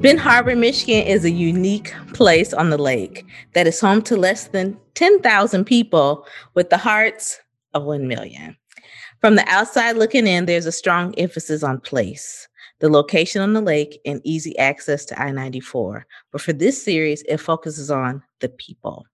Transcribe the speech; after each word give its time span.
Benton 0.00 0.18
Harbor, 0.18 0.54
Michigan 0.54 1.06
is 1.06 1.24
a 1.24 1.30
unique 1.30 1.94
place 2.12 2.52
on 2.52 2.68
the 2.68 2.76
lake 2.76 3.24
that 3.54 3.66
is 3.66 3.80
home 3.80 4.02
to 4.02 4.16
less 4.16 4.48
than 4.48 4.78
10,000 4.94 5.64
people 5.64 6.26
with 6.52 6.68
the 6.68 6.76
hearts 6.76 7.40
of 7.72 7.84
1 7.84 8.06
million. 8.06 8.54
From 9.22 9.36
the 9.36 9.48
outside 9.48 9.96
looking 9.96 10.26
in, 10.26 10.44
there's 10.44 10.66
a 10.66 10.72
strong 10.72 11.14
emphasis 11.14 11.62
on 11.62 11.80
place, 11.80 12.46
the 12.80 12.90
location 12.90 13.40
on 13.40 13.54
the 13.54 13.62
lake, 13.62 13.98
and 14.04 14.20
easy 14.22 14.56
access 14.58 15.06
to 15.06 15.20
I 15.20 15.32
94. 15.32 16.06
But 16.30 16.42
for 16.42 16.52
this 16.52 16.80
series, 16.80 17.22
it 17.22 17.38
focuses 17.38 17.90
on 17.90 18.22
the 18.40 18.50
people 18.50 19.06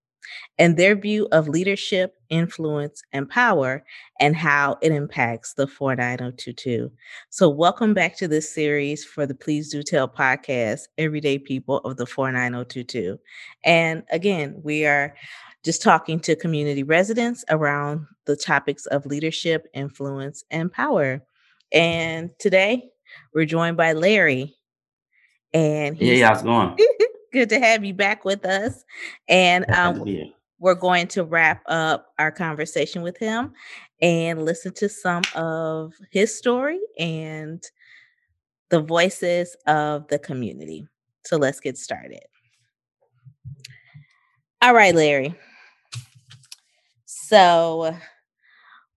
and 0.63 0.77
their 0.77 0.95
view 0.95 1.27
of 1.33 1.49
leadership, 1.49 2.15
influence, 2.29 3.03
and 3.13 3.29
power, 3.29 3.85
and 4.21 4.37
how 4.37 4.79
it 4.81 4.93
impacts 4.93 5.55
the 5.55 5.67
49022. 5.67 6.89
So, 7.31 7.49
welcome 7.49 7.95
back 7.95 8.17
to 8.19 8.29
this 8.29 8.55
series 8.55 9.05
for 9.05 9.27
the 9.27 9.35
Please 9.35 9.73
Do 9.73 9.83
Tell 9.83 10.07
podcast, 10.07 10.83
Everyday 10.99 11.41
People 11.41 11.79
of 11.79 11.97
the 11.97 12.07
49022. 12.07 13.19
And 13.65 14.05
again, 14.13 14.61
we 14.63 14.87
are 14.87 15.17
just 15.65 15.83
talking 15.83 16.21
to 16.21 16.37
community 16.37 16.85
residents 16.85 17.45
around 17.51 18.07
the 18.27 18.37
topics 18.37 18.87
of 18.87 19.05
leadership, 19.05 19.67
influence, 19.75 20.45
and 20.53 20.71
power. 20.71 21.25
And 21.73 22.31
today 22.39 22.89
we're 23.35 23.47
joined 23.47 23.77
by 23.77 23.95
Larry. 23.95 24.55
And 25.53 25.97
he's, 25.97 26.21
yeah, 26.21 26.29
how's 26.29 26.43
it 26.43 26.45
going? 26.45 26.77
good 27.33 27.49
to 27.49 27.59
have 27.59 27.85
you 27.85 27.95
back 27.95 28.25
with 28.25 28.45
us. 28.45 28.85
And 29.27 29.69
um, 29.71 30.05
we're 30.63 30.75
going 30.77 31.09
to 31.09 31.25
wrap 31.25 31.61
up 31.67 32.15
our 32.21 32.31
conversation 32.31 33.03
with 33.03 33.19
him 33.19 33.53
and 34.01 34.45
listen 34.45 34.73
to 34.73 34.89
some 34.89 35.23
of 35.35 35.93
his 36.13 36.33
story 36.33 36.79
and 37.01 37.65
the 38.71 38.81
voices 38.81 39.57
of 39.67 40.07
the 40.07 40.21
community. 40.21 40.87
So 41.25 41.37
let's 41.37 41.59
get 41.59 41.77
started. 41.77 42.23
All 44.63 44.73
right, 44.73 44.95
Larry. 44.95 45.35
So 47.07 47.97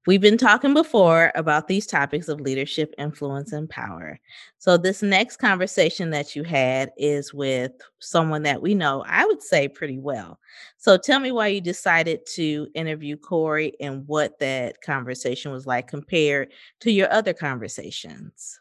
We've 0.07 0.21
been 0.21 0.37
talking 0.37 0.75
before 0.75 1.31
about 1.33 1.67
these 1.67 1.87
topics 1.87 2.27
of 2.27 2.39
leadership, 2.39 2.93
influence, 2.99 3.53
and 3.53 3.67
power. 3.67 4.19
So, 4.59 4.77
this 4.77 5.01
next 5.01 5.37
conversation 5.37 6.11
that 6.11 6.35
you 6.35 6.43
had 6.43 6.91
is 6.95 7.33
with 7.33 7.71
someone 7.99 8.43
that 8.43 8.61
we 8.61 8.75
know, 8.75 9.03
I 9.07 9.25
would 9.25 9.41
say, 9.41 9.67
pretty 9.67 9.97
well. 9.97 10.39
So, 10.77 10.95
tell 10.95 11.19
me 11.19 11.31
why 11.31 11.47
you 11.47 11.59
decided 11.59 12.23
to 12.35 12.67
interview 12.75 13.17
Corey 13.17 13.73
and 13.79 14.07
what 14.07 14.37
that 14.39 14.79
conversation 14.81 15.51
was 15.51 15.65
like 15.65 15.87
compared 15.87 16.51
to 16.81 16.91
your 16.91 17.11
other 17.11 17.33
conversations. 17.33 18.59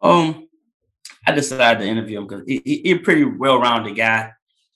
Um, 0.00 0.48
I 1.26 1.32
decided 1.32 1.80
to 1.80 1.90
interview 1.90 2.18
him 2.18 2.28
because 2.28 2.44
he's 2.46 2.62
he, 2.64 2.92
a 2.92 2.98
pretty 2.98 3.24
well-rounded 3.24 3.96
guy. 3.96 4.30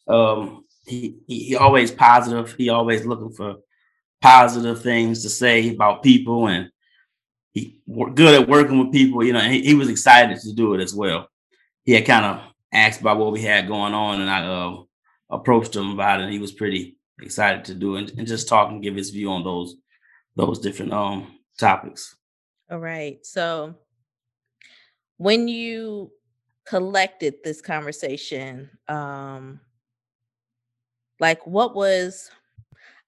Um, 0.09 0.65
he, 0.87 1.19
he 1.29 1.45
he 1.45 1.57
always 1.57 1.93
positive. 1.93 2.53
He 2.59 2.69
always 2.69 3.07
looking 3.07 3.31
for 3.31 3.59
positive 4.21 4.83
things 4.83 5.23
to 5.23 5.29
say 5.29 5.71
about 5.75 6.03
people 6.03 6.49
and 6.49 6.71
he 7.53 7.81
good 8.15 8.41
at 8.41 8.49
working 8.49 8.79
with 8.79 8.93
people, 8.93 9.25
you 9.25 9.33
know, 9.33 9.41
he, 9.41 9.63
he, 9.63 9.75
was 9.75 9.89
excited 9.89 10.39
to 10.39 10.53
do 10.53 10.75
it 10.75 10.81
as 10.81 10.95
well. 10.95 11.29
He 11.85 11.93
had 11.93 12.07
kind 12.07 12.25
of 12.25 12.43
asked 12.73 13.01
about 13.01 13.19
what 13.19 13.33
we 13.33 13.43
had 13.43 13.67
going 13.67 13.95
on 13.95 14.21
and 14.21 14.31
I 14.31 14.47
uh, 14.47 14.83
approached 15.31 15.75
him 15.75 15.91
about 15.91 16.21
it 16.21 16.25
and 16.25 16.33
he 16.33 16.39
was 16.39 16.53
pretty 16.53 16.97
excited 17.21 17.65
to 17.65 17.75
do 17.75 17.97
it 17.97 18.11
and, 18.11 18.19
and 18.21 18.29
just 18.29 18.49
talk 18.49 18.71
and 18.71 18.83
give 18.83 18.95
his 18.95 19.11
view 19.11 19.31
on 19.31 19.43
those 19.43 19.77
those 20.37 20.61
different 20.61 20.93
um 20.93 21.39
topics. 21.59 22.17
All 22.71 22.79
right. 22.79 23.25
So 23.27 23.75
when 25.17 25.49
you 25.49 26.13
collected 26.65 27.35
this 27.43 27.61
conversation, 27.61 28.71
um 28.89 29.61
like 31.19 31.47
what 31.47 31.75
was 31.75 32.31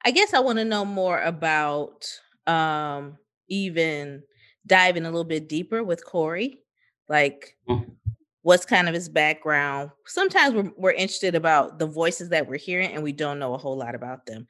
I 0.04 0.10
guess 0.10 0.34
I 0.34 0.40
want 0.40 0.58
to 0.58 0.64
know 0.64 0.84
more 0.84 1.20
about 1.20 2.06
um, 2.46 3.18
even 3.48 4.22
diving 4.66 5.04
a 5.04 5.10
little 5.10 5.24
bit 5.24 5.48
deeper 5.48 5.82
with 5.82 6.04
Corey, 6.04 6.60
like 7.08 7.56
mm-hmm. 7.68 7.90
what's 8.42 8.64
kind 8.64 8.88
of 8.88 8.94
his 8.94 9.08
background. 9.08 9.90
Sometimes 10.06 10.54
we're, 10.54 10.72
we're 10.76 10.92
interested 10.92 11.34
about 11.34 11.78
the 11.78 11.86
voices 11.86 12.28
that 12.30 12.48
we're 12.48 12.58
hearing 12.58 12.92
and 12.92 13.02
we 13.02 13.12
don't 13.12 13.38
know 13.38 13.54
a 13.54 13.58
whole 13.58 13.76
lot 13.76 13.94
about 13.94 14.26
them. 14.26 14.46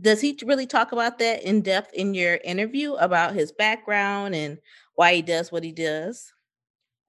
Does 0.00 0.20
he 0.20 0.38
really 0.44 0.66
talk 0.66 0.92
about 0.92 1.18
that 1.18 1.42
in 1.42 1.60
depth 1.60 1.92
in 1.94 2.14
your 2.14 2.38
interview 2.44 2.94
about 2.94 3.34
his 3.34 3.52
background 3.52 4.34
and 4.34 4.58
why 4.94 5.14
he 5.14 5.22
does 5.22 5.52
what 5.52 5.64
he 5.64 5.72
does? 5.72 6.32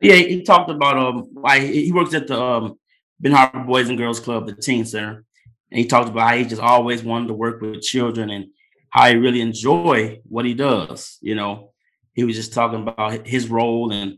Yeah, 0.02 0.16
he 0.16 0.44
talked 0.44 0.70
about 0.70 0.98
um 0.98 1.30
why 1.32 1.60
he 1.60 1.92
works 1.92 2.14
at 2.14 2.28
the 2.28 2.40
um 2.40 2.78
Benton 3.20 3.38
Harbor 3.38 3.64
Boys 3.64 3.88
and 3.88 3.98
Girls 3.98 4.20
Club, 4.20 4.46
the 4.46 4.54
teen 4.54 4.86
center, 4.86 5.24
and 5.72 5.80
he 5.80 5.86
talked 5.86 6.10
about 6.10 6.30
how 6.30 6.36
he 6.38 6.46
just 6.46 6.62
always 6.62 7.04
wanted 7.04 7.28
to 7.28 7.34
work 7.34 7.62
with 7.62 7.82
children 7.82 8.30
and 8.30 8.48
how 8.90 9.10
he 9.10 9.16
really 9.16 9.42
enjoy 9.42 10.22
what 10.24 10.46
he 10.46 10.54
does. 10.54 11.18
You 11.22 11.36
know, 11.36 11.72
he 12.14 12.24
was 12.24 12.36
just 12.36 12.54
talking 12.54 12.82
about 12.82 13.28
his 13.28 13.50
role 13.50 13.92
and 13.92 14.18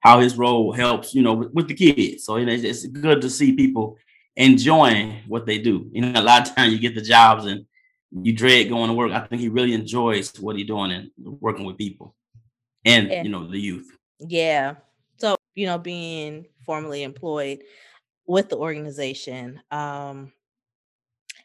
how 0.00 0.20
his 0.20 0.36
role 0.36 0.72
helps, 0.72 1.14
you 1.14 1.22
know, 1.22 1.34
with, 1.34 1.52
with 1.52 1.68
the 1.68 1.74
kids. 1.74 2.24
So 2.24 2.36
you 2.36 2.46
know, 2.46 2.52
it's 2.52 2.86
good 2.86 3.22
to 3.22 3.30
see 3.30 3.54
people 3.54 3.96
enjoying 4.36 5.22
what 5.28 5.46
they 5.46 5.58
do. 5.58 5.88
You 5.92 6.02
know, 6.02 6.20
a 6.20 6.22
lot 6.22 6.48
of 6.48 6.54
times 6.54 6.72
you 6.72 6.78
get 6.78 6.94
the 6.94 7.02
jobs 7.02 7.46
and 7.46 7.66
you 8.12 8.32
dread 8.32 8.68
going 8.68 8.88
to 8.88 8.94
work. 8.94 9.12
I 9.12 9.26
think 9.26 9.40
he 9.40 9.48
really 9.48 9.74
enjoys 9.74 10.32
what 10.38 10.56
he's 10.56 10.66
doing 10.66 10.92
and 10.92 11.10
working 11.18 11.64
with 11.64 11.78
people 11.78 12.14
and 12.84 13.08
yeah. 13.08 13.22
you 13.22 13.28
know 13.28 13.48
the 13.48 13.58
youth. 13.58 13.90
Yeah. 14.20 14.74
So 15.18 15.36
you 15.54 15.66
know, 15.66 15.78
being 15.78 16.46
formally 16.64 17.02
employed, 17.02 17.62
with 18.26 18.48
the 18.48 18.56
organization. 18.56 19.60
Um, 19.70 20.32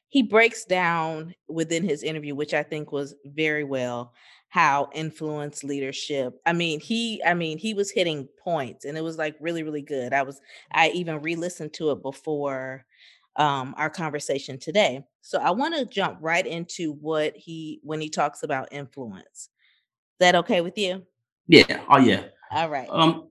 he 0.10 0.24
breaks 0.24 0.66
down 0.66 1.36
within 1.48 1.84
his 1.84 2.04
interview, 2.04 2.36
which 2.36 2.54
I 2.54 2.64
think 2.64 2.92
was 2.92 3.16
very 3.26 3.64
well, 3.64 4.14
how 4.50 4.90
influence 4.94 5.64
leadership. 5.64 6.40
I 6.46 6.54
mean, 6.54 6.80
he, 6.80 7.22
I 7.24 7.36
mean, 7.36 7.60
he 7.60 7.76
was 7.76 7.92
hitting 7.92 8.28
points, 8.44 8.86
and 8.86 8.98
it 8.98 9.04
was 9.04 9.18
like 9.18 9.36
really, 9.40 9.62
really 9.62 9.84
good. 9.84 10.14
I 10.14 10.24
was, 10.24 10.42
I 10.72 10.90
even 10.90 11.22
re-listened 11.22 11.74
to 11.74 11.92
it 11.92 12.02
before 12.02 12.86
um, 13.36 13.76
our 13.78 13.90
conversation 13.90 14.58
today. 14.58 15.04
So 15.22 15.40
I 15.40 15.52
want 15.52 15.76
to 15.76 15.86
jump 15.86 16.18
right 16.22 16.46
into 16.46 16.94
what 16.94 17.36
he 17.36 17.80
when 17.84 18.02
he 18.02 18.10
talks 18.10 18.44
about 18.44 18.70
influence. 18.72 19.26
Is 19.32 19.50
that 20.20 20.36
okay 20.36 20.62
with 20.62 20.78
you? 20.78 21.06
Yeah. 21.48 21.82
Oh 21.90 21.98
yeah. 21.98 22.24
All 22.52 22.70
right. 22.70 22.90
Um. 22.90 23.30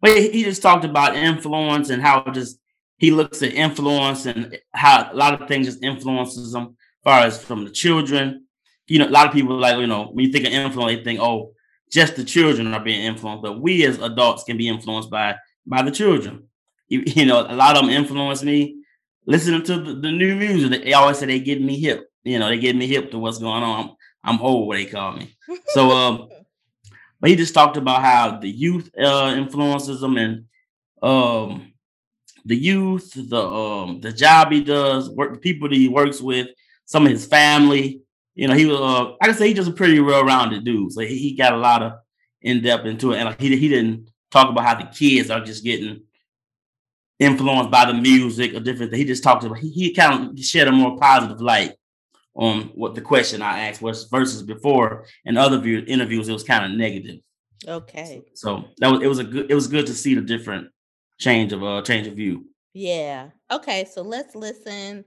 But 0.00 0.16
he 0.18 0.44
just 0.44 0.62
talked 0.62 0.84
about 0.84 1.16
influence 1.16 1.90
and 1.90 2.02
how 2.02 2.22
just 2.32 2.58
he 2.98 3.10
looks 3.10 3.42
at 3.42 3.52
influence 3.52 4.26
and 4.26 4.58
how 4.72 5.10
a 5.12 5.14
lot 5.14 5.40
of 5.40 5.48
things 5.48 5.66
just 5.66 5.82
influences 5.82 6.52
them 6.52 6.76
as 6.76 7.02
far 7.04 7.20
as 7.20 7.42
from 7.42 7.64
the 7.64 7.70
children. 7.70 8.46
You 8.86 9.00
know, 9.00 9.08
a 9.08 9.10
lot 9.10 9.26
of 9.26 9.32
people 9.32 9.56
like, 9.56 9.78
you 9.78 9.86
know, 9.86 10.08
when 10.12 10.26
you 10.26 10.32
think 10.32 10.46
of 10.46 10.52
influence, 10.52 10.98
they 10.98 11.04
think, 11.04 11.20
oh, 11.20 11.52
just 11.90 12.16
the 12.16 12.24
children 12.24 12.72
are 12.72 12.82
being 12.82 13.02
influenced, 13.02 13.42
but 13.42 13.60
we 13.60 13.84
as 13.84 13.98
adults 13.98 14.44
can 14.44 14.56
be 14.56 14.68
influenced 14.68 15.10
by 15.10 15.36
by 15.66 15.82
the 15.82 15.90
children. 15.90 16.48
You, 16.88 17.02
you 17.06 17.26
know, 17.26 17.40
a 17.40 17.54
lot 17.54 17.76
of 17.76 17.82
them 17.82 17.90
influence 17.90 18.42
me 18.42 18.82
listening 19.26 19.62
to 19.64 19.80
the, 19.80 19.94
the, 19.94 20.10
new 20.10 20.36
music. 20.36 20.84
They 20.84 20.92
always 20.92 21.18
say 21.18 21.26
they 21.26 21.40
get 21.40 21.60
me 21.60 21.78
hip. 21.80 22.08
You 22.24 22.38
know, 22.38 22.48
they 22.48 22.58
get 22.58 22.76
me 22.76 22.86
hip 22.86 23.10
to 23.10 23.18
what's 23.18 23.38
going 23.38 23.62
on. 23.62 23.96
I'm, 24.24 24.36
I'm 24.36 24.42
old, 24.42 24.68
what 24.68 24.76
they 24.76 24.86
call 24.86 25.16
me. 25.16 25.36
So 25.68 25.90
um 25.90 26.28
but 27.20 27.30
he 27.30 27.36
just 27.36 27.54
talked 27.54 27.76
about 27.76 28.02
how 28.02 28.38
the 28.38 28.48
youth 28.48 28.90
uh, 28.98 29.34
influences 29.36 30.02
him 30.02 30.16
and 30.16 30.44
um, 31.02 31.72
the 32.44 32.56
youth, 32.56 33.12
the 33.14 33.42
um, 33.42 34.00
the 34.00 34.12
job 34.12 34.52
he 34.52 34.62
does, 34.62 35.10
work 35.10 35.34
the 35.34 35.40
people 35.40 35.68
that 35.68 35.74
he 35.76 35.88
works 35.88 36.20
with, 36.20 36.48
some 36.84 37.04
of 37.04 37.12
his 37.12 37.26
family. 37.26 38.02
You 38.34 38.48
know, 38.48 38.54
he 38.54 38.66
was 38.66 38.78
uh, 38.78 39.14
I 39.20 39.26
can 39.26 39.34
say 39.34 39.48
he's 39.48 39.56
just 39.56 39.70
a 39.70 39.74
pretty 39.74 39.98
well-rounded 40.00 40.64
dude. 40.64 40.92
So 40.92 41.00
he, 41.00 41.16
he 41.18 41.34
got 41.34 41.54
a 41.54 41.58
lot 41.58 41.82
of 41.82 41.92
in 42.42 42.62
depth 42.62 42.86
into 42.86 43.12
it, 43.12 43.16
and 43.16 43.26
like, 43.26 43.40
he 43.40 43.56
he 43.56 43.68
didn't 43.68 44.10
talk 44.30 44.50
about 44.50 44.64
how 44.64 44.74
the 44.74 44.86
kids 44.86 45.30
are 45.30 45.40
just 45.40 45.64
getting 45.64 46.02
influenced 47.18 47.70
by 47.70 47.86
the 47.86 47.94
music 47.94 48.54
or 48.54 48.60
different. 48.60 48.94
He 48.94 49.04
just 49.04 49.22
talked 49.22 49.44
about 49.44 49.58
he, 49.58 49.70
he 49.70 49.94
kind 49.94 50.30
of 50.30 50.44
shed 50.44 50.68
a 50.68 50.72
more 50.72 50.98
positive 50.98 51.40
light 51.40 51.72
on 52.36 52.70
what 52.74 52.94
the 52.94 53.00
question 53.00 53.42
I 53.42 53.68
asked 53.68 53.82
was 53.82 54.04
versus 54.04 54.42
before 54.42 55.06
in 55.24 55.36
other 55.36 55.58
view, 55.58 55.82
interviews 55.86 56.28
it 56.28 56.32
was 56.32 56.44
kind 56.44 56.64
of 56.64 56.78
negative. 56.78 57.20
Okay. 57.66 58.22
So 58.34 58.64
that 58.78 58.88
was 58.88 59.02
it 59.02 59.06
was 59.06 59.18
a 59.18 59.24
good 59.24 59.50
it 59.50 59.54
was 59.54 59.66
good 59.66 59.86
to 59.86 59.94
see 59.94 60.14
the 60.14 60.20
different 60.20 60.68
change 61.18 61.52
of 61.52 61.64
uh 61.64 61.82
change 61.82 62.06
of 62.06 62.14
view. 62.14 62.44
Yeah. 62.74 63.30
Okay, 63.50 63.86
so 63.90 64.02
let's 64.02 64.34
listen 64.34 65.04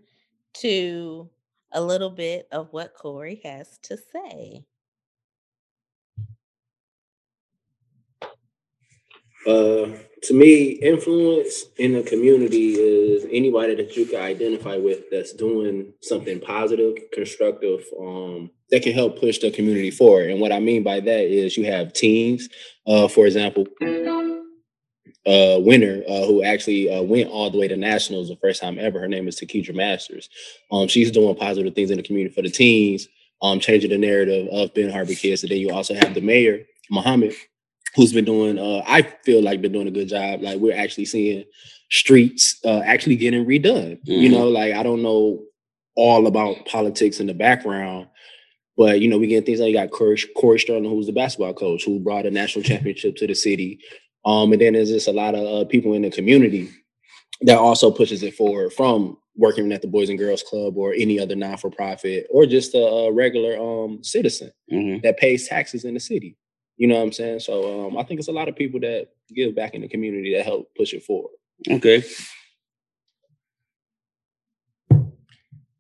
to 0.56 1.30
a 1.72 1.82
little 1.82 2.10
bit 2.10 2.48
of 2.52 2.70
what 2.72 2.96
Corey 2.96 3.42
has 3.44 3.78
to 3.84 3.96
say. 3.96 4.66
Uh, 9.48 9.98
to 10.24 10.34
me, 10.34 10.72
influence 10.72 11.66
in 11.78 11.94
the 11.94 12.04
community 12.04 12.74
is 12.74 13.26
anybody 13.32 13.74
that 13.76 13.96
you 13.96 14.06
can 14.06 14.22
identify 14.22 14.76
with 14.76 15.10
that's 15.10 15.34
doing 15.34 15.94
something 16.02 16.42
positive, 16.42 16.96
constructive, 17.14 17.86
um, 18.00 18.52
that 18.70 18.84
can 18.84 18.94
help 18.94 19.20
push 19.20 19.40
the 19.40 19.50
community 19.50 19.92
forward. 19.92 20.30
And 20.30 20.42
what 20.42 20.52
I 20.52 20.60
mean 20.60 20.84
by 20.84 21.00
that 21.00 21.22
is 21.26 21.56
you 21.56 21.66
have 21.66 21.94
teams, 21.94 22.50
uh, 22.86 23.08
for 23.08 23.26
example, 23.26 23.66
uh, 25.26 25.60
winner 25.60 26.02
uh, 26.08 26.26
who 26.26 26.44
actually 26.44 26.94
uh, 26.94 27.02
went 27.02 27.30
all 27.30 27.50
the 27.50 27.58
way 27.58 27.68
to 27.68 27.78
nationals 27.78 28.30
the 28.30 28.36
first 28.38 28.62
time 28.62 28.78
ever. 28.78 29.00
Her 29.00 29.08
name 29.08 29.28
is 29.28 29.40
Takitra 29.40 29.76
Masters. 29.76 30.30
Um, 30.72 30.88
she's 30.88 31.12
doing 31.12 31.36
positive 31.36 31.74
things 31.76 31.92
in 31.92 31.98
the 31.98 32.04
community 32.04 32.34
for 32.34 32.42
the 32.42 32.50
teens, 32.50 33.08
um, 33.42 33.60
changing 33.60 33.92
the 33.92 33.98
narrative 33.98 34.48
of 34.52 34.74
Benton 34.74 34.94
Harbor 34.94 35.14
kids. 35.14 35.44
And 35.44 35.52
then 35.52 35.60
you 35.60 35.72
also 35.72 35.94
have 35.94 36.14
the 36.14 36.22
mayor, 36.22 36.66
Muhammad, 36.90 37.34
who's 38.00 38.14
been 38.14 38.24
doing, 38.24 38.58
uh, 38.58 38.82
I 38.88 39.02
feel 39.02 39.44
like 39.44 39.62
been 39.62 39.74
doing 39.74 39.90
a 39.90 39.92
good 39.92 40.08
job. 40.08 40.42
Like 40.42 40.58
we're 40.60 40.76
actually 40.76 41.04
seeing 41.04 41.44
streets 41.92 42.58
uh, 42.64 42.80
actually 42.80 43.18
getting 43.18 43.46
redone. 43.46 44.00
Mm-hmm. 44.00 44.12
You 44.12 44.30
know, 44.30 44.48
like 44.48 44.74
I 44.74 44.84
don't 44.84 45.02
know 45.02 45.44
all 45.96 46.26
about 46.28 46.66
politics 46.66 47.20
in 47.20 47.28
the 47.28 47.34
background, 47.34 48.08
but 48.78 49.02
you 49.02 49.10
know, 49.10 49.18
we 49.18 49.28
get 49.28 49.46
things 49.46 49.60
like 49.60 49.68
you 49.68 49.74
got 49.74 49.92
Corey, 49.92 50.18
Corey 50.38 50.60
Sterling, 50.60 50.90
who's 50.90 51.08
the 51.08 51.12
basketball 51.12 51.54
coach, 51.54 51.84
who 51.84 52.00
brought 52.00 52.26
a 52.26 52.32
national 52.32 52.64
championship 52.64 53.18
to 53.18 53.28
the 53.28 53.36
city. 53.36 53.82
Um, 54.24 54.54
and 54.54 54.62
then 54.62 54.74
there's 54.74 54.90
just 54.90 55.10
a 55.10 55.14
lot 55.14 55.36
of 55.36 55.46
uh, 55.46 55.66
people 55.68 55.94
in 55.94 56.04
the 56.04 56.10
community 56.10 56.70
that 57.42 57.58
also 57.58 57.92
pushes 57.92 58.24
it 58.24 58.34
forward 58.34 58.72
from 58.72 59.18
working 59.36 59.74
at 59.74 59.82
the 59.82 59.88
Boys 59.88 60.10
and 60.10 60.20
Girls 60.20 60.44
Club 60.44 60.78
or 60.78 60.94
any 60.94 61.20
other 61.20 61.36
non 61.36 61.58
for 61.58 61.70
profit 61.70 62.28
or 62.30 62.46
just 62.46 62.76
a, 62.76 62.80
a 62.80 63.12
regular 63.12 63.58
um, 63.58 64.02
citizen 64.04 64.54
mm-hmm. 64.72 65.02
that 65.04 65.18
pays 65.18 65.50
taxes 65.50 65.84
in 65.84 65.94
the 65.94 66.00
city. 66.00 66.38
You 66.80 66.88
know 66.88 66.96
what 66.96 67.04
I'm 67.04 67.12
saying? 67.12 67.42
So 67.42 67.88
um, 67.88 67.98
I 67.98 68.04
think 68.04 68.20
it's 68.20 68.30
a 68.30 68.32
lot 68.32 68.48
of 68.48 68.56
people 68.56 68.80
that 68.80 69.10
give 69.36 69.54
back 69.54 69.74
in 69.74 69.82
the 69.82 69.90
community 69.90 70.34
that 70.34 70.46
help 70.46 70.74
push 70.76 70.94
it 70.94 71.04
forward. 71.04 71.34
Okay. 71.70 72.04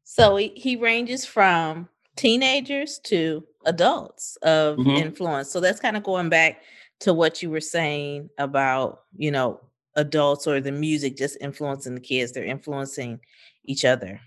So 0.03 0.35
he, 0.35 0.49
he 0.57 0.75
ranges 0.75 1.25
from 1.25 1.87
teenagers 2.17 2.99
to 3.05 3.45
adults 3.65 4.35
of 4.41 4.77
mm-hmm. 4.77 4.89
influence. 4.89 5.49
So 5.49 5.61
that's 5.61 5.79
kind 5.79 5.95
of 5.95 6.03
going 6.03 6.27
back 6.27 6.63
to 6.99 7.13
what 7.13 7.41
you 7.41 7.49
were 7.49 7.61
saying 7.61 8.29
about, 8.37 9.03
you 9.15 9.31
know, 9.31 9.61
adults 9.95 10.47
or 10.47 10.59
the 10.59 10.73
music 10.73 11.15
just 11.15 11.37
influencing 11.39 11.95
the 11.95 12.01
kids. 12.01 12.33
They're 12.33 12.43
influencing 12.43 13.21
each 13.63 13.85
other. 13.85 14.19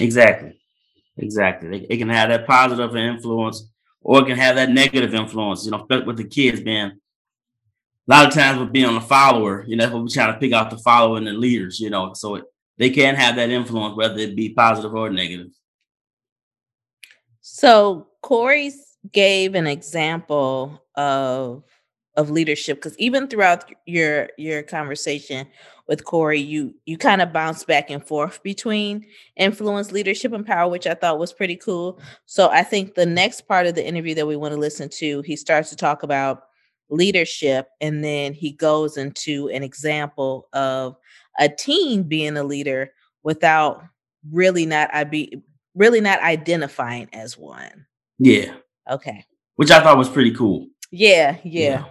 Exactly. 0.00 0.58
Exactly. 1.16 1.86
It, 1.88 1.98
can 1.98 2.08
have 2.08 2.30
that 2.30 2.44
positive 2.44 2.96
influence 2.96 3.68
or 4.08 4.22
it 4.22 4.26
can 4.26 4.38
have 4.38 4.56
that 4.56 4.70
negative 4.70 5.14
influence, 5.14 5.66
you 5.66 5.70
know, 5.70 5.86
with 6.06 6.16
the 6.16 6.24
kids 6.24 6.62
being 6.62 6.86
a 6.86 6.92
lot 8.06 8.26
of 8.26 8.32
times 8.32 8.58
with 8.58 8.72
being 8.72 8.86
on 8.86 8.94
the 8.94 9.02
follower, 9.02 9.66
you 9.66 9.76
know, 9.76 9.84
that's 9.84 9.92
what 9.92 10.02
we 10.02 10.08
try 10.08 10.26
to 10.32 10.38
pick 10.38 10.54
out 10.54 10.70
the 10.70 10.78
follower 10.78 11.18
and 11.18 11.26
the 11.26 11.32
leaders, 11.32 11.78
you 11.78 11.90
know, 11.90 12.14
so 12.14 12.36
it, 12.36 12.44
they 12.78 12.88
can 12.88 13.14
have 13.16 13.36
that 13.36 13.50
influence, 13.50 13.94
whether 13.98 14.18
it 14.18 14.34
be 14.34 14.48
positive 14.48 14.94
or 14.94 15.10
negative. 15.10 15.48
So 17.42 18.06
Corey 18.22 18.72
gave 19.12 19.54
an 19.54 19.66
example 19.66 20.82
of 20.94 21.64
of 22.18 22.30
leadership 22.30 22.78
because 22.78 22.98
even 22.98 23.28
throughout 23.28 23.72
your 23.86 24.28
your 24.36 24.62
conversation 24.64 25.46
with 25.86 26.04
Corey, 26.04 26.40
you 26.40 26.74
you 26.84 26.98
kind 26.98 27.22
of 27.22 27.32
bounce 27.32 27.64
back 27.64 27.90
and 27.90 28.04
forth 28.04 28.42
between 28.42 29.06
influence, 29.36 29.92
leadership, 29.92 30.32
and 30.32 30.44
power, 30.44 30.68
which 30.68 30.86
I 30.86 30.94
thought 30.94 31.20
was 31.20 31.32
pretty 31.32 31.54
cool. 31.56 32.00
So 32.26 32.50
I 32.50 32.64
think 32.64 32.94
the 32.94 33.06
next 33.06 33.42
part 33.42 33.66
of 33.66 33.76
the 33.76 33.86
interview 33.86 34.16
that 34.16 34.26
we 34.26 34.34
want 34.34 34.52
to 34.52 34.60
listen 34.60 34.88
to, 34.98 35.22
he 35.22 35.36
starts 35.36 35.70
to 35.70 35.76
talk 35.76 36.02
about 36.02 36.42
leadership, 36.90 37.68
and 37.80 38.02
then 38.04 38.34
he 38.34 38.50
goes 38.50 38.96
into 38.96 39.48
an 39.50 39.62
example 39.62 40.48
of 40.52 40.96
a 41.38 41.48
teen 41.48 42.02
being 42.02 42.36
a 42.36 42.42
leader 42.42 42.90
without 43.22 43.84
really 44.32 44.66
not 44.66 44.90
I 44.92 45.04
be 45.04 45.40
really 45.76 46.00
not 46.00 46.20
identifying 46.20 47.08
as 47.12 47.38
one. 47.38 47.86
Yeah. 48.18 48.54
Okay. 48.90 49.24
Which 49.54 49.70
I 49.70 49.80
thought 49.80 49.98
was 49.98 50.08
pretty 50.08 50.32
cool. 50.32 50.66
Yeah, 50.90 51.36
yeah. 51.44 51.68
yeah. 51.68 51.84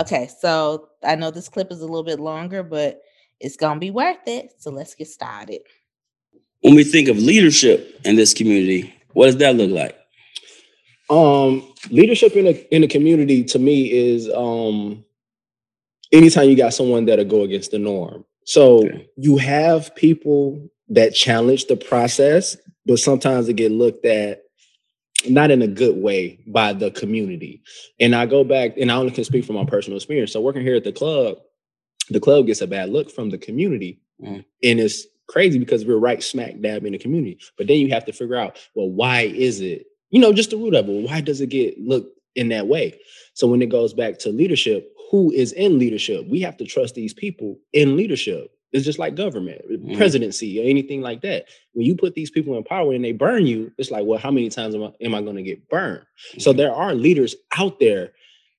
Okay, 0.00 0.28
so 0.40 0.88
I 1.02 1.16
know 1.16 1.30
this 1.30 1.48
clip 1.48 1.70
is 1.70 1.80
a 1.80 1.86
little 1.86 2.02
bit 2.02 2.20
longer, 2.20 2.62
but 2.62 3.02
it's 3.40 3.56
gonna 3.56 3.80
be 3.80 3.90
worth 3.90 4.26
it. 4.26 4.52
So 4.58 4.70
let's 4.70 4.94
get 4.94 5.08
started. 5.08 5.60
When 6.62 6.74
we 6.74 6.84
think 6.84 7.08
of 7.08 7.18
leadership 7.18 8.00
in 8.04 8.16
this 8.16 8.32
community, 8.32 8.94
what 9.12 9.26
does 9.26 9.36
that 9.38 9.56
look 9.56 9.70
like? 9.70 9.98
Um, 11.10 11.74
leadership 11.90 12.36
in 12.36 12.46
a 12.46 12.74
in 12.74 12.84
a 12.84 12.88
community 12.88 13.44
to 13.44 13.58
me 13.58 13.90
is 13.90 14.30
um 14.32 15.04
anytime 16.12 16.48
you 16.48 16.56
got 16.56 16.72
someone 16.72 17.04
that'll 17.04 17.24
go 17.24 17.42
against 17.42 17.72
the 17.72 17.78
norm. 17.78 18.24
So 18.44 18.86
okay. 18.86 19.08
you 19.16 19.36
have 19.36 19.94
people 19.94 20.70
that 20.88 21.14
challenge 21.14 21.66
the 21.66 21.76
process, 21.76 22.56
but 22.86 22.98
sometimes 22.98 23.46
they 23.46 23.52
get 23.52 23.72
looked 23.72 24.04
at 24.04 24.42
not 25.28 25.50
in 25.50 25.62
a 25.62 25.66
good 25.66 25.96
way 25.96 26.38
by 26.46 26.72
the 26.72 26.90
community. 26.90 27.62
And 28.00 28.14
I 28.14 28.26
go 28.26 28.44
back, 28.44 28.76
and 28.76 28.90
I 28.90 28.96
only 28.96 29.12
can 29.12 29.24
speak 29.24 29.44
from 29.44 29.56
my 29.56 29.64
personal 29.64 29.96
experience. 29.96 30.32
So 30.32 30.40
working 30.40 30.62
here 30.62 30.76
at 30.76 30.84
the 30.84 30.92
club, 30.92 31.38
the 32.10 32.20
club 32.20 32.46
gets 32.46 32.60
a 32.60 32.66
bad 32.66 32.90
look 32.90 33.10
from 33.10 33.30
the 33.30 33.38
community, 33.38 34.00
mm. 34.20 34.44
and 34.62 34.80
it's 34.80 35.06
crazy 35.28 35.58
because 35.58 35.84
we're 35.84 35.96
right 35.96 36.22
smack 36.22 36.60
dab 36.60 36.84
in 36.84 36.92
the 36.92 36.98
community. 36.98 37.38
But 37.56 37.66
then 37.66 37.78
you 37.78 37.88
have 37.90 38.04
to 38.06 38.12
figure 38.12 38.36
out, 38.36 38.58
well, 38.74 38.90
why 38.90 39.22
is 39.22 39.60
it? 39.60 39.86
You 40.10 40.20
know, 40.20 40.32
just 40.32 40.50
the 40.50 40.56
root 40.56 40.74
of 40.74 40.88
it. 40.88 41.08
Why 41.08 41.20
does 41.20 41.40
it 41.40 41.48
get 41.48 41.78
looked 41.80 42.18
in 42.34 42.48
that 42.48 42.66
way? 42.66 42.98
So 43.34 43.46
when 43.46 43.62
it 43.62 43.70
goes 43.70 43.94
back 43.94 44.18
to 44.20 44.30
leadership, 44.30 44.92
who 45.10 45.30
is 45.30 45.52
in 45.52 45.78
leadership? 45.78 46.26
We 46.28 46.40
have 46.40 46.56
to 46.58 46.64
trust 46.64 46.94
these 46.94 47.14
people 47.14 47.58
in 47.72 47.96
leadership. 47.96 48.50
It's 48.72 48.84
just 48.84 48.98
like 48.98 49.14
government, 49.14 49.60
mm. 49.70 49.96
presidency, 49.96 50.60
or 50.60 50.68
anything 50.68 51.02
like 51.02 51.20
that. 51.22 51.46
When 51.72 51.86
you 51.86 51.94
put 51.94 52.14
these 52.14 52.30
people 52.30 52.56
in 52.56 52.64
power 52.64 52.92
and 52.92 53.04
they 53.04 53.12
burn 53.12 53.46
you, 53.46 53.70
it's 53.76 53.90
like, 53.90 54.04
well, 54.06 54.18
how 54.18 54.30
many 54.30 54.48
times 54.48 54.74
am 54.74 54.84
I, 54.84 54.92
am 55.02 55.14
I 55.14 55.20
going 55.22 55.36
to 55.36 55.42
get 55.42 55.68
burned? 55.68 56.04
Mm. 56.34 56.42
So 56.42 56.50
mm-hmm. 56.50 56.58
there 56.58 56.74
are 56.74 56.94
leaders 56.94 57.34
out 57.56 57.78
there, 57.78 58.12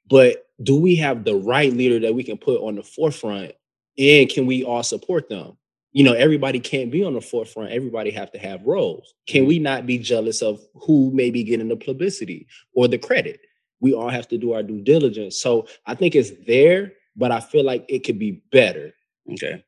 but 0.09 0.47
do 0.61 0.79
we 0.79 0.95
have 0.97 1.23
the 1.23 1.35
right 1.35 1.73
leader 1.73 1.99
that 1.99 2.13
we 2.13 2.23
can 2.23 2.37
put 2.37 2.61
on 2.61 2.75
the 2.75 2.83
forefront? 2.83 3.53
And 3.97 4.29
can 4.29 4.45
we 4.45 4.63
all 4.63 4.83
support 4.83 5.29
them? 5.29 5.57
You 5.91 6.03
know, 6.03 6.13
everybody 6.13 6.59
can't 6.59 6.91
be 6.91 7.03
on 7.03 7.13
the 7.13 7.21
forefront. 7.21 7.71
Everybody 7.71 8.09
have 8.11 8.31
to 8.31 8.39
have 8.39 8.65
roles. 8.65 9.13
Can 9.27 9.43
mm. 9.43 9.47
we 9.47 9.59
not 9.59 9.85
be 9.85 9.97
jealous 9.97 10.41
of 10.41 10.61
who 10.75 11.11
may 11.11 11.31
be 11.31 11.43
getting 11.43 11.67
the 11.67 11.75
publicity 11.75 12.47
or 12.73 12.87
the 12.87 12.97
credit? 12.97 13.39
We 13.79 13.93
all 13.93 14.09
have 14.09 14.27
to 14.29 14.37
do 14.37 14.53
our 14.53 14.63
due 14.63 14.81
diligence. 14.81 15.37
So 15.37 15.67
I 15.85 15.95
think 15.95 16.15
it's 16.15 16.31
there, 16.47 16.93
but 17.15 17.31
I 17.31 17.39
feel 17.39 17.63
like 17.63 17.85
it 17.89 18.03
could 18.03 18.17
be 18.17 18.43
better. 18.51 18.93
Okay. 19.31 19.63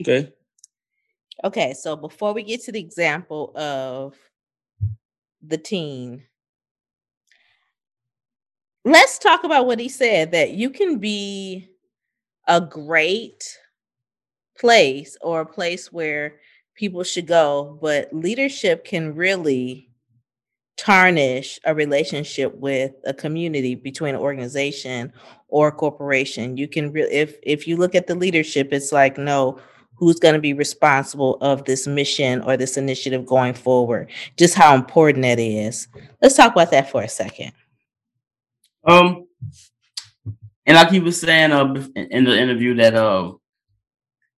Okay. 0.00 0.32
Okay, 1.42 1.74
so 1.74 1.96
before 1.96 2.32
we 2.32 2.42
get 2.42 2.62
to 2.62 2.72
the 2.72 2.80
example 2.80 3.52
of 3.56 4.14
the 5.42 5.58
teen, 5.58 6.24
let's 8.84 9.18
talk 9.18 9.44
about 9.44 9.66
what 9.66 9.78
he 9.80 9.88
said 9.88 10.32
that 10.32 10.52
you 10.52 10.70
can 10.70 10.98
be 10.98 11.68
a 12.48 12.60
great 12.60 13.58
place 14.58 15.16
or 15.20 15.40
a 15.40 15.46
place 15.46 15.92
where 15.92 16.36
people 16.74 17.02
should 17.04 17.26
go, 17.26 17.78
but 17.80 18.12
leadership 18.12 18.84
can 18.84 19.14
really 19.14 19.90
tarnish 20.76 21.60
a 21.64 21.74
relationship 21.74 22.54
with 22.56 22.92
a 23.06 23.14
community 23.14 23.74
between 23.74 24.14
an 24.14 24.20
organization 24.20 25.12
or 25.48 25.68
a 25.68 25.72
corporation. 25.72 26.56
You 26.56 26.68
can 26.68 26.92
really 26.92 27.12
if 27.12 27.36
if 27.42 27.68
you 27.68 27.76
look 27.76 27.94
at 27.94 28.06
the 28.06 28.14
leadership, 28.14 28.70
it's 28.72 28.92
like 28.92 29.18
no, 29.18 29.58
who's 29.96 30.18
going 30.18 30.34
to 30.34 30.40
be 30.40 30.52
responsible 30.52 31.38
of 31.40 31.64
this 31.64 31.86
mission 31.86 32.42
or 32.42 32.56
this 32.56 32.76
initiative 32.76 33.26
going 33.26 33.54
forward 33.54 34.10
just 34.36 34.54
how 34.54 34.74
important 34.74 35.22
that 35.22 35.38
is. 35.38 35.88
Let's 36.20 36.36
talk 36.36 36.52
about 36.52 36.70
that 36.72 36.90
for 36.90 37.02
a 37.02 37.08
second. 37.08 37.52
Um 38.84 39.26
and 40.66 40.76
like 40.76 40.90
he 40.90 41.00
was 41.00 41.20
saying 41.20 41.52
uh, 41.52 41.74
in 41.94 42.24
the 42.24 42.38
interview 42.38 42.74
that 42.74 42.94
uh 42.94 43.32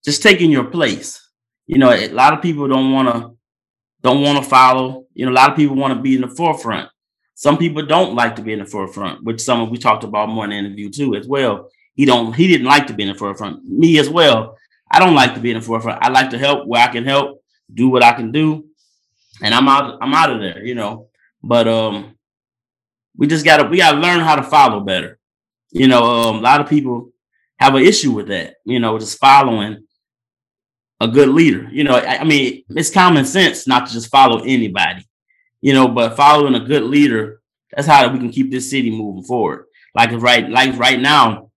just 0.04 0.22
taking 0.22 0.50
your 0.50 0.64
place. 0.64 1.22
You 1.66 1.78
know 1.78 1.90
a 1.90 2.08
lot 2.08 2.32
of 2.32 2.42
people 2.42 2.68
don't 2.68 2.92
want 2.92 3.08
to 3.08 3.36
don't 4.02 4.22
want 4.22 4.42
to 4.42 4.48
follow 4.48 5.06
you 5.14 5.26
know 5.26 5.32
a 5.32 5.34
lot 5.34 5.50
of 5.50 5.56
people 5.56 5.76
want 5.76 5.94
to 5.94 6.00
be 6.00 6.14
in 6.14 6.20
the 6.20 6.28
forefront. 6.28 6.90
Some 7.34 7.58
people 7.58 7.84
don't 7.84 8.14
like 8.14 8.36
to 8.36 8.42
be 8.42 8.52
in 8.52 8.60
the 8.60 8.66
forefront 8.66 9.25
which 9.25 9.40
some 9.40 9.60
of 9.60 9.70
we 9.70 9.78
talked 9.78 10.04
about 10.04 10.28
more 10.28 10.44
in 10.44 10.50
the 10.50 10.56
interview 10.56 10.90
too 10.90 11.14
as 11.16 11.26
well. 11.26 11.70
He 11.94 12.04
don't 12.04 12.32
he 12.34 12.46
didn't 12.46 12.66
like 12.66 12.86
to 12.88 12.92
be 12.92 13.02
in 13.02 13.08
the 13.08 13.18
forefront 13.18 13.64
me 13.64 13.98
as 13.98 14.08
well 14.08 14.56
I 14.90 14.99
don't 14.99 15.14
like 15.14 15.35
to 15.35 15.40
be 15.40 15.50
in 15.50 15.59
the 15.59 15.64
forefront. 15.64 16.02
I 16.02 16.09
like 16.09 16.31
to 16.31 16.38
help 16.38 16.66
where 16.66 16.83
I 16.83 16.88
can 16.93 17.05
help, 17.05 17.43
do 17.73 17.88
what 17.88 18.05
I 18.05 18.12
can 18.12 18.31
do, 18.31 18.66
and 19.43 19.55
I'm 19.55 19.69
out. 19.69 19.99
I'm 20.00 20.14
out 20.14 20.31
of 20.31 20.40
there, 20.40 20.64
you 20.64 20.75
know. 20.75 21.09
But 21.43 21.69
um, 21.69 22.16
we 23.16 23.26
just 23.26 23.45
gotta 23.45 23.64
we 23.69 23.78
gotta 23.78 23.99
learn 23.99 24.21
how 24.21 24.37
to 24.37 24.43
follow 24.43 24.81
better. 24.81 25.19
You 25.71 25.88
know, 25.88 26.05
um, 26.05 26.37
a 26.37 26.40
lot 26.40 26.61
of 26.61 26.69
people 26.69 27.11
have 27.59 27.75
an 27.75 27.83
issue 27.83 28.12
with 28.12 28.28
that. 28.28 28.57
You 28.64 28.78
know, 28.78 28.99
just 28.99 29.19
following 29.19 29.87
a 31.00 31.09
good 31.09 31.28
leader. 31.28 31.69
You 31.71 31.85
know, 31.85 31.97
I, 31.97 32.19
I 32.19 32.25
mean, 32.25 32.64
it's 32.71 32.90
common 32.90 33.25
sense 33.25 33.66
not 33.66 33.87
to 33.87 33.93
just 33.93 34.11
follow 34.11 34.43
anybody. 34.45 35.07
You 35.61 35.75
know, 35.75 35.88
but 35.88 36.16
following 36.16 36.55
a 36.55 36.61
good 36.61 36.85
leader, 36.85 37.40
that's 37.73 37.88
how 37.88 38.09
we 38.12 38.19
can 38.19 38.31
keep 38.31 38.50
this 38.50 38.71
city 38.71 38.90
moving 38.90 39.25
forward. 39.25 39.66
Like 39.95 40.12
right, 40.12 40.49
like 40.49 40.78
right 40.78 41.00
now, 41.00 41.50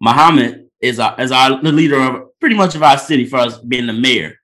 Muhammad 0.00 0.67
is 0.80 0.98
our 0.98 1.14
as 1.18 1.32
our 1.32 1.60
the 1.62 1.72
leader 1.72 2.00
of 2.00 2.38
pretty 2.40 2.56
much 2.56 2.74
of 2.74 2.82
our 2.82 2.98
city 2.98 3.26
for 3.26 3.38
us 3.38 3.58
being 3.58 3.86
the 3.86 3.92
mayor. 3.92 4.34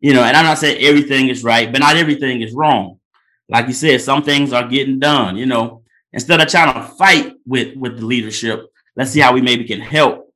You 0.00 0.14
know, 0.14 0.22
and 0.22 0.36
I'm 0.36 0.44
not 0.44 0.58
saying 0.58 0.82
everything 0.84 1.28
is 1.28 1.42
right, 1.42 1.70
but 1.72 1.80
not 1.80 1.96
everything 1.96 2.42
is 2.42 2.52
wrong. 2.52 3.00
Like 3.48 3.66
you 3.66 3.72
said, 3.72 4.00
some 4.00 4.22
things 4.22 4.52
are 4.52 4.68
getting 4.68 4.98
done. 4.98 5.36
You 5.36 5.46
know, 5.46 5.82
instead 6.12 6.40
of 6.40 6.48
trying 6.48 6.74
to 6.74 6.82
fight 6.94 7.34
with 7.46 7.76
with 7.76 7.98
the 7.98 8.06
leadership, 8.06 8.66
let's 8.96 9.10
see 9.10 9.20
how 9.20 9.32
we 9.32 9.40
maybe 9.40 9.64
can 9.64 9.80
help 9.80 10.32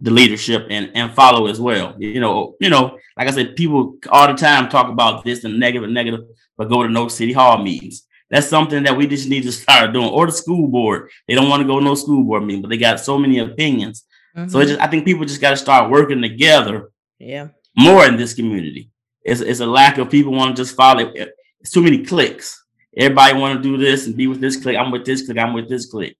the 0.00 0.10
leadership 0.10 0.66
and 0.70 0.90
and 0.94 1.12
follow 1.12 1.46
as 1.46 1.60
well. 1.60 1.94
You 1.98 2.20
know, 2.20 2.54
you 2.60 2.70
know, 2.70 2.98
like 3.16 3.28
I 3.28 3.30
said, 3.30 3.56
people 3.56 3.96
all 4.10 4.28
the 4.28 4.34
time 4.34 4.68
talk 4.68 4.88
about 4.88 5.24
this 5.24 5.44
and 5.44 5.58
negative 5.58 5.84
and 5.84 5.94
negative, 5.94 6.20
but 6.56 6.68
go 6.68 6.82
to 6.82 6.88
no 6.88 7.08
city 7.08 7.32
hall 7.32 7.62
meetings. 7.62 8.06
That's 8.30 8.48
something 8.48 8.82
that 8.84 8.96
we 8.96 9.06
just 9.06 9.28
need 9.28 9.42
to 9.44 9.52
start 9.52 9.92
doing. 9.92 10.08
Or 10.08 10.26
the 10.26 10.32
school 10.32 10.66
board. 10.66 11.10
They 11.28 11.34
don't 11.34 11.48
want 11.48 11.62
to 11.62 11.66
go 11.66 11.78
no 11.78 11.94
school 11.94 12.24
board 12.24 12.44
meeting, 12.44 12.62
but 12.62 12.68
they 12.68 12.78
got 12.78 13.00
so 13.00 13.18
many 13.18 13.38
opinions. 13.38 14.04
Mm-hmm. 14.36 14.48
So 14.48 14.64
just, 14.64 14.80
I 14.80 14.86
think 14.86 15.04
people 15.04 15.24
just 15.24 15.40
got 15.40 15.50
to 15.50 15.56
start 15.56 15.90
working 15.90 16.20
together. 16.20 16.90
Yeah. 17.18 17.48
More 17.76 18.04
in 18.06 18.16
this 18.16 18.34
community. 18.34 18.90
It's, 19.22 19.40
it's 19.40 19.60
a 19.60 19.66
lack 19.66 19.98
of 19.98 20.10
people 20.10 20.32
want 20.32 20.56
to 20.56 20.62
just 20.62 20.76
follow. 20.76 21.00
It. 21.00 21.30
It's 21.60 21.70
too 21.70 21.82
many 21.82 22.04
clicks. 22.04 22.62
Everybody 22.96 23.38
want 23.38 23.62
to 23.62 23.62
do 23.62 23.76
this 23.76 24.06
and 24.06 24.16
be 24.16 24.26
with 24.26 24.40
this 24.40 24.62
click. 24.62 24.76
I'm 24.76 24.90
with 24.90 25.04
this 25.04 25.26
click. 25.26 25.38
I'm 25.38 25.52
with 25.52 25.68
this 25.68 25.86
click. 25.86 26.16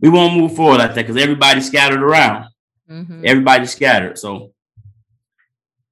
We 0.00 0.08
won't 0.08 0.36
move 0.36 0.54
forward 0.54 0.78
like 0.78 0.94
that 0.94 1.06
because 1.06 1.20
everybody's 1.20 1.66
scattered 1.66 2.02
around. 2.02 2.46
Mm-hmm. 2.88 3.22
Everybody's 3.24 3.72
scattered. 3.72 4.18
So 4.18 4.52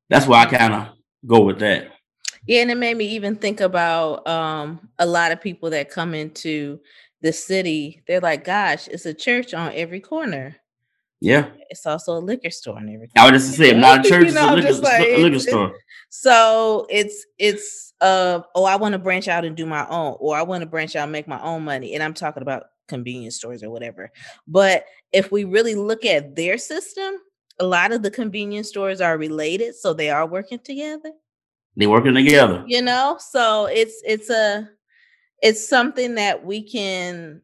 that's 0.09 0.26
why 0.26 0.42
I 0.42 0.47
kind 0.47 0.75
of 0.75 0.88
go 1.26 1.42
with 1.42 1.59
that. 1.61 1.92
Yeah, 2.47 2.62
and 2.62 2.71
it 2.71 2.76
made 2.76 2.97
me 2.97 3.07
even 3.09 3.37
think 3.37 3.61
about 3.61 4.26
um, 4.26 4.88
a 4.99 5.04
lot 5.04 5.33
of 5.33 5.40
people 5.40 5.71
that 5.71 5.90
come 5.90 6.14
into 6.14 6.80
the 7.21 7.33
city. 7.33 8.02
They're 8.07 8.21
like, 8.21 8.45
"Gosh, 8.45 8.88
it's 8.88 9.04
a 9.04 9.12
church 9.12 9.52
on 9.52 9.73
every 9.75 10.00
corner." 10.00 10.57
Yeah, 11.21 11.49
it's 11.71 11.85
also 11.85 12.17
a 12.17 12.21
liquor 12.21 12.51
store 12.51 12.79
and 12.79 12.89
everything. 12.89 13.13
I 13.17 13.25
would 13.25 13.35
just 13.35 13.55
say, 13.55 13.73
not 13.73 14.07
a 14.07 14.09
church, 14.09 14.29
you 14.29 14.33
know, 14.33 14.57
it's 14.57 14.79
a 14.79 14.81
liquor, 14.81 14.83
like, 14.83 15.19
liquor 15.19 15.39
store. 15.39 15.75
So 16.11 16.87
it's 16.89 17.27
it's 17.39 17.93
uh 18.01 18.41
oh, 18.55 18.65
I 18.65 18.77
want 18.77 18.93
to 18.93 18.99
branch 18.99 19.29
out 19.29 19.45
and 19.45 19.57
do 19.57 19.67
my 19.67 19.87
own, 19.89 20.17
or 20.21 20.37
I 20.37 20.43
want 20.43 20.63
to 20.63 20.67
branch 20.67 20.97
out 20.97 21.05
and 21.05 21.13
make 21.13 21.29
my 21.29 21.41
own 21.43 21.65
money, 21.65 21.95
and 21.95 22.03
I'm 22.03 22.15
talking 22.15 22.43
about 22.43 22.65
convenience 22.89 23.37
stores 23.37 23.63
or 23.63 23.71
whatever. 23.71 24.11
But 24.47 24.85
if 25.13 25.31
we 25.31 25.45
really 25.45 25.75
look 25.75 26.05
at 26.05 26.37
their 26.37 26.57
system, 26.57 27.15
a 27.61 27.67
lot 27.67 27.93
of 27.93 28.03
the 28.03 28.11
convenience 28.11 28.69
stores 28.69 29.01
are 29.01 29.19
related, 29.19 29.75
so 29.75 29.93
they 29.93 30.11
are 30.11 30.27
working 30.27 30.59
together. 30.61 31.13
They're 31.77 31.91
working 31.91 32.15
together. 32.15 32.65
You 32.67 32.83
know, 32.83 33.19
so 33.21 33.67
it's 33.67 34.01
it's 34.05 34.31
a 34.31 34.69
it's 35.43 35.69
something 35.69 36.15
that 36.17 36.45
we 36.45 36.63
can 36.69 37.43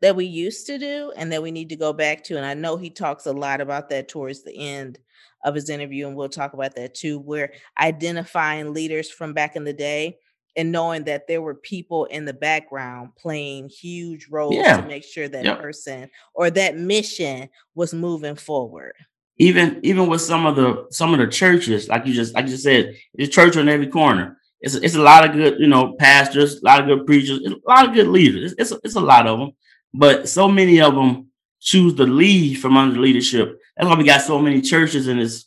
that 0.00 0.16
we 0.16 0.24
used 0.24 0.66
to 0.66 0.78
do 0.78 1.12
and 1.16 1.30
that 1.32 1.42
we 1.42 1.50
need 1.50 1.68
to 1.70 1.76
go 1.76 1.92
back 1.92 2.24
to. 2.24 2.36
And 2.36 2.46
I 2.46 2.54
know 2.54 2.76
he 2.76 2.90
talks 2.90 3.26
a 3.26 3.32
lot 3.32 3.60
about 3.60 3.90
that 3.90 4.08
towards 4.08 4.42
the 4.42 4.56
end 4.56 4.98
of 5.44 5.54
his 5.54 5.70
interview, 5.70 6.06
and 6.06 6.16
we'll 6.16 6.28
talk 6.28 6.52
about 6.52 6.74
that 6.76 6.94
too, 6.94 7.18
where 7.18 7.52
identifying 7.80 8.72
leaders 8.74 9.10
from 9.10 9.32
back 9.32 9.56
in 9.56 9.64
the 9.64 9.72
day 9.72 10.18
and 10.56 10.72
knowing 10.72 11.04
that 11.04 11.26
there 11.28 11.40
were 11.40 11.54
people 11.54 12.06
in 12.06 12.24
the 12.24 12.32
background 12.32 13.10
playing 13.16 13.68
huge 13.68 14.26
roles 14.30 14.54
yeah. 14.54 14.80
to 14.80 14.86
make 14.86 15.04
sure 15.04 15.28
that 15.28 15.44
yep. 15.44 15.60
person 15.60 16.10
or 16.34 16.50
that 16.50 16.76
mission 16.76 17.48
was 17.74 17.94
moving 17.94 18.34
forward 18.34 18.94
even 19.40 19.80
even 19.82 20.06
with 20.06 20.20
some 20.20 20.44
of 20.44 20.54
the 20.54 20.86
some 20.90 21.14
of 21.14 21.18
the 21.18 21.26
churches, 21.26 21.88
like 21.88 22.06
you 22.06 22.12
just 22.12 22.34
like 22.34 22.46
you 22.46 22.58
said, 22.58 22.94
it's 23.14 23.34
church 23.34 23.56
on 23.56 23.70
every 23.70 23.86
corner. 23.86 24.36
It's 24.60 24.74
it's 24.74 24.96
a 24.96 25.00
lot 25.00 25.24
of 25.24 25.32
good, 25.32 25.58
you 25.58 25.66
know, 25.66 25.96
pastors, 25.98 26.60
a 26.60 26.64
lot 26.66 26.80
of 26.80 26.86
good 26.86 27.06
preachers, 27.06 27.40
a 27.46 27.56
lot 27.66 27.88
of 27.88 27.94
good 27.94 28.08
leaders. 28.08 28.52
It's 28.52 28.60
it's 28.60 28.72
a, 28.72 28.80
it's 28.84 28.96
a 28.96 29.00
lot 29.00 29.26
of 29.26 29.38
them, 29.38 29.52
but 29.92 30.28
so 30.28 30.48
many 30.48 30.80
of 30.80 30.94
them 30.94 31.30
choose 31.60 31.94
to 31.94 32.04
leave 32.04 32.60
from 32.60 32.76
under 32.76 33.00
leadership. 33.00 33.60
That's 33.76 33.88
why 33.88 33.96
we 33.96 34.04
got 34.04 34.22
so 34.22 34.38
many 34.38 34.60
churches 34.60 35.08
and 35.08 35.20
it's 35.20 35.46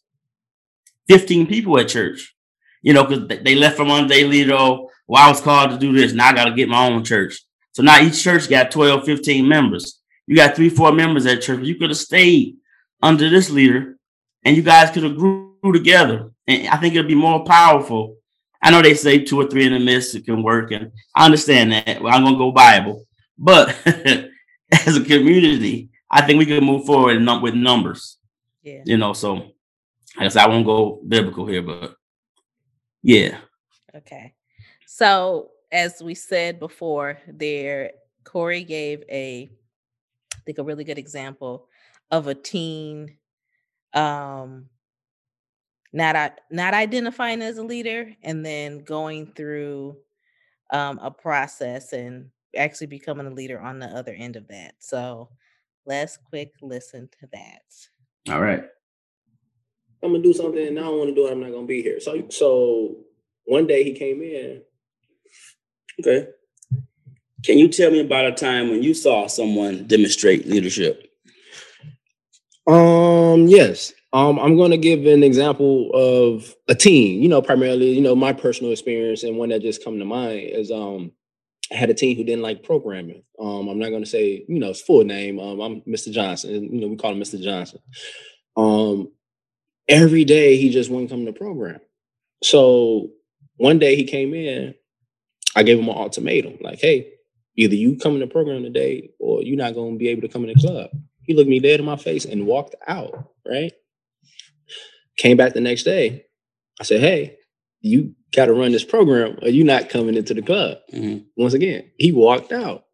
15 1.08 1.48
people 1.48 1.80
at 1.80 1.88
church. 1.88 2.36
You 2.82 2.94
know, 2.94 3.06
because 3.06 3.44
they 3.44 3.56
left 3.56 3.78
from 3.78 3.92
under 3.92 4.14
their 4.14 4.28
leader. 4.28 4.54
Oh, 4.54 4.90
well, 5.08 5.26
I 5.26 5.30
was 5.30 5.40
called 5.40 5.72
to 5.72 5.78
do 5.78 5.94
this. 5.94 6.12
Now 6.12 6.30
I 6.30 6.34
got 6.34 6.46
to 6.46 6.54
get 6.54 6.68
my 6.68 6.88
own 6.88 7.04
church. 7.04 7.42
So 7.72 7.82
now 7.82 8.02
each 8.02 8.22
church 8.22 8.50
got 8.50 8.72
12, 8.72 9.06
15 9.06 9.48
members. 9.48 10.02
You 10.28 10.36
got 10.36 10.56
three, 10.56 10.70
four 10.70 10.92
members 10.92 11.26
at 11.26 11.42
church. 11.42 11.64
You 11.64 11.76
could 11.76 11.90
have 11.90 11.98
stayed 11.98 12.58
under 13.02 13.30
this 13.30 13.50
leader, 13.50 13.98
and 14.44 14.56
you 14.56 14.64
guys 14.64 14.92
could 14.92 15.04
have 15.04 15.18
grew 15.18 15.56
together. 15.72 16.32
And 16.48 16.68
I 16.68 16.78
think 16.78 16.96
it'll 16.96 17.08
be 17.08 17.16
more 17.16 17.44
powerful. 17.44 18.18
I 18.62 18.72
know 18.72 18.82
they 18.82 18.94
say 18.94 19.20
two 19.20 19.42
or 19.42 19.48
three 19.48 19.66
in 19.66 19.74
the 19.74 19.80
midst 19.80 20.16
it 20.16 20.26
can 20.26 20.44
work, 20.44 20.72
and 20.72 20.92
I 21.16 21.26
understand 21.26 21.74
that. 21.74 22.02
Well, 22.02 22.14
I'm 22.14 22.24
gonna 22.24 22.38
go 22.38 22.52
Bible, 22.52 23.06
but 23.38 23.76
as 24.88 24.98
a 24.98 25.04
community, 25.04 25.90
I 26.10 26.26
think 26.26 26.40
we 26.40 26.46
can 26.46 26.64
move 26.64 26.86
forward 26.86 27.20
with 27.42 27.54
numbers. 27.54 28.18
Yeah. 28.64 28.82
You 28.86 28.98
know, 28.98 29.14
so 29.14 29.52
I 30.18 30.24
guess 30.24 30.36
I 30.36 30.48
won't 30.48 30.66
go 30.66 31.02
biblical 31.08 31.46
here, 31.46 31.62
but 31.62 31.96
yeah. 33.02 33.38
Okay. 33.96 34.34
So 34.88 35.52
as 35.72 36.02
we 36.02 36.16
said 36.16 36.60
before, 36.60 37.20
there 37.28 37.92
Corey 38.24 38.64
gave 38.64 39.04
a 39.10 39.50
I 40.34 40.38
think 40.46 40.58
a 40.58 40.64
really 40.64 40.84
good 40.84 40.98
example 40.98 41.68
of 42.12 42.28
a 42.28 42.36
teen 42.36 43.18
um 43.94 44.66
not 45.92 46.40
not 46.50 46.74
identifying 46.74 47.42
as 47.42 47.58
a 47.58 47.64
leader 47.64 48.12
and 48.24 48.46
then 48.46 48.84
going 48.84 49.28
through 49.28 49.98
um, 50.72 51.00
a 51.04 51.12
process 51.12 51.94
and 51.94 52.30
actually 52.58 52.88
becoming 52.88 53.28
a 53.28 53.32
leader 53.32 53.60
on 53.60 53.80
the 53.80 53.88
other 53.88 54.14
end 54.14 54.36
of 54.36 54.48
that. 54.48 54.76
So 54.80 55.30
let's 55.86 56.18
quick 56.18 56.52
listen 56.62 57.10
to 57.20 57.28
that. 57.34 58.34
All 58.34 58.42
right. 58.42 58.64
I'm 60.04 60.12
gonna 60.12 60.24
do 60.24 60.34
something 60.34 60.68
and 60.68 60.80
I 60.80 60.84
don't 60.84 60.98
want 60.98 61.10
to 61.10 61.16
do 61.16 61.28
it. 61.28 61.32
I'm 61.32 61.40
not 61.40 61.52
gonna 61.52 61.66
be 61.66 61.82
here. 61.82 62.00
So 62.00 62.28
so 62.30 62.96
one 63.46 63.68
day 63.68 63.84
he 63.84 63.94
came 63.94 64.22
in. 64.22 64.62
Okay. 66.00 66.28
Can 67.44 67.58
you 67.58 67.68
tell 67.68 67.92
me 67.92 68.00
about 68.00 68.26
a 68.26 68.32
time 68.32 68.70
when 68.70 68.82
you 68.82 68.94
saw 68.94 69.28
someone 69.28 69.86
demonstrate 69.86 70.48
leadership? 70.48 71.10
Um, 72.68 73.48
yes. 73.48 73.94
Um, 74.14 74.40
I'm 74.40 74.56
going 74.56 74.72
to 74.72 74.78
give 74.78 75.06
an 75.06 75.24
example 75.24 75.90
of 75.94 76.56
a 76.70 76.76
team. 76.76 77.22
You 77.22 77.28
know, 77.28 77.42
primarily, 77.42 77.92
you 77.92 78.02
know, 78.02 78.16
my 78.16 78.32
personal 78.32 78.72
experience 78.72 79.24
and 79.24 79.38
one 79.38 79.50
that 79.50 79.62
just 79.62 79.84
come 79.84 80.00
to 80.00 80.06
mind 80.06 80.40
is 80.52 80.72
um, 80.72 81.12
I 81.72 81.76
had 81.76 81.90
a 81.90 81.94
team 81.94 82.18
who 82.18 82.24
didn't 82.24 82.44
like 82.44 82.64
programming. 82.64 83.24
Um, 83.40 83.68
I'm 83.68 83.80
not 83.80 83.90
going 83.90 84.04
to 84.04 84.10
say, 84.10 84.46
you 84.48 84.60
know, 84.60 84.70
his 84.70 84.82
full 84.82 85.04
name. 85.04 85.40
Um, 85.40 85.60
I'm 85.60 85.82
Mr. 85.82 86.12
Johnson. 86.12 86.72
You 86.72 86.82
know, 86.82 86.88
we 86.88 86.98
call 86.98 87.12
him 87.12 87.20
Mr. 87.20 87.42
Johnson. 87.42 87.80
Um, 88.56 89.12
every 89.88 90.26
day 90.26 90.58
he 90.58 90.70
just 90.70 90.90
wouldn't 90.90 91.10
come 91.10 91.26
to 91.26 91.34
program. 91.34 91.80
So 92.44 93.10
one 93.58 93.80
day 93.80 93.96
he 93.96 94.04
came 94.04 94.34
in, 94.34 94.76
I 95.56 95.64
gave 95.64 95.80
him 95.80 95.88
an 95.88 95.96
ultimatum, 95.96 96.58
like, 96.62 96.80
hey, 96.80 97.14
either 97.56 97.76
you 97.76 97.96
come 97.98 98.14
in 98.16 98.20
the 98.20 98.28
program 98.28 98.64
today 98.64 99.12
or 99.20 99.42
you're 99.44 99.58
not 99.58 99.74
going 99.74 99.94
to 99.94 100.00
be 100.00 100.10
able 100.10 100.22
to 100.22 100.28
come 100.28 100.44
in 100.44 100.54
the 100.54 100.56
club. 100.56 100.90
He 101.24 101.34
looked 101.34 101.50
me 101.50 101.60
dead 101.60 101.80
in 101.80 101.86
my 101.86 101.96
face 101.96 102.26
and 102.26 102.46
walked 102.46 102.76
out, 102.88 103.30
right? 103.48 103.72
Came 105.18 105.38
back 105.38 105.54
the 105.54 105.62
next 105.62 105.84
day. 105.84 106.26
I 106.80 106.84
said, 106.84 107.02
hey, 107.02 107.38
you 107.84 108.16
got 108.34 108.48
to 108.48 108.54
run 108.54 108.72
this 108.72 108.84
program 108.84 109.38
or 109.42 109.50
you're 109.50 109.66
not 109.66 109.90
coming 109.90 110.16
into 110.16 110.34
the 110.34 110.42
club. 110.42 110.78
Mm-hmm. 110.92 111.26
Once 111.38 111.54
again, 111.54 111.92
he 111.98 112.12
walked 112.12 112.52
out. 112.52 112.86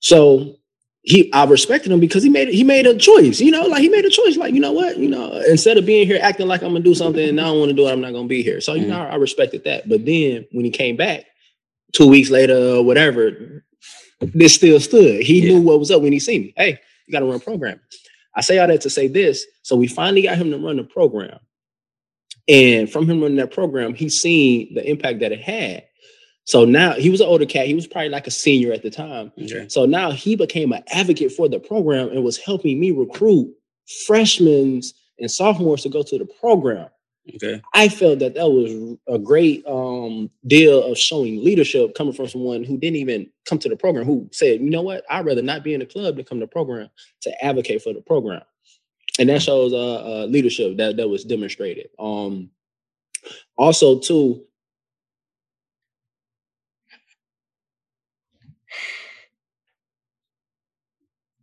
So 0.00 0.56
he 1.02 1.32
I 1.32 1.44
respected 1.44 1.90
him 1.90 2.00
because 2.00 2.22
he 2.22 2.30
made 2.30 2.48
he 2.48 2.64
made 2.64 2.86
a 2.86 2.96
choice, 2.96 3.40
you 3.40 3.50
know, 3.50 3.66
like 3.66 3.82
he 3.82 3.88
made 3.88 4.04
a 4.04 4.10
choice, 4.10 4.36
like, 4.36 4.54
you 4.54 4.60
know 4.60 4.72
what, 4.72 4.96
you 4.98 5.08
know, 5.08 5.32
instead 5.48 5.76
of 5.76 5.84
being 5.84 6.06
here 6.06 6.18
acting 6.22 6.46
like 6.46 6.62
I'm 6.62 6.72
gonna 6.72 6.80
do 6.80 6.94
something 6.94 7.28
and 7.28 7.40
I 7.40 7.44
don't 7.44 7.58
want 7.58 7.70
to 7.70 7.76
do 7.76 7.88
it, 7.88 7.92
I'm 7.92 8.00
not 8.00 8.12
gonna 8.12 8.28
be 8.28 8.42
here. 8.42 8.60
So, 8.60 8.74
you 8.74 8.82
mm-hmm. 8.82 8.90
know, 8.90 9.02
I, 9.02 9.16
respected 9.16 9.64
that. 9.64 9.88
But 9.88 10.06
then 10.06 10.46
when 10.52 10.64
he 10.64 10.70
came 10.70 10.96
back 10.96 11.24
two 11.92 12.08
weeks 12.08 12.30
later 12.30 12.56
or 12.56 12.84
whatever, 12.84 13.64
this 14.20 14.54
still 14.54 14.78
stood. 14.78 15.22
He 15.22 15.40
yeah. 15.40 15.54
knew 15.54 15.60
what 15.60 15.80
was 15.80 15.90
up 15.90 16.02
when 16.02 16.12
he 16.12 16.20
seen 16.20 16.42
me. 16.42 16.54
Hey, 16.56 16.78
you 17.06 17.12
got 17.12 17.20
to 17.20 17.26
run 17.26 17.40
program. 17.40 17.80
I 18.34 18.40
say 18.40 18.58
all 18.58 18.68
that 18.68 18.80
to 18.82 18.90
say 18.90 19.08
this. 19.08 19.44
So 19.62 19.76
we 19.76 19.88
finally 19.88 20.22
got 20.22 20.38
him 20.38 20.50
to 20.52 20.58
run 20.58 20.76
the 20.76 20.84
program. 20.84 21.38
And 22.48 22.90
from 22.90 23.08
him 23.08 23.20
running 23.20 23.36
that 23.36 23.52
program, 23.52 23.94
he's 23.94 24.20
seen 24.20 24.74
the 24.74 24.88
impact 24.88 25.20
that 25.20 25.32
it 25.32 25.40
had. 25.40 25.84
So 26.44 26.64
now 26.64 26.92
he 26.92 27.08
was 27.08 27.20
an 27.20 27.28
older 27.28 27.46
cat. 27.46 27.66
He 27.66 27.74
was 27.74 27.86
probably 27.86 28.08
like 28.08 28.26
a 28.26 28.32
senior 28.32 28.72
at 28.72 28.82
the 28.82 28.90
time. 28.90 29.32
Okay. 29.40 29.66
So 29.68 29.86
now 29.86 30.10
he 30.10 30.34
became 30.34 30.72
an 30.72 30.82
advocate 30.88 31.32
for 31.32 31.48
the 31.48 31.60
program 31.60 32.08
and 32.08 32.24
was 32.24 32.36
helping 32.36 32.80
me 32.80 32.90
recruit 32.90 33.54
freshmen 34.06 34.80
and 35.18 35.30
sophomores 35.30 35.82
to 35.82 35.88
go 35.88 36.02
to 36.02 36.18
the 36.18 36.26
program. 36.40 36.88
Okay. 37.36 37.62
I 37.74 37.88
felt 37.88 38.18
that 38.18 38.34
that 38.34 38.48
was 38.50 38.96
a 39.06 39.18
great 39.18 39.64
um, 39.66 40.28
deal 40.48 40.82
of 40.82 40.98
showing 40.98 41.44
leadership 41.44 41.94
coming 41.94 42.12
from 42.12 42.26
someone 42.26 42.64
who 42.64 42.76
didn't 42.76 42.96
even 42.96 43.30
come 43.46 43.58
to 43.58 43.68
the 43.68 43.76
program, 43.76 44.04
who 44.04 44.28
said, 44.32 44.60
you 44.60 44.70
know 44.70 44.82
what, 44.82 45.04
I'd 45.08 45.24
rather 45.24 45.42
not 45.42 45.62
be 45.62 45.74
in 45.74 45.80
the 45.80 45.86
club 45.86 46.16
than 46.16 46.24
come 46.24 46.40
to 46.40 46.46
the 46.46 46.50
program 46.50 46.90
to 47.20 47.44
advocate 47.44 47.82
for 47.82 47.92
the 47.92 48.00
program. 48.00 48.42
And 49.18 49.28
that 49.28 49.42
shows 49.42 49.72
uh, 49.72 50.22
uh, 50.22 50.26
leadership 50.26 50.76
that, 50.78 50.96
that 50.96 51.08
was 51.08 51.24
demonstrated. 51.24 51.90
Um, 51.98 52.50
also, 53.56 53.98
too, 53.98 54.44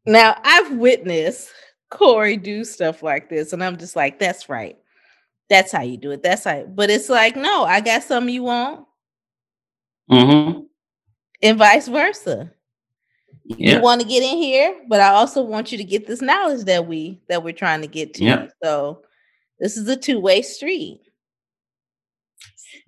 Now, 0.09 0.35
I've 0.43 0.71
witnessed 0.71 1.51
Corey 1.91 2.35
do 2.35 2.63
stuff 2.63 3.03
like 3.03 3.29
this, 3.29 3.53
and 3.53 3.63
I'm 3.63 3.77
just 3.77 3.95
like, 3.95 4.17
that's 4.17 4.49
right. 4.49 4.75
That's 5.51 5.71
how 5.71 5.83
you 5.83 5.97
do 5.97 6.09
it. 6.11 6.23
That's 6.23 6.45
how. 6.45 6.63
But 6.63 6.89
it's 6.89 7.09
like, 7.09 7.35
no, 7.35 7.63
I 7.63 7.79
got 7.81 8.01
something 8.01 8.33
you 8.33 8.43
want. 8.43 8.85
Mm-hmm. 10.09 10.61
And 11.43 11.57
vice 11.59 11.87
versa. 11.87 12.51
Yeah. 13.57 13.75
you 13.75 13.81
want 13.81 14.01
to 14.01 14.07
get 14.07 14.21
in 14.21 14.37
here, 14.37 14.81
but 14.87 15.01
I 15.01 15.09
also 15.09 15.41
want 15.41 15.71
you 15.71 15.77
to 15.77 15.83
get 15.83 16.05
this 16.05 16.21
knowledge 16.21 16.65
that 16.65 16.85
we 16.85 17.19
that 17.29 17.43
we're 17.43 17.53
trying 17.53 17.81
to 17.81 17.87
get 17.87 18.13
to. 18.15 18.23
Yeah. 18.23 18.47
So 18.63 19.01
this 19.59 19.75
is 19.75 19.87
a 19.87 19.97
two-way 19.97 20.41
street. 20.43 21.01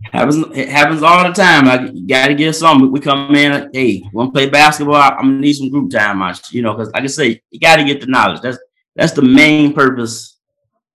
Happens 0.03 0.45
it 0.55 0.69
happens 0.69 1.03
all 1.03 1.23
the 1.27 1.33
time. 1.33 1.67
I 1.67 1.91
gotta 2.07 2.33
get 2.33 2.55
some. 2.55 2.91
We 2.91 2.99
come 2.99 3.35
in, 3.35 3.69
hey, 3.73 4.01
we 4.01 4.09
want 4.13 4.29
to 4.29 4.39
play 4.39 4.49
basketball? 4.49 4.95
I'm 4.95 5.17
gonna 5.17 5.39
need 5.39 5.53
some 5.53 5.69
group 5.69 5.91
time. 5.91 6.21
You 6.51 6.61
know, 6.61 6.73
because 6.73 6.91
like 6.91 7.03
I 7.03 7.07
say, 7.07 7.41
you 7.49 7.59
gotta 7.59 7.83
get 7.83 8.01
the 8.01 8.07
knowledge. 8.07 8.41
That's 8.41 8.57
that's 8.95 9.13
the 9.13 9.21
main 9.21 9.73
purpose 9.73 10.37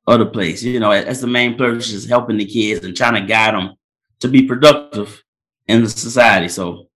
of 0.07 0.21
the 0.21 0.27
place. 0.27 0.63
You 0.63 0.81
know, 0.81 0.91
that's 0.91 1.21
the 1.21 1.27
main 1.27 1.57
purpose 1.57 1.93
is 1.93 2.09
helping 2.09 2.37
the 2.37 2.47
kids 2.47 2.85
and 2.85 2.97
trying 2.97 3.15
to 3.15 3.27
guide 3.27 3.55
them 3.55 3.75
to 4.21 4.29
be 4.29 4.43
productive 4.43 5.23
in 5.67 5.83
the 5.83 5.91
society. 5.91 6.49
So 6.49 6.89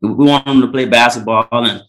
we 0.00 0.10
want 0.10 0.44
them 0.46 0.60
to 0.60 0.68
play 0.68 0.84
basketball 0.84 1.48
and 1.52 1.82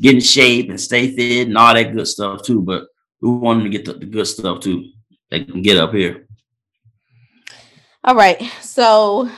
get 0.00 0.14
in 0.14 0.20
shape 0.20 0.70
and 0.70 0.80
stay 0.80 1.14
fit 1.14 1.48
and 1.48 1.58
all 1.58 1.74
that 1.74 1.92
good 1.92 2.08
stuff 2.08 2.42
too. 2.42 2.60
But 2.60 2.84
we 3.20 3.30
want 3.30 3.60
them 3.62 3.70
to 3.70 3.78
get 3.78 3.84
the, 3.84 3.94
the 3.94 4.06
good 4.06 4.26
stuff 4.26 4.60
too. 4.60 4.90
They 5.30 5.44
can 5.44 5.62
get 5.62 5.78
up 5.78 5.92
here. 5.92 6.26
All 8.04 8.14
right. 8.14 8.42
So 8.60 9.30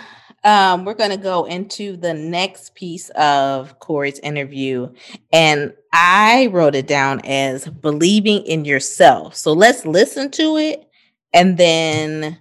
um, 0.42 0.84
we're 0.84 0.94
going 0.94 1.10
to 1.10 1.16
go 1.16 1.44
into 1.44 1.96
the 1.96 2.14
next 2.14 2.74
piece 2.74 3.10
of 3.10 3.78
Corey's 3.78 4.18
interview. 4.20 4.92
And 5.32 5.72
I 5.92 6.48
wrote 6.48 6.74
it 6.74 6.86
down 6.86 7.20
as 7.24 7.66
believing 7.66 8.44
in 8.44 8.64
yourself. 8.64 9.34
So 9.36 9.52
let's 9.52 9.86
listen 9.86 10.30
to 10.32 10.56
it. 10.56 10.88
And 11.32 11.56
then, 11.56 12.40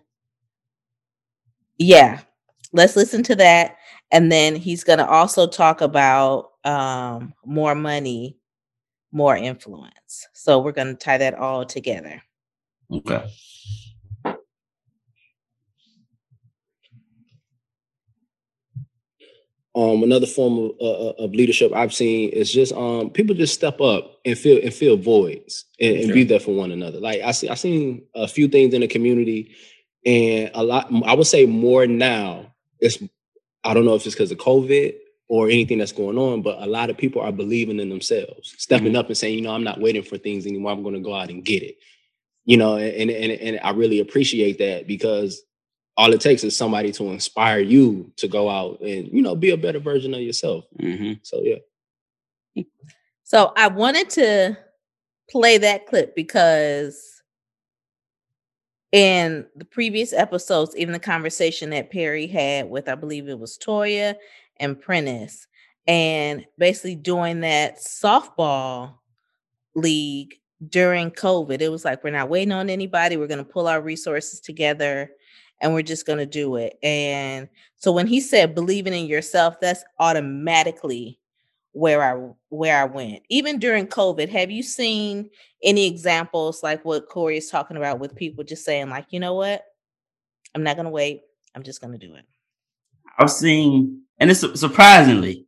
yeah, 1.77 2.21
let's 2.73 2.95
listen 2.95 3.23
to 3.23 3.35
that. 3.35 3.77
And 4.11 4.31
then 4.31 4.55
he's 4.55 4.83
going 4.83 4.99
to 4.99 5.07
also 5.07 5.47
talk 5.47 5.81
about 5.81 6.51
um, 6.65 7.33
more 7.45 7.75
money, 7.75 8.37
more 9.11 9.37
influence. 9.37 10.27
So 10.33 10.59
we're 10.59 10.71
going 10.73 10.87
to 10.87 10.95
tie 10.95 11.19
that 11.19 11.35
all 11.35 11.65
together. 11.65 12.21
Okay. 12.91 13.23
Um, 19.75 20.03
another 20.03 20.25
form 20.25 20.57
of, 20.57 20.71
uh, 20.79 21.07
uh, 21.09 21.13
of 21.19 21.31
leadership 21.35 21.73
I've 21.73 21.93
seen 21.93 22.29
is 22.29 22.49
just 22.49 22.71
um, 22.73 23.09
people 23.09 23.35
just 23.35 23.53
step 23.53 23.81
up 23.81 24.19
and 24.23 24.37
fill 24.37 24.61
and 24.63 24.73
fill 24.73 24.95
voids 24.95 25.65
and, 25.81 25.97
and 25.97 26.13
be 26.13 26.23
there 26.23 26.39
for 26.39 26.55
one 26.55 26.71
another. 26.71 27.01
Like 27.01 27.21
I 27.21 27.31
see, 27.31 27.49
I 27.49 27.55
seen 27.55 28.03
a 28.15 28.25
few 28.25 28.47
things 28.47 28.73
in 28.73 28.79
the 28.79 28.87
community, 28.87 29.53
and 30.05 30.49
a 30.53 30.63
lot. 30.63 30.89
I 31.05 31.13
would 31.13 31.27
say 31.27 31.45
more 31.45 31.87
now. 31.87 32.53
It's 32.79 33.03
I 33.65 33.73
don't 33.73 33.83
know 33.83 33.95
if 33.95 34.05
it's 34.05 34.15
because 34.15 34.31
of 34.31 34.37
COVID 34.37 34.95
or 35.27 35.49
anything 35.49 35.79
that's 35.79 35.91
going 35.91 36.17
on, 36.17 36.41
but 36.41 36.61
a 36.61 36.67
lot 36.67 36.89
of 36.89 36.97
people 36.97 37.21
are 37.21 37.31
believing 37.31 37.79
in 37.79 37.89
themselves, 37.89 38.53
stepping 38.57 38.89
mm-hmm. 38.89 38.97
up 38.97 39.07
and 39.07 39.17
saying, 39.17 39.35
you 39.35 39.41
know, 39.41 39.53
I'm 39.53 39.63
not 39.63 39.81
waiting 39.81 40.03
for 40.03 40.17
things 40.17 40.45
anymore. 40.45 40.71
I'm 40.71 40.83
going 40.83 40.95
to 40.95 41.01
go 41.01 41.15
out 41.15 41.29
and 41.29 41.43
get 41.43 41.63
it. 41.63 41.77
You 42.45 42.57
know, 42.57 42.77
and 42.77 43.09
and 43.09 43.31
and 43.31 43.59
I 43.63 43.71
really 43.71 43.99
appreciate 43.99 44.59
that 44.59 44.85
because 44.85 45.41
all 45.97 46.13
it 46.13 46.21
takes 46.21 46.43
is 46.43 46.55
somebody 46.55 46.91
to 46.91 47.05
inspire 47.05 47.59
you 47.59 48.11
to 48.17 48.27
go 48.27 48.49
out 48.49 48.81
and 48.81 49.07
you 49.11 49.23
know 49.23 49.35
be 49.35 49.49
a 49.49 49.57
better 49.57 49.79
version 49.79 50.13
of 50.13 50.21
yourself. 50.21 50.65
Mm-hmm. 50.79 51.13
So 51.23 51.41
yeah. 51.41 52.63
So 53.23 53.51
I 53.57 53.67
wanted 53.67 54.11
to 54.11 54.57
play 55.31 55.57
that 55.57 55.87
clip 55.87 56.15
because 56.15 57.23
in 58.91 59.47
the 59.55 59.65
previous 59.65 60.13
episodes, 60.13 60.75
even 60.77 60.93
the 60.93 60.99
conversation 60.99 61.71
that 61.71 61.91
Perry 61.91 62.27
had 62.27 62.69
with, 62.69 62.87
I 62.87 62.93
believe 62.93 63.27
it 63.27 63.39
was 63.39 63.57
Toya 63.57 64.15
and 64.57 64.79
Prentice, 64.79 65.47
and 65.87 66.45
basically 66.57 66.95
doing 66.95 67.41
that 67.41 67.77
softball 67.77 68.95
league 69.75 70.35
during 70.69 71.11
COVID. 71.11 71.61
It 71.61 71.69
was 71.69 71.85
like, 71.85 72.03
we're 72.03 72.11
not 72.11 72.29
waiting 72.29 72.51
on 72.51 72.69
anybody. 72.69 73.17
We're 73.17 73.27
going 73.27 73.43
to 73.43 73.51
pull 73.51 73.67
our 73.67 73.81
resources 73.81 74.39
together 74.39 75.11
and 75.61 75.73
we're 75.73 75.81
just 75.81 76.05
going 76.05 76.19
to 76.19 76.25
do 76.25 76.55
it. 76.55 76.77
And 76.83 77.49
so 77.77 77.91
when 77.91 78.07
he 78.07 78.19
said 78.19 78.55
believing 78.55 78.93
in 78.93 79.05
yourself, 79.05 79.59
that's 79.59 79.83
automatically 79.99 81.19
where 81.71 82.01
I 82.01 82.31
where 82.49 82.81
I 82.81 82.85
went. 82.85 83.23
Even 83.29 83.59
during 83.59 83.87
COVID, 83.87 84.29
have 84.29 84.49
you 84.49 84.63
seen 84.63 85.29
any 85.61 85.87
examples 85.87 86.63
like 86.63 86.83
what 86.85 87.09
Corey 87.09 87.37
is 87.37 87.49
talking 87.49 87.77
about 87.77 87.99
with 87.99 88.15
people 88.15 88.43
just 88.43 88.63
saying 88.63 88.89
like, 88.89 89.07
you 89.09 89.19
know 89.19 89.33
what? 89.33 89.63
I'm 90.53 90.63
not 90.63 90.77
going 90.77 90.85
to 90.85 90.91
wait. 90.91 91.21
I'm 91.53 91.63
just 91.63 91.81
going 91.81 91.97
to 91.97 92.07
do 92.07 92.15
it. 92.15 92.25
I've 93.17 93.31
seen 93.31 94.01
and 94.19 94.31
it's 94.31 94.59
surprisingly 94.59 95.45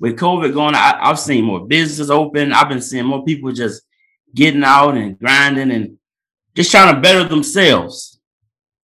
with 0.00 0.18
COVID 0.18 0.52
going 0.52 0.74
I, 0.74 0.98
I've 1.00 1.18
seen 1.18 1.44
more 1.44 1.66
businesses 1.66 2.10
open. 2.10 2.52
I've 2.52 2.68
been 2.68 2.80
seeing 2.80 3.04
more 3.04 3.24
people 3.24 3.52
just 3.52 3.82
getting 4.34 4.64
out 4.64 4.96
and 4.96 5.18
grinding 5.18 5.70
and 5.70 5.98
just 6.54 6.70
trying 6.70 6.94
to 6.94 7.00
better 7.00 7.24
themselves 7.24 8.18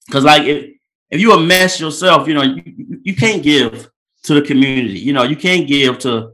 because 0.06 0.24
like 0.24 0.44
if 0.44 0.70
if 1.10 1.20
you 1.20 1.32
a 1.32 1.40
mess 1.40 1.80
yourself, 1.80 2.26
you 2.26 2.34
know 2.34 2.42
you, 2.42 3.00
you 3.02 3.14
can't 3.14 3.42
give 3.42 3.88
to 4.24 4.34
the 4.34 4.42
community. 4.42 4.98
You 4.98 5.12
know 5.12 5.22
you 5.22 5.36
can't 5.36 5.66
give 5.66 5.98
to 6.00 6.32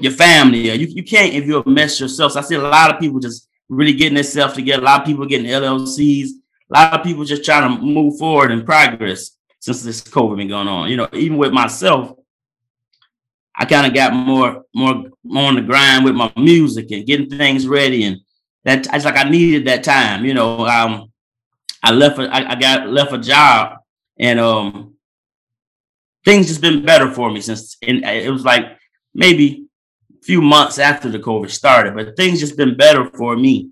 your 0.00 0.12
family. 0.12 0.70
You 0.72 0.86
you 0.86 1.04
can't 1.04 1.34
if 1.34 1.44
you're 1.44 1.62
a 1.64 1.68
mess 1.68 2.00
yourself. 2.00 2.32
So 2.32 2.40
I 2.40 2.42
see 2.42 2.54
a 2.56 2.60
lot 2.60 2.92
of 2.92 3.00
people 3.00 3.20
just 3.20 3.48
really 3.68 3.94
getting 3.94 4.14
themselves 4.14 4.54
together. 4.54 4.82
A 4.82 4.84
lot 4.84 5.00
of 5.00 5.06
people 5.06 5.26
getting 5.26 5.46
LLCs. 5.46 6.28
A 6.68 6.74
lot 6.74 6.94
of 6.94 7.04
people 7.04 7.24
just 7.24 7.44
trying 7.44 7.76
to 7.76 7.82
move 7.82 8.18
forward 8.18 8.50
and 8.50 8.66
progress 8.66 9.35
since 9.66 9.82
this 9.82 10.00
COVID 10.00 10.36
been 10.36 10.48
going 10.48 10.68
on. 10.68 10.88
You 10.88 10.96
know, 10.96 11.08
even 11.12 11.36
with 11.36 11.52
myself, 11.52 12.16
I 13.54 13.64
kind 13.64 13.86
of 13.86 13.94
got 13.94 14.14
more 14.14 14.62
more 14.72 15.06
more 15.24 15.48
on 15.48 15.56
the 15.56 15.60
grind 15.60 16.04
with 16.04 16.14
my 16.14 16.32
music 16.36 16.92
and 16.92 17.04
getting 17.04 17.28
things 17.28 17.66
ready 17.66 18.04
and 18.04 18.20
that 18.64 18.86
it's 18.94 19.04
like 19.04 19.16
I 19.16 19.28
needed 19.28 19.66
that 19.66 19.82
time. 19.82 20.24
You 20.24 20.34
know, 20.34 20.66
um, 20.66 21.12
I 21.82 21.90
left. 21.92 22.18
A, 22.18 22.32
I, 22.32 22.54
got 22.54 22.88
left 22.88 23.12
a 23.12 23.18
job, 23.18 23.78
and 24.18 24.38
um, 24.38 24.94
things 26.24 26.48
just 26.48 26.60
been 26.60 26.84
better 26.84 27.10
for 27.10 27.30
me 27.30 27.40
since. 27.40 27.76
And 27.82 28.04
it 28.04 28.30
was 28.30 28.44
like 28.44 28.64
maybe 29.14 29.66
a 30.12 30.24
few 30.24 30.40
months 30.40 30.78
after 30.78 31.08
the 31.08 31.18
COVID 31.18 31.50
started, 31.50 31.94
but 31.94 32.16
things 32.16 32.40
just 32.40 32.56
been 32.56 32.76
better 32.76 33.10
for 33.10 33.36
me. 33.36 33.70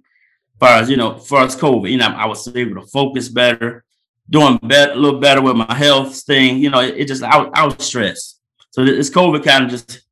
As 0.54 0.58
far 0.58 0.80
as 0.80 0.90
you 0.90 0.96
know, 0.96 1.16
as 1.16 1.26
far 1.26 1.44
as 1.44 1.56
COVID, 1.56 1.90
you 1.90 1.98
know, 1.98 2.06
I 2.06 2.26
was 2.26 2.46
able 2.54 2.80
to 2.80 2.86
focus 2.86 3.28
better, 3.28 3.84
doing 4.28 4.58
better, 4.62 4.92
a 4.92 4.96
little 4.96 5.20
better 5.20 5.42
with 5.42 5.56
my 5.56 5.74
health 5.74 6.20
thing. 6.22 6.58
You 6.58 6.70
know, 6.70 6.80
it, 6.80 6.96
it 6.96 7.08
just 7.08 7.22
I, 7.22 7.42
I 7.42 7.64
was 7.66 7.84
stressed. 7.84 8.40
So 8.70 8.84
this 8.84 9.10
COVID 9.10 9.44
kind 9.44 9.64
of 9.64 9.70
just 9.70 10.02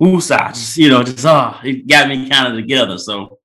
woosah, 0.00 0.48
just 0.48 0.76
you 0.76 0.88
know, 0.88 1.02
just 1.02 1.24
oh, 1.24 1.56
it 1.62 1.86
got 1.86 2.08
me 2.08 2.28
kind 2.28 2.52
of 2.52 2.58
together. 2.58 2.98
So 2.98 3.38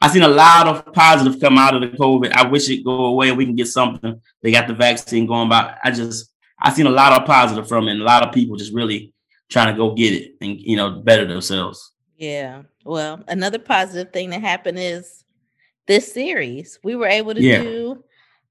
I've 0.00 0.10
seen 0.10 0.22
a 0.22 0.28
lot 0.28 0.66
of 0.66 0.92
positive 0.92 1.40
come 1.40 1.58
out 1.58 1.74
of 1.74 1.80
the 1.80 1.96
COVID. 1.96 2.32
I 2.32 2.46
wish 2.46 2.68
it 2.68 2.84
go 2.84 3.06
away. 3.06 3.32
We 3.32 3.46
can 3.46 3.56
get 3.56 3.68
something. 3.68 4.20
They 4.42 4.50
got 4.50 4.68
the 4.68 4.74
vaccine 4.74 5.26
going 5.26 5.48
by. 5.48 5.76
I 5.82 5.90
just 5.90 6.30
I've 6.60 6.74
seen 6.74 6.86
a 6.86 6.90
lot 6.90 7.12
of 7.12 7.26
positive 7.26 7.68
from 7.68 7.88
it, 7.88 7.92
and 7.92 8.02
a 8.02 8.04
lot 8.04 8.26
of 8.26 8.34
people 8.34 8.56
just 8.56 8.72
really 8.72 9.12
trying 9.50 9.72
to 9.72 9.76
go 9.78 9.94
get 9.94 10.12
it 10.12 10.36
and 10.40 10.60
you 10.60 10.76
know 10.76 10.90
better 10.90 11.26
themselves. 11.26 11.92
Yeah. 12.16 12.62
Well, 12.84 13.22
another 13.28 13.58
positive 13.58 14.12
thing 14.12 14.30
that 14.30 14.40
happened 14.40 14.78
is 14.78 15.24
this 15.86 16.12
series. 16.12 16.78
We 16.84 16.96
were 16.96 17.06
able 17.06 17.34
to 17.34 17.42
yeah. 17.42 17.62
do 17.62 18.04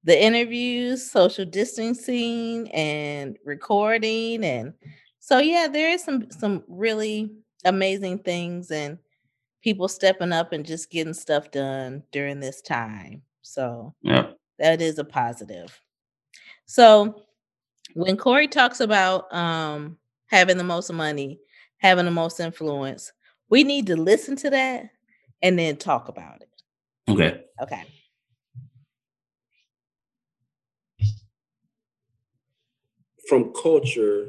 the 0.04 0.22
interviews, 0.22 1.10
social 1.10 1.46
distancing, 1.46 2.70
and 2.72 3.38
recording, 3.46 4.44
and 4.44 4.74
so 5.20 5.39
yeah, 5.39 5.68
there 5.72 5.89
is 5.89 6.04
some 6.04 6.30
some 6.32 6.63
really 6.68 7.32
amazing 7.66 8.20
things 8.20 8.72
and 8.72 8.98
people 9.63 9.88
stepping 9.88 10.34
up 10.34 10.52
and 10.52 10.66
just 10.66 10.92
getting 10.92 11.13
stuff 11.13 11.50
done 11.52 12.04
during 12.12 12.39
this 12.39 12.62
time. 12.62 13.22
So 13.42 13.96
yeah. 14.02 14.32
that 14.60 14.82
is 14.82 15.00
a 15.00 15.06
positive. 15.06 15.80
So 16.66 17.24
when 17.94 18.18
Corey 18.18 18.48
talks 18.48 18.82
about 18.82 19.34
um, 19.34 19.98
having 20.28 20.58
the 20.58 20.63
most 20.63 20.92
money, 20.92 21.39
having 21.78 22.06
the 22.06 22.12
most 22.12 22.39
influence, 22.39 23.12
we 23.50 23.63
need 23.63 23.88
to 23.88 23.96
listen 23.96 24.36
to 24.38 24.50
that 24.50 24.89
and 25.42 25.58
then 25.58 25.78
talk 25.78 26.10
about 26.10 26.42
it. 26.42 26.50
Okay. 27.10 27.44
Okay. 27.62 27.84
From 33.34 33.52
culture, 33.52 34.28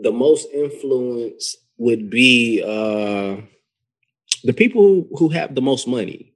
the 0.00 0.10
most 0.10 0.48
influence 0.52 1.56
would 1.76 2.10
be 2.10 2.60
uh 2.60 3.36
the 4.42 4.52
people 4.52 5.06
who 5.16 5.28
have 5.28 5.54
the 5.54 5.62
most 5.62 5.86
money. 5.86 6.34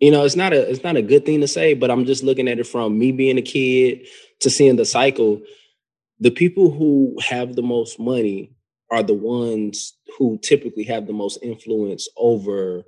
You 0.00 0.10
know 0.10 0.24
it's 0.24 0.34
not 0.34 0.52
a 0.52 0.68
it's 0.68 0.82
not 0.82 0.96
a 0.96 1.02
good 1.02 1.24
thing 1.24 1.40
to 1.42 1.46
say 1.46 1.74
but 1.74 1.92
i'm 1.92 2.06
just 2.06 2.24
looking 2.24 2.48
at 2.48 2.58
it 2.58 2.66
from 2.66 2.98
me 2.98 3.12
being 3.12 3.38
a 3.38 3.42
kid 3.42 4.04
to 4.40 4.50
seeing 4.50 4.74
the 4.74 4.84
cycle. 4.84 5.40
The 6.18 6.32
people 6.32 6.72
who 6.72 7.16
have 7.20 7.54
the 7.54 7.62
most 7.62 8.00
money 8.00 8.50
are 8.90 9.04
the 9.04 9.14
ones 9.14 9.96
who 10.18 10.40
typically 10.42 10.82
have 10.82 11.06
the 11.06 11.12
most 11.12 11.38
influence 11.40 12.08
over 12.16 12.82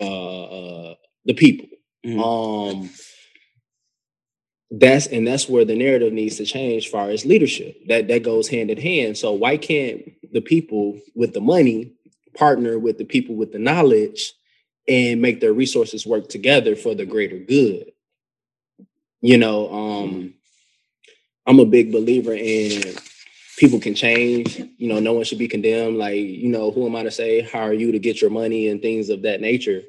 uh, 0.00 0.44
uh 0.44 0.94
the 1.26 1.34
people. 1.34 1.68
Mm-hmm. 2.06 2.20
um 2.20 2.90
that's 4.70 5.06
and 5.08 5.26
that's 5.26 5.48
where 5.48 5.64
the 5.64 5.74
narrative 5.74 6.12
needs 6.12 6.36
to 6.36 6.44
change 6.44 6.84
as 6.84 6.90
far 6.90 7.10
as 7.10 7.24
leadership 7.24 7.76
that 7.88 8.06
that 8.08 8.22
goes 8.22 8.48
hand 8.48 8.70
in 8.70 8.78
hand 8.78 9.16
so 9.18 9.32
why 9.32 9.56
can't 9.56 10.02
the 10.32 10.40
people 10.40 10.98
with 11.14 11.32
the 11.32 11.40
money 11.40 11.92
partner 12.34 12.78
with 12.78 12.98
the 12.98 13.04
people 13.04 13.34
with 13.34 13.52
the 13.52 13.58
knowledge 13.58 14.32
and 14.88 15.20
make 15.20 15.40
their 15.40 15.52
resources 15.52 16.06
work 16.06 16.28
together 16.28 16.74
for 16.74 16.94
the 16.94 17.06
greater 17.06 17.38
good. 17.38 17.92
You 19.20 19.38
know, 19.38 19.72
um, 19.72 20.34
I'm 21.46 21.60
a 21.60 21.64
big 21.64 21.92
believer 21.92 22.34
in 22.34 22.94
people 23.58 23.78
can 23.78 23.94
change. 23.94 24.58
You 24.78 24.88
know, 24.88 24.98
no 24.98 25.12
one 25.12 25.24
should 25.24 25.38
be 25.38 25.48
condemned. 25.48 25.98
Like, 25.98 26.16
you 26.16 26.48
know, 26.48 26.70
who 26.70 26.86
am 26.86 26.96
I 26.96 27.02
to 27.02 27.10
say 27.10 27.42
how 27.42 27.60
are 27.60 27.74
you 27.74 27.92
to 27.92 27.98
get 27.98 28.20
your 28.20 28.30
money 28.30 28.68
and 28.68 28.80
things 28.80 29.10
of 29.10 29.22
that 29.22 29.40
nature? 29.40 29.82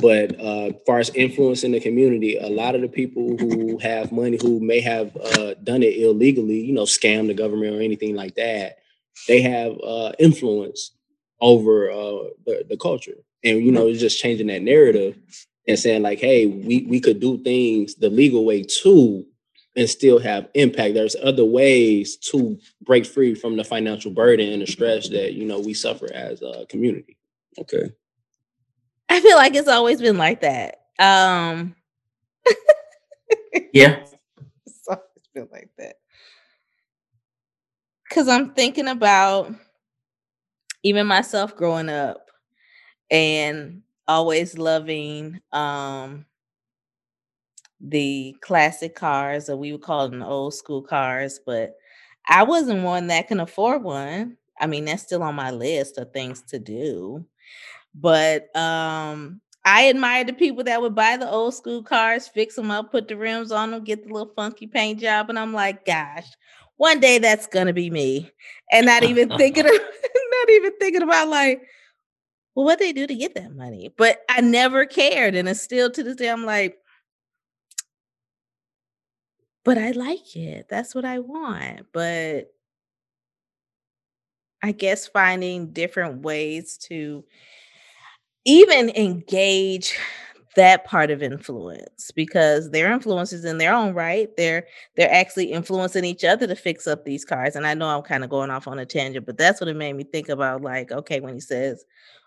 But 0.00 0.38
uh, 0.38 0.72
far 0.86 0.98
as 0.98 1.10
influence 1.10 1.64
in 1.64 1.72
the 1.72 1.80
community, 1.80 2.36
a 2.36 2.48
lot 2.48 2.74
of 2.74 2.82
the 2.82 2.88
people 2.88 3.36
who 3.38 3.78
have 3.78 4.12
money, 4.12 4.38
who 4.40 4.60
may 4.60 4.80
have 4.80 5.16
uh, 5.16 5.54
done 5.64 5.82
it 5.82 5.96
illegally, 5.96 6.60
you 6.60 6.72
know, 6.72 6.82
scam 6.82 7.26
the 7.26 7.34
government 7.34 7.74
or 7.74 7.80
anything 7.80 8.14
like 8.14 8.34
that, 8.34 8.78
they 9.26 9.40
have 9.40 9.76
uh, 9.82 10.12
influence 10.18 10.92
over 11.40 11.90
uh, 11.90 12.28
the, 12.44 12.64
the 12.68 12.76
culture. 12.76 13.16
And, 13.42 13.64
you 13.64 13.72
know, 13.72 13.86
it's 13.86 14.00
just 14.00 14.20
changing 14.20 14.48
that 14.48 14.62
narrative 14.62 15.18
and 15.66 15.78
saying 15.78 16.02
like, 16.02 16.18
hey, 16.18 16.46
we, 16.46 16.84
we 16.88 17.00
could 17.00 17.18
do 17.18 17.38
things 17.42 17.94
the 17.94 18.10
legal 18.10 18.44
way 18.44 18.62
too 18.62 19.24
and 19.76 19.88
still 19.88 20.18
have 20.18 20.48
impact. 20.54 20.94
There's 20.94 21.16
other 21.22 21.44
ways 21.44 22.16
to 22.30 22.58
break 22.82 23.06
free 23.06 23.34
from 23.34 23.56
the 23.56 23.64
financial 23.64 24.10
burden 24.10 24.52
and 24.52 24.62
the 24.62 24.66
stress 24.66 25.08
that, 25.10 25.34
you 25.34 25.44
know, 25.44 25.60
we 25.60 25.72
suffer 25.72 26.12
as 26.12 26.42
a 26.42 26.66
community. 26.68 27.16
Okay. 27.58 27.90
I 29.10 29.20
feel 29.20 29.36
like 29.36 29.54
it's 29.54 29.68
always 29.68 30.00
been 30.00 30.18
like 30.18 30.40
that. 30.42 30.80
Um 30.98 31.74
Yeah. 33.72 34.00
it's 34.66 34.88
always 34.88 35.02
been 35.34 35.48
like 35.52 35.70
that. 35.78 35.96
Cause 38.10 38.28
I'm 38.28 38.54
thinking 38.54 38.88
about 38.88 39.52
even 40.82 41.06
myself 41.06 41.56
growing 41.56 41.88
up 41.88 42.28
and 43.10 43.82
always 44.08 44.58
loving 44.58 45.40
um 45.52 46.26
the 47.80 48.34
classic 48.40 48.94
cars 48.96 49.48
or 49.48 49.56
we 49.56 49.72
would 49.72 49.82
call 49.82 50.08
them 50.08 50.22
old 50.22 50.54
school 50.54 50.82
cars, 50.82 51.38
but 51.44 51.76
I 52.28 52.42
wasn't 52.42 52.82
one 52.82 53.06
that 53.08 53.28
can 53.28 53.40
afford 53.40 53.82
one. 53.84 54.36
I 54.60 54.66
mean, 54.66 54.84
that's 54.84 55.04
still 55.04 55.22
on 55.22 55.36
my 55.36 55.50
list 55.52 55.98
of 55.98 56.12
things 56.12 56.42
to 56.48 56.58
do. 56.58 57.24
But 58.00 58.54
um 58.56 59.40
I 59.64 59.88
admire 59.90 60.24
the 60.24 60.32
people 60.32 60.64
that 60.64 60.80
would 60.80 60.94
buy 60.94 61.16
the 61.16 61.28
old 61.28 61.54
school 61.54 61.82
cars, 61.82 62.28
fix 62.28 62.56
them 62.56 62.70
up, 62.70 62.90
put 62.90 63.08
the 63.08 63.16
rims 63.16 63.52
on 63.52 63.70
them, 63.72 63.84
get 63.84 64.06
the 64.06 64.12
little 64.12 64.32
funky 64.34 64.66
paint 64.66 65.00
job. 65.00 65.28
And 65.30 65.38
I'm 65.38 65.52
like, 65.52 65.84
gosh, 65.84 66.26
one 66.76 67.00
day 67.00 67.18
that's 67.18 67.46
gonna 67.46 67.72
be 67.74 67.90
me. 67.90 68.30
And 68.72 68.86
not 68.86 69.04
even 69.04 69.30
thinking 69.30 69.66
of 69.66 69.72
not 70.30 70.50
even 70.50 70.72
thinking 70.80 71.02
about 71.02 71.28
like, 71.28 71.62
well, 72.54 72.66
what 72.66 72.78
they 72.78 72.92
do 72.92 73.06
to 73.06 73.14
get 73.14 73.34
that 73.34 73.54
money. 73.54 73.92
But 73.96 74.20
I 74.28 74.40
never 74.40 74.86
cared. 74.86 75.34
And 75.34 75.48
it's 75.48 75.60
still 75.60 75.90
to 75.90 76.02
this 76.02 76.16
day, 76.16 76.30
I'm 76.30 76.44
like, 76.44 76.78
but 79.64 79.78
I 79.78 79.90
like 79.92 80.34
it. 80.36 80.66
That's 80.68 80.94
what 80.94 81.04
I 81.04 81.18
want. 81.20 81.86
But 81.92 82.52
I 84.62 84.72
guess 84.72 85.06
finding 85.06 85.72
different 85.72 86.22
ways 86.22 86.78
to 86.88 87.24
even 88.48 88.90
engage 88.90 89.96
that 90.56 90.84
part 90.84 91.10
of 91.10 91.22
influence 91.22 92.10
because 92.16 92.70
their 92.70 92.90
influences 92.90 93.44
in 93.44 93.58
their 93.58 93.72
own 93.74 93.94
right? 93.94 94.28
They're 94.36 94.66
they're 94.96 95.12
actually 95.12 95.52
influencing 95.52 96.04
each 96.04 96.24
other 96.24 96.46
to 96.46 96.56
fix 96.56 96.86
up 96.86 97.04
these 97.04 97.24
cars 97.24 97.54
and 97.54 97.66
i 97.66 97.74
know 97.74 97.86
i'm 97.88 98.02
kind 98.02 98.24
of 98.24 98.30
going 98.30 98.50
off 98.50 98.66
on 98.66 98.78
a 98.78 98.86
tangent 98.86 99.26
but 99.26 99.36
that's 99.38 99.60
what 99.60 99.68
it 99.68 99.76
made 99.76 99.92
me 99.92 100.02
think 100.04 100.28
about 100.30 100.62
like 100.62 100.90
okay 100.90 101.20
when 101.20 101.34
he 101.34 101.40
says 101.40 101.84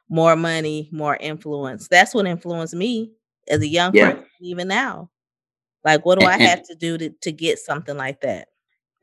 more 0.09 0.35
money 0.35 0.87
more 0.93 1.17
influence 1.19 1.87
that's 1.89 2.13
what 2.13 2.25
influenced 2.27 2.75
me 2.75 3.11
as 3.49 3.59
a 3.61 3.67
young 3.67 3.93
Yeah. 3.93 4.11
person 4.11 4.25
even 4.41 4.67
now. 4.67 5.09
Like 5.83 6.05
what 6.05 6.19
do 6.19 6.25
i 6.25 6.33
And- 6.33 6.41
and- 6.41 6.49
have 6.51 6.63
to 6.67 6.75
do 6.75 6.97
to, 6.99 7.09
to 7.09 7.31
get 7.31 7.57
something 7.59 7.97
like 7.97 8.21
that? 8.21 8.47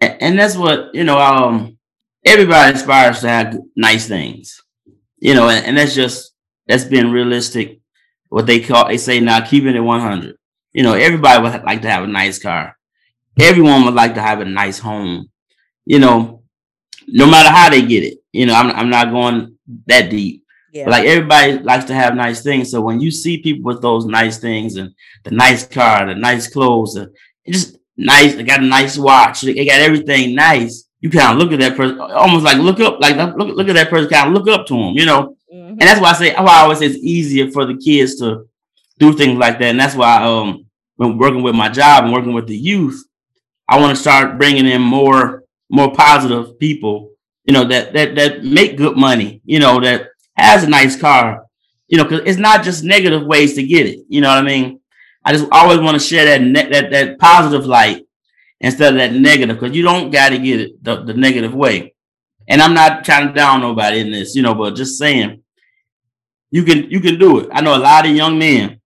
And, 0.01 0.17
and 0.23 0.39
that's 0.39 0.57
what 0.57 0.95
you 0.95 1.03
know 1.05 1.19
um 1.19 1.77
everybody 2.25 2.75
aspires 2.77 3.21
to 3.23 3.29
have 3.29 3.59
nice 3.77 4.07
things 4.09 4.63
you 5.19 5.35
know 5.35 5.49
and, 5.49 5.67
and 5.67 5.77
that's 5.77 5.95
just 5.95 6.33
that's 6.69 6.85
being 6.85 7.11
realistic 7.11 7.81
what 8.29 8.47
they 8.47 8.61
call 8.61 8.87
they 8.87 8.99
say 8.99 9.21
now 9.21 9.45
keeping 9.45 9.75
it 9.75 9.81
100 9.81 10.37
you 10.73 10.83
know 10.83 10.95
everybody 10.95 11.43
would 11.43 11.65
like 11.65 11.83
to 11.83 11.91
have 11.91 12.05
a 12.05 12.07
nice 12.07 12.39
car 12.39 12.77
everyone 13.41 13.85
would 13.85 13.95
like 13.95 14.15
to 14.15 14.23
have 14.23 14.41
a 14.41 14.45
nice 14.45 14.79
home 14.79 15.29
you 15.85 15.99
know 15.99 16.43
no 17.07 17.27
matter 17.27 17.51
how 17.51 17.71
they 17.71 17.83
get 17.83 18.05
it 18.05 18.19
you 18.33 18.47
know 18.47 18.55
i'm, 18.55 18.71
I'm 18.71 18.91
not 18.91 19.11
going 19.11 19.57
that 19.87 20.11
deep 20.11 20.45
yeah 20.73 20.85
but 20.85 20.93
like 20.93 21.07
everybody 21.07 21.59
likes 21.59 21.87
to 21.87 21.95
have 21.95 22.15
nice 22.15 22.43
things 22.43 22.71
so 22.71 22.81
when 22.81 23.01
you 23.01 23.11
see 23.11 23.43
people 23.43 23.65
with 23.65 23.83
those 23.83 24.05
nice 24.05 24.39
things 24.39 24.77
and 24.77 24.95
the 25.25 25.31
nice 25.31 25.67
car 25.67 26.07
the 26.07 26.15
nice 26.15 26.47
clothes 26.49 26.95
the, 26.95 27.13
just 27.51 27.79
nice. 27.99 28.35
They 28.35 28.45
got 28.45 28.63
a 28.63 28.67
nice 28.67 28.97
watch. 28.97 29.43
They 29.43 29.67
got 29.67 29.81
everything 29.81 30.35
nice. 30.35 30.85
You 31.01 31.11
kind 31.11 31.33
of 31.33 31.39
look 31.39 31.53
at 31.53 31.61
that 31.61 31.77
person, 31.77 32.01
almost 32.01 32.45
like 32.45 32.59
look 32.59 32.81
up, 32.81 33.01
like 33.01 33.17
look, 33.37 33.57
look 33.57 33.69
at 33.69 33.75
that 33.75 33.91
person, 33.91 34.09
kind 34.09 34.29
of 34.29 34.35
look 34.35 34.49
up 34.49 34.67
to 34.67 34.75
them, 34.75 34.95
you 34.95 35.05
know. 35.05 35.37
And 35.81 35.89
that's 35.89 36.01
why 36.01 36.11
I 36.11 36.13
say, 36.15 36.35
why 36.35 36.59
I 36.59 36.63
always 36.63 36.79
say 36.79 36.87
it's 36.87 36.97
easier 36.97 37.51
for 37.51 37.65
the 37.65 37.77
kids 37.77 38.17
to 38.17 38.49
do 38.99 39.13
things 39.13 39.39
like 39.39 39.59
that. 39.59 39.71
And 39.71 39.79
that's 39.79 39.95
why, 39.95 40.23
um, 40.25 40.67
when 40.97 41.17
working 41.17 41.43
with 41.43 41.55
my 41.55 41.69
job 41.69 42.05
and 42.05 42.13
working 42.13 42.33
with 42.33 42.49
the 42.49 42.57
youth, 42.57 43.05
I 43.69 43.79
want 43.81 43.97
to 43.97 44.03
start 44.03 44.39
bringing 44.39 44.67
in 44.67 44.83
more, 44.83 45.45
more 45.71 45.93
positive 45.95 46.59
people, 46.59 47.11
you 47.45 47.53
know, 47.53 47.65
that 47.65 47.93
that 47.93 48.17
that 48.17 48.43
make 48.43 48.77
good 48.77 48.97
money, 48.97 49.41
you 49.45 49.61
know, 49.61 49.81
that 49.81 50.09
has 50.37 50.65
a 50.65 50.69
nice 50.69 51.01
car, 51.01 51.47
you 51.87 51.97
know, 51.97 52.05
because 52.05 52.23
it's 52.27 52.39
not 52.39 52.65
just 52.65 52.83
negative 52.83 53.25
ways 53.25 53.55
to 53.55 53.63
get 53.63 53.87
it. 53.87 54.01
You 54.09 54.21
know 54.21 54.29
what 54.29 54.39
I 54.39 54.43
mean? 54.43 54.81
I 55.25 55.33
just 55.33 55.47
always 55.53 55.79
want 55.79 55.95
to 55.95 56.05
share 56.05 56.25
that 56.25 56.43
ne- 56.43 56.71
that 56.71 56.91
that 56.91 57.19
positive 57.19 57.67
light 57.67 58.05
instead 58.61 58.95
of 58.95 58.99
that 58.99 59.13
negative, 59.13 59.61
because 59.61 59.77
you 59.77 59.83
don't 59.83 60.11
got 60.11 60.31
to 60.31 60.39
get 60.39 60.61
it 60.61 60.83
the, 60.83 61.05
the 61.05 61.15
negative 61.15 61.55
way. 61.55 61.95
And 62.49 62.61
I'm 62.61 62.75
not 62.75 63.05
trying 63.05 63.29
to 63.29 63.35
down 63.35 63.61
nobody 63.61 64.01
in 64.01 64.11
this, 64.11 64.35
you 64.35 64.43
know, 64.43 64.55
but 64.55 64.75
just 64.75 64.99
saying 64.99 65.43
you 66.51 66.63
can 66.65 66.91
you 66.91 67.01
can 67.01 67.19
do 67.19 67.41
it. 67.41 67.49
I 67.53 67.61
know 67.61 67.77
a 67.77 67.79
lot 67.79 68.07
of 68.07 68.15
young 68.15 68.39
men, 68.39 68.81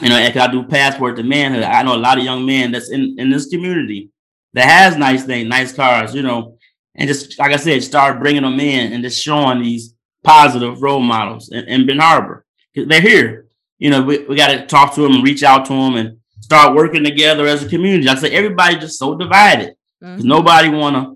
you 0.00 0.08
know, 0.08 0.16
and 0.16 0.38
I 0.38 0.46
do 0.50 0.64
passport 0.64 1.16
to 1.16 1.22
manhood. 1.22 1.62
I 1.62 1.82
know 1.82 1.94
a 1.94 1.98
lot 1.98 2.18
of 2.18 2.24
young 2.24 2.44
men 2.46 2.72
that's 2.72 2.90
in 2.90 3.16
in 3.18 3.30
this 3.30 3.46
community 3.48 4.10
that 4.54 4.66
has 4.68 4.96
nice 4.96 5.24
things, 5.24 5.48
nice 5.48 5.72
cars, 5.72 6.14
you 6.14 6.22
know, 6.22 6.58
and 6.94 7.08
just 7.08 7.38
like 7.38 7.52
I 7.52 7.56
said, 7.56 7.82
start 7.82 8.20
bringing 8.20 8.42
them 8.42 8.58
in 8.60 8.92
and 8.92 9.02
just 9.02 9.22
showing 9.22 9.62
these 9.62 9.94
positive 10.24 10.82
role 10.82 11.00
models 11.00 11.50
in, 11.50 11.64
in 11.64 11.86
Benton 11.86 12.00
Harbor. 12.00 12.44
They're 12.74 13.00
here. 13.00 13.46
You 13.78 13.90
know, 13.90 14.02
we, 14.02 14.24
we 14.26 14.36
got 14.36 14.48
to 14.48 14.66
talk 14.66 14.94
to 14.94 15.00
them 15.02 15.14
and 15.14 15.24
reach 15.24 15.42
out 15.42 15.64
to 15.66 15.72
them 15.72 15.96
and 15.96 16.18
start 16.40 16.74
working 16.74 17.02
together 17.02 17.46
as 17.46 17.62
a 17.64 17.68
community. 17.68 18.08
I 18.08 18.14
say, 18.16 18.30
everybody 18.30 18.76
just 18.76 18.98
so 18.98 19.16
divided. 19.16 19.74
Mhm. 20.02 20.24
nobody 20.24 20.70
wanna 20.70 21.14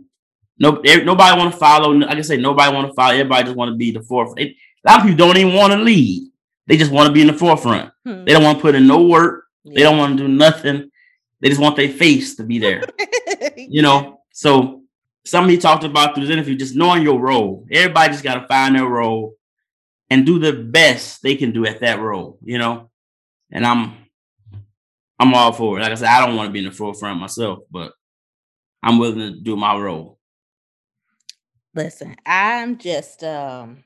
no 0.58 0.72
nobody 0.72 1.38
wanna 1.38 1.50
follow. 1.50 1.90
Like 1.90 2.18
I 2.18 2.20
say, 2.20 2.36
nobody 2.36 2.74
wanna 2.74 2.92
follow. 2.92 3.14
Everybody 3.14 3.44
just 3.44 3.56
wanna 3.56 3.76
be 3.76 3.92
the 3.92 4.02
forefront. 4.02 4.50
A 4.84 4.90
lot 4.90 5.00
of 5.00 5.06
people 5.06 5.26
don't 5.26 5.36
even 5.36 5.54
want 5.54 5.72
to 5.72 5.78
lead. 5.78 6.30
They 6.66 6.76
just 6.76 6.92
want 6.92 7.06
to 7.06 7.12
be 7.12 7.20
in 7.20 7.26
the 7.26 7.32
forefront. 7.32 7.92
Mhm. 8.06 8.26
They 8.26 8.32
don't 8.32 8.42
want 8.42 8.58
to 8.58 8.62
put 8.62 8.74
in 8.74 8.86
no 8.86 9.02
work. 9.06 9.44
They 9.64 9.82
don't 9.82 9.96
want 9.98 10.16
to 10.16 10.22
do 10.24 10.28
nothing. 10.28 10.90
They 11.40 11.48
just 11.48 11.60
want 11.60 11.76
their 11.76 11.88
face 11.88 12.36
to 12.36 12.44
be 12.44 12.58
there. 12.58 12.82
You 13.56 13.82
know. 13.82 14.20
So 14.32 14.82
somebody 15.24 15.58
talked 15.58 15.84
about 15.84 16.14
through 16.14 16.26
this 16.26 16.32
interview, 16.32 16.56
just 16.56 16.74
knowing 16.74 17.02
your 17.02 17.18
role. 17.20 17.66
Everybody 17.70 18.12
just 18.12 18.24
got 18.24 18.34
to 18.40 18.46
find 18.48 18.74
their 18.74 18.86
role 18.86 19.36
and 20.10 20.26
do 20.26 20.38
the 20.38 20.52
best 20.52 21.22
they 21.22 21.36
can 21.36 21.52
do 21.52 21.64
at 21.66 21.80
that 21.80 22.00
role. 22.00 22.38
You 22.42 22.58
know. 22.58 22.90
And 23.50 23.64
I'm 23.64 23.94
I'm 25.18 25.34
all 25.34 25.52
for 25.52 25.78
it. 25.78 25.82
Like 25.82 25.92
I 25.92 25.94
said, 25.94 26.08
I 26.08 26.26
don't 26.26 26.36
want 26.36 26.48
to 26.48 26.52
be 26.52 26.58
in 26.58 26.64
the 26.66 26.72
forefront 26.72 27.20
myself, 27.20 27.60
but 27.70 27.92
I'm 28.82 28.98
willing 28.98 29.18
to 29.18 29.40
do 29.40 29.56
my 29.56 29.76
role. 29.76 30.18
Listen, 31.74 32.16
I'm 32.26 32.76
just 32.78 33.22
um 33.24 33.83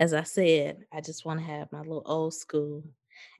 as 0.00 0.14
I 0.14 0.22
said, 0.22 0.84
I 0.92 1.00
just 1.00 1.24
want 1.24 1.40
to 1.40 1.46
have 1.46 1.72
my 1.72 1.80
little 1.80 2.02
old 2.06 2.34
school 2.34 2.84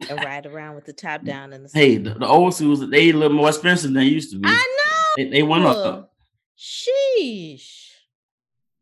and 0.09 0.23
ride 0.25 0.47
around 0.47 0.75
with 0.75 0.85
the 0.85 0.92
top 0.92 1.25
down 1.25 1.53
in 1.53 1.62
the 1.62 1.71
Hey, 1.73 1.97
the, 1.97 2.14
the 2.14 2.27
old 2.27 2.55
schools 2.55 2.88
they 2.88 3.11
a 3.11 3.12
little 3.12 3.37
more 3.37 3.49
expensive 3.49 3.92
than 3.92 4.03
they 4.03 4.09
used 4.09 4.33
to 4.33 4.38
be. 4.38 4.49
I 4.49 4.77
know. 4.87 4.94
They, 5.16 5.31
they 5.31 5.42
went 5.42 5.64
up. 5.64 6.12
Sheesh. 6.59 7.90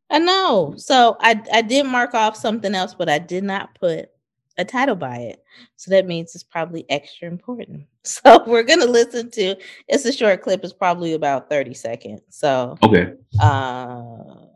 I 0.09 0.19
know. 0.19 0.75
So 0.77 1.17
I 1.21 1.41
I 1.53 1.63
did 1.63 1.85
mark 1.87 2.15
off 2.15 2.37
something 2.37 2.75
else, 2.75 2.95
but 2.95 3.09
I 3.09 3.19
did 3.19 3.45
not 3.45 3.79
put 3.79 4.11
a 4.59 4.65
title 4.65 4.97
by 4.97 5.19
it. 5.19 5.43
So 5.77 5.91
that 5.91 6.07
means 6.07 6.35
it's 6.35 6.45
probably 6.45 6.85
extra 6.89 7.29
important. 7.29 7.87
So 8.07 8.45
we're 8.47 8.63
gonna 8.63 8.87
listen 8.87 9.33
to 9.33 9.57
it's 9.89 10.05
a 10.05 10.13
short 10.13 10.41
clip, 10.41 10.63
it's 10.63 10.73
probably 10.73 11.15
about 11.15 11.51
30 11.51 11.75
seconds. 11.75 12.21
So 12.29 12.79
Okay. 12.85 13.15
uh 13.41 14.47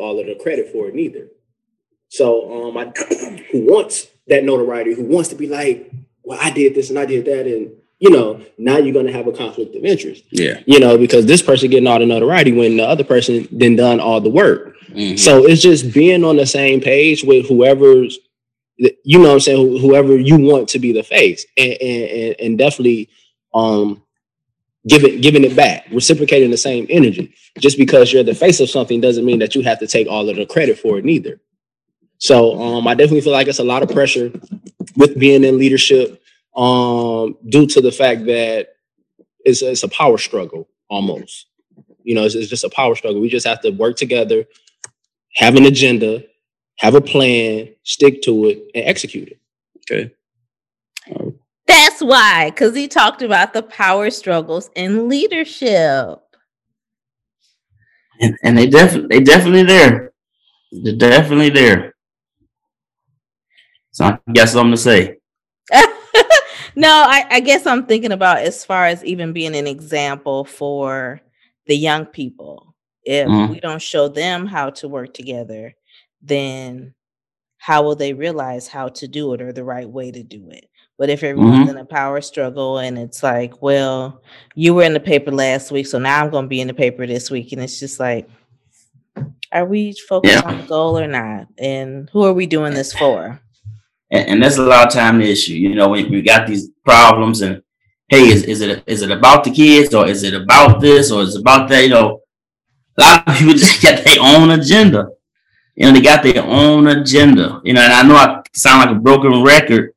all 0.00 0.18
of 0.20 0.26
the 0.26 0.34
credit 0.42 0.72
for 0.72 0.88
it 0.88 0.96
neither. 0.96 1.28
So 2.08 2.68
um 2.68 2.76
I 2.76 2.84
who 3.52 3.66
wants 3.66 4.08
that 4.28 4.44
notoriety, 4.44 4.94
who 4.94 5.04
wants 5.04 5.28
to 5.30 5.34
be 5.34 5.46
like, 5.46 5.90
well, 6.22 6.38
I 6.40 6.50
did 6.50 6.74
this 6.74 6.90
and 6.90 6.98
I 6.98 7.06
did 7.06 7.24
that, 7.26 7.46
and 7.46 7.72
you 7.98 8.10
know, 8.10 8.40
now 8.58 8.76
you're 8.76 8.94
gonna 8.94 9.12
have 9.12 9.26
a 9.26 9.32
conflict 9.32 9.74
of 9.74 9.84
interest. 9.84 10.24
Yeah. 10.30 10.60
You 10.66 10.80
know, 10.80 10.96
because 10.96 11.26
this 11.26 11.42
person 11.42 11.70
getting 11.70 11.86
all 11.86 11.98
the 11.98 12.06
notoriety 12.06 12.52
when 12.52 12.76
the 12.76 12.86
other 12.86 13.04
person 13.04 13.48
then 13.50 13.76
done 13.76 14.00
all 14.00 14.20
the 14.20 14.30
work. 14.30 14.76
Mm-hmm. 14.90 15.16
So 15.16 15.46
it's 15.46 15.62
just 15.62 15.92
being 15.92 16.24
on 16.24 16.36
the 16.36 16.46
same 16.46 16.80
page 16.80 17.24
with 17.24 17.46
whoever's, 17.46 18.18
you 18.76 19.18
know, 19.18 19.32
I'm 19.32 19.40
saying 19.40 19.80
whoever 19.80 20.16
you 20.16 20.36
want 20.38 20.68
to 20.70 20.78
be 20.78 20.92
the 20.92 21.02
face, 21.02 21.44
and 21.56 21.72
and, 21.72 22.36
and 22.40 22.58
definitely, 22.58 23.08
um, 23.52 24.02
giving 24.86 25.20
giving 25.20 25.44
it 25.44 25.56
back, 25.56 25.86
reciprocating 25.90 26.50
the 26.50 26.56
same 26.56 26.86
energy. 26.88 27.34
Just 27.58 27.76
because 27.76 28.12
you're 28.12 28.22
the 28.22 28.34
face 28.34 28.60
of 28.60 28.70
something 28.70 29.00
doesn't 29.00 29.24
mean 29.24 29.40
that 29.40 29.54
you 29.54 29.62
have 29.62 29.80
to 29.80 29.86
take 29.86 30.06
all 30.06 30.28
of 30.28 30.36
the 30.36 30.46
credit 30.46 30.78
for 30.78 30.98
it 30.98 31.04
neither. 31.04 31.40
So 32.18 32.60
um, 32.60 32.86
I 32.86 32.94
definitely 32.94 33.20
feel 33.22 33.32
like 33.32 33.46
it's 33.48 33.58
a 33.58 33.64
lot 33.64 33.82
of 33.82 33.90
pressure 33.90 34.32
with 34.96 35.18
being 35.18 35.44
in 35.44 35.58
leadership, 35.58 36.22
um, 36.56 37.36
due 37.48 37.66
to 37.66 37.80
the 37.80 37.92
fact 37.92 38.26
that 38.26 38.70
it's 39.44 39.62
it's 39.62 39.84
a 39.84 39.88
power 39.88 40.18
struggle 40.18 40.68
almost. 40.90 41.46
You 42.02 42.14
know, 42.14 42.24
it's, 42.24 42.34
it's 42.34 42.50
just 42.50 42.64
a 42.64 42.70
power 42.70 42.96
struggle. 42.96 43.20
We 43.20 43.28
just 43.28 43.46
have 43.46 43.60
to 43.62 43.70
work 43.70 43.96
together, 43.96 44.44
have 45.36 45.56
an 45.56 45.66
agenda, 45.66 46.24
have 46.78 46.94
a 46.94 47.00
plan, 47.00 47.68
stick 47.84 48.22
to 48.22 48.46
it, 48.46 48.58
and 48.74 48.84
execute 48.84 49.28
it. 49.28 49.40
Okay. 49.90 50.12
That's 51.66 52.00
why, 52.00 52.50
because 52.50 52.74
he 52.74 52.88
talked 52.88 53.22
about 53.22 53.52
the 53.52 53.62
power 53.62 54.10
struggles 54.10 54.70
in 54.74 55.08
leadership. 55.08 56.18
And, 58.20 58.36
and 58.42 58.58
they 58.58 58.66
definitely 58.66 59.18
they 59.18 59.24
definitely 59.24 59.62
there. 59.62 60.12
They're 60.72 60.96
definitely 60.96 61.50
there. 61.50 61.94
So 63.98 64.04
I 64.04 64.32
got 64.32 64.48
something 64.48 64.70
to 64.70 64.76
say. 64.76 65.16
no, 66.76 66.88
I, 66.88 67.26
I 67.30 67.40
guess 67.40 67.66
I'm 67.66 67.84
thinking 67.84 68.12
about 68.12 68.38
as 68.38 68.64
far 68.64 68.86
as 68.86 69.04
even 69.04 69.32
being 69.32 69.56
an 69.56 69.66
example 69.66 70.44
for 70.44 71.20
the 71.66 71.74
young 71.74 72.06
people. 72.06 72.76
If 73.02 73.26
mm-hmm. 73.26 73.52
we 73.52 73.58
don't 73.58 73.82
show 73.82 74.06
them 74.06 74.46
how 74.46 74.70
to 74.70 74.86
work 74.86 75.14
together, 75.14 75.74
then 76.22 76.94
how 77.56 77.82
will 77.82 77.96
they 77.96 78.12
realize 78.12 78.68
how 78.68 78.86
to 78.90 79.08
do 79.08 79.34
it 79.34 79.42
or 79.42 79.52
the 79.52 79.64
right 79.64 79.90
way 79.90 80.12
to 80.12 80.22
do 80.22 80.48
it? 80.50 80.66
But 80.96 81.10
if 81.10 81.24
everyone's 81.24 81.62
mm-hmm. 81.62 81.70
in 81.70 81.78
a 81.78 81.84
power 81.84 82.20
struggle 82.20 82.78
and 82.78 82.96
it's 82.96 83.24
like, 83.24 83.60
well, 83.60 84.22
you 84.54 84.74
were 84.74 84.84
in 84.84 84.92
the 84.92 85.00
paper 85.00 85.32
last 85.32 85.72
week, 85.72 85.88
so 85.88 85.98
now 85.98 86.22
I'm 86.22 86.30
going 86.30 86.44
to 86.44 86.48
be 86.48 86.60
in 86.60 86.68
the 86.68 86.74
paper 86.74 87.04
this 87.04 87.32
week, 87.32 87.50
and 87.50 87.60
it's 87.60 87.80
just 87.80 87.98
like, 87.98 88.28
are 89.50 89.66
we 89.66 89.92
focused 90.08 90.34
yeah. 90.34 90.48
on 90.48 90.58
the 90.58 90.66
goal 90.68 90.96
or 90.96 91.08
not? 91.08 91.48
And 91.58 92.08
who 92.12 92.22
are 92.22 92.32
we 92.32 92.46
doing 92.46 92.74
this 92.74 92.92
for? 92.92 93.40
And, 94.10 94.28
and 94.28 94.42
that's 94.42 94.58
a 94.58 94.62
lot 94.62 94.86
of 94.86 94.92
time 94.92 95.18
the 95.18 95.30
issue. 95.30 95.54
You 95.54 95.74
know, 95.74 95.88
when 95.88 96.10
we 96.10 96.22
got 96.22 96.46
these 96.46 96.68
problems, 96.84 97.40
and 97.42 97.62
hey, 98.08 98.28
is, 98.28 98.44
is 98.44 98.60
it 98.60 98.82
is 98.86 99.02
it 99.02 99.10
about 99.10 99.44
the 99.44 99.50
kids 99.50 99.94
or 99.94 100.06
is 100.06 100.22
it 100.22 100.34
about 100.34 100.80
this 100.80 101.10
or 101.10 101.22
is 101.22 101.36
it 101.36 101.40
about 101.40 101.68
that? 101.68 101.82
You 101.82 101.90
know, 101.90 102.20
a 102.98 103.00
lot 103.00 103.28
of 103.28 103.34
people 103.38 103.54
just 103.54 103.82
got 103.82 104.04
their 104.04 104.18
own 104.20 104.50
agenda. 104.50 105.08
You 105.74 105.86
know, 105.86 105.92
they 105.92 106.00
got 106.00 106.22
their 106.22 106.42
own 106.42 106.88
agenda. 106.88 107.60
You 107.64 107.74
know, 107.74 107.82
and 107.82 107.92
I 107.92 108.02
know 108.02 108.16
I 108.16 108.42
sound 108.54 108.88
like 108.88 108.96
a 108.96 109.00
broken 109.00 109.42
record 109.42 109.92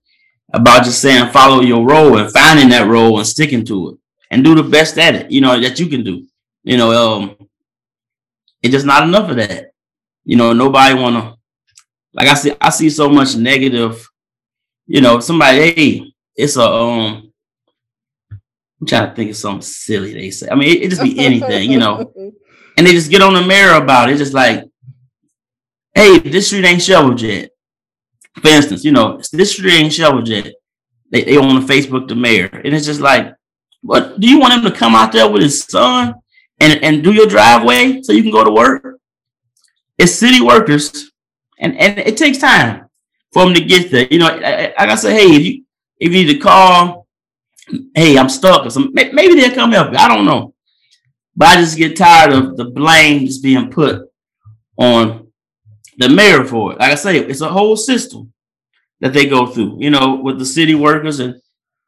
about 0.53 0.83
just 0.83 1.01
saying 1.01 1.31
follow 1.31 1.61
your 1.61 1.85
role 1.85 2.17
and 2.17 2.31
finding 2.31 2.69
that 2.69 2.87
role 2.87 3.17
and 3.17 3.27
sticking 3.27 3.65
to 3.65 3.89
it 3.89 3.97
and 4.29 4.43
do 4.43 4.55
the 4.55 4.63
best 4.63 4.97
at 4.97 5.15
it, 5.15 5.31
you 5.31 5.41
know, 5.41 5.59
that 5.59 5.79
you 5.79 5.87
can 5.87 6.03
do. 6.03 6.25
You 6.63 6.77
know, 6.77 6.91
um, 6.91 7.35
it's 8.61 8.71
just 8.71 8.85
not 8.85 9.03
enough 9.03 9.29
of 9.29 9.37
that. 9.37 9.71
You 10.23 10.37
know, 10.37 10.53
nobody 10.53 10.93
wanna 10.93 11.35
like 12.13 12.27
I 12.27 12.33
see 12.33 12.53
I 12.59 12.69
see 12.69 12.89
so 12.89 13.09
much 13.09 13.35
negative, 13.35 14.07
you 14.87 15.01
know, 15.01 15.19
somebody, 15.19 15.71
hey, 15.71 16.13
it's 16.35 16.57
a 16.57 16.63
um 16.63 17.31
I'm 18.79 18.87
trying 18.87 19.09
to 19.09 19.15
think 19.15 19.31
of 19.31 19.37
something 19.37 19.61
silly 19.61 20.13
they 20.13 20.31
say. 20.31 20.47
I 20.49 20.55
mean, 20.55 20.69
it, 20.69 20.83
it 20.83 20.89
just 20.89 21.03
be 21.03 21.19
anything, 21.25 21.71
you 21.71 21.79
know. 21.79 22.11
And 22.77 22.87
they 22.87 22.93
just 22.93 23.11
get 23.11 23.21
on 23.21 23.33
the 23.33 23.45
mirror 23.45 23.75
about 23.75 24.09
it. 24.09 24.13
It's 24.13 24.21
just 24.21 24.33
like, 24.33 24.63
hey, 25.93 26.17
this 26.19 26.47
street 26.47 26.65
ain't 26.65 26.81
shoveled 26.81 27.21
yet 27.21 27.51
for 28.39 28.47
instance, 28.47 28.83
you 28.83 28.91
know, 28.91 29.19
this 29.33 29.51
street 29.51 29.73
ain't 29.73 29.93
shoveled 29.93 30.27
yet. 30.27 30.53
They, 31.09 31.23
they 31.23 31.37
on 31.37 31.55
the 31.55 31.73
Facebook 31.73 32.07
the 32.07 32.15
mayor. 32.15 32.47
And 32.47 32.73
it's 32.73 32.85
just 32.85 33.01
like, 33.01 33.33
what 33.81 34.19
do 34.19 34.29
you 34.29 34.39
want 34.39 34.53
him 34.53 34.63
to 34.63 34.77
come 34.77 34.95
out 34.95 35.11
there 35.11 35.29
with 35.29 35.41
his 35.41 35.63
son 35.63 36.15
and, 36.59 36.83
and 36.83 37.03
do 37.03 37.11
your 37.11 37.27
driveway 37.27 38.01
so 38.01 38.13
you 38.13 38.21
can 38.21 38.31
go 38.31 38.43
to 38.43 38.51
work? 38.51 38.99
It's 39.97 40.13
city 40.13 40.41
workers, 40.41 41.10
and, 41.61 41.77
and 41.77 41.99
it 41.99 42.17
takes 42.17 42.39
time 42.39 42.87
for 43.31 43.45
them 43.45 43.53
to 43.53 43.61
get 43.61 43.91
there. 43.91 44.07
You 44.11 44.19
know, 44.19 44.25
like 44.25 44.75
I 44.77 44.95
said, 44.95 45.13
hey, 45.13 45.35
if 45.35 45.45
you 45.45 45.63
if 45.99 46.11
you 46.11 46.25
need 46.25 46.33
to 46.33 46.39
call, 46.39 47.07
hey, 47.95 48.17
I'm 48.17 48.29
stuck 48.29 48.65
or 48.65 48.71
something, 48.71 48.93
maybe 49.13 49.35
they'll 49.35 49.53
come 49.53 49.71
help 49.71 49.91
you. 49.91 49.97
I 49.97 50.07
don't 50.07 50.25
know. 50.25 50.53
But 51.35 51.49
I 51.49 51.61
just 51.61 51.77
get 51.77 51.95
tired 51.95 52.33
of 52.33 52.57
the 52.57 52.65
blame 52.65 53.25
just 53.25 53.43
being 53.43 53.69
put 53.69 54.09
on 54.77 55.27
the 55.97 56.09
mayor 56.09 56.43
for 56.43 56.73
it. 56.73 56.79
Like 56.79 56.91
I 56.91 56.95
say, 56.95 57.19
it's 57.19 57.41
a 57.41 57.49
whole 57.49 57.77
system 57.77 58.33
that 58.99 59.13
they 59.13 59.27
go 59.27 59.45
through, 59.45 59.77
you 59.79 59.91
know, 59.91 60.15
with 60.15 60.39
the 60.39 60.45
city 60.45 60.75
workers, 60.75 61.19
and 61.19 61.39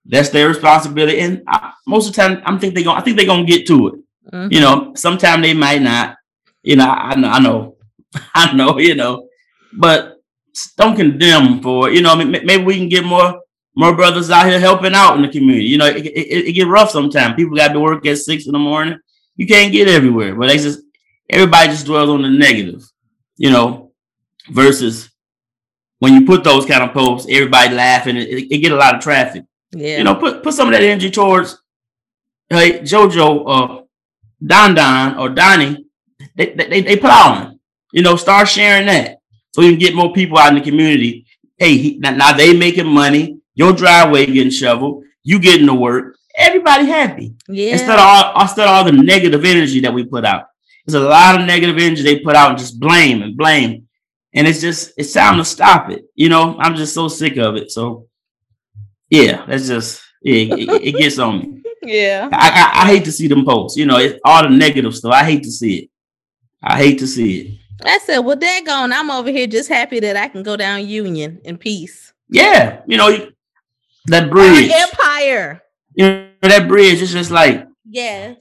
that's 0.06 0.30
their 0.30 0.48
responsibility. 0.48 1.20
And 1.20 1.42
I, 1.48 1.74
most 1.88 2.08
of 2.08 2.16
the 2.16 2.22
time, 2.22 2.42
I'm 2.46 2.60
think 2.60 2.76
they 2.76 2.84
going 2.84 2.98
I 2.98 3.02
think 3.02 3.18
they're 3.18 3.26
gonna 3.26 3.46
get 3.46 3.68
to 3.68 3.88
it. 3.88 3.94
Mm-hmm. 4.32 4.54
You 4.54 4.62
know, 4.62 4.94
sometimes 4.96 5.42
they 5.42 5.54
might 5.56 5.82
not. 5.82 6.18
You 6.62 6.78
know, 6.78 6.88
I 6.88 7.16
know, 7.16 7.30
I 7.30 7.40
know, 7.40 7.76
I 8.36 8.54
know. 8.54 8.80
You 8.80 8.96
know, 8.96 9.28
but 9.78 10.22
don't 10.78 10.96
condemn 10.96 11.62
for. 11.62 11.90
You 11.90 12.02
know, 12.02 12.16
maybe 12.16 12.64
we 12.64 12.78
can 12.78 12.90
get 12.90 13.06
more 13.06 13.42
more 13.76 13.96
brothers 13.96 14.30
out 14.30 14.46
here 14.46 14.60
helping 14.60 14.94
out 14.94 15.16
in 15.16 15.24
the 15.24 15.28
community. 15.28 15.66
You 15.66 15.80
know, 15.80 15.88
it, 15.88 16.06
it, 16.06 16.48
it 16.48 16.54
get 16.54 16.68
rough 16.68 16.92
sometimes. 16.92 17.36
People 17.36 17.58
got 17.58 17.74
to 17.74 17.80
work 17.80 18.06
at 18.06 18.20
six 18.20 18.46
in 18.46 18.52
the 18.52 18.60
morning. 18.60 19.00
You 19.36 19.48
can't 19.48 19.72
get 19.72 19.88
everywhere, 19.88 20.36
but 20.36 20.48
they 20.48 20.58
just 20.58 20.80
everybody 21.30 21.70
just 21.70 21.86
dwells 21.86 22.10
on 22.10 22.22
the 22.22 22.30
negative. 22.30 22.84
You 23.38 23.50
know, 23.50 23.92
versus 24.50 25.10
when 26.00 26.14
you 26.14 26.26
put 26.26 26.44
those 26.44 26.66
kind 26.66 26.84
of 26.84 26.94
posts, 26.94 27.28
everybody 27.30 27.74
laughing, 27.74 28.18
it, 28.18 28.30
it, 28.30 28.58
get 28.60 28.72
a 28.72 28.76
lot 28.76 28.96
of 28.96 29.02
traffic. 29.02 29.44
Yeah. 29.72 29.98
You 29.98 30.04
know, 30.04 30.16
put 30.16 30.44
put 30.44 30.54
some 30.54 30.68
of 30.68 30.74
that 30.74 30.84
energy 30.84 31.10
towards 31.10 31.60
hey 32.50 32.80
JoJo 32.80 33.44
uh 33.48 33.82
Don 34.46 34.76
Don 34.76 35.18
or 35.18 35.30
Donnie, 35.30 35.86
they, 36.36 36.54
they 36.54 36.82
they 36.82 36.96
put 36.98 37.10
on. 37.10 37.60
You 37.92 38.04
know, 38.04 38.16
start 38.16 38.48
sharing 38.48 38.88
that 38.88 39.20
so 39.54 39.62
you 39.62 39.72
can 39.72 39.80
get 39.80 39.96
more 39.96 40.14
people 40.14 40.38
out 40.38 40.50
in 40.50 40.56
the 40.56 40.70
community. 40.70 41.26
Hey, 41.58 41.78
he, 41.78 41.98
now, 42.00 42.12
now 42.12 42.34
they 42.34 42.58
making 42.58 42.88
money, 42.88 43.40
your 43.56 43.74
driveway 43.74 44.26
getting 44.26 44.52
shoveled, 44.52 45.04
you 45.24 45.40
getting 45.40 45.68
to 45.68 45.74
work, 45.74 46.18
everybody 46.36 46.86
happy. 46.86 47.36
Yeah. 47.48 47.74
Instead 47.74 48.00
of 48.00 48.06
all 48.06 48.42
instead 48.42 48.68
of 48.68 48.74
all 48.74 48.84
the 48.84 48.92
negative 48.92 49.46
energy 49.46 49.80
that 49.82 49.94
we 49.94 50.06
put 50.06 50.26
out. 50.26 50.46
There's 50.86 51.02
a 51.02 51.08
lot 51.08 51.40
of 51.40 51.48
negative 51.48 51.78
energy 51.78 52.04
they 52.04 52.20
put 52.20 52.36
out 52.36 52.50
and 52.50 52.60
just 52.60 52.78
blame 52.80 53.22
and 53.22 53.38
blame 53.38 53.88
and 54.34 54.48
it's 54.48 54.62
just 54.62 54.94
it's 54.98 55.14
time 55.14 55.38
to 55.38 55.46
stop 55.46 55.90
it. 55.90 56.06
You 56.16 56.30
know, 56.30 56.58
I'm 56.60 56.76
just 56.76 56.94
so 56.94 57.08
sick 57.08 57.38
of 57.38 57.56
it. 57.56 57.72
So 57.72 58.08
yeah, 59.10 59.46
that's 59.46 59.68
just 59.68 60.02
yeah, 60.22 60.56
it, 60.56 60.84
it 60.84 60.96
gets 60.98 61.20
on 61.20 61.40
me. 61.40 61.60
Yeah, 61.86 62.30
I, 62.32 62.48
I, 62.48 62.84
I 62.84 62.88
hate 62.88 63.04
to 63.04 63.12
see 63.12 63.28
them 63.28 63.44
posts. 63.44 63.78
You 63.78 63.86
know, 63.86 63.98
it's 63.98 64.18
all 64.24 64.42
the 64.44 64.50
negative 64.50 64.96
stuff. 64.96 65.12
I 65.12 65.26
hate 65.26 65.44
to 65.44 65.52
see 65.52 65.80
it. 65.80 65.90
I 66.64 66.78
hate 66.78 67.00
to 67.00 67.08
see 67.08 67.42
it. 67.42 67.60
I 67.84 67.98
said, 68.00 68.20
well, 68.20 68.38
daggone, 68.38 68.94
I'm 68.94 69.12
over 69.12 69.30
here 69.30 69.48
just 69.48 69.70
happy 69.70 70.00
that 70.02 70.16
I 70.16 70.28
can 70.28 70.44
go 70.44 70.56
down 70.56 70.88
Union 70.88 71.42
in 71.44 71.58
peace. 71.58 72.14
Yeah, 72.30 72.82
you 72.88 72.98
know 72.98 73.28
that 74.08 74.30
bridge, 74.30 74.72
Our 74.72 74.78
empire. 74.82 75.62
You 75.94 76.06
know 76.06 76.30
that 76.42 76.68
bridge 76.68 77.02
is 77.02 77.12
just 77.12 77.32
like 77.32 77.68
yes. 77.86 78.38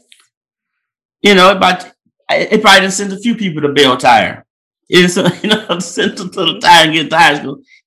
You 1.20 1.34
know, 1.34 1.56
but 1.58 1.94
it 2.30 2.62
probably 2.62 2.80
didn't 2.80 2.94
send 2.94 3.12
a 3.12 3.18
few 3.18 3.34
people 3.34 3.62
to 3.62 3.68
Belle 3.68 3.96
Tire. 3.96 4.44
It's 4.88 5.16
you 5.16 5.50
know 5.50 5.78
central 5.78 6.28
to 6.30 6.44
the 6.44 6.60
tire 6.60 6.84
and 6.84 6.92
get 6.92 7.10
tires. 7.10 7.40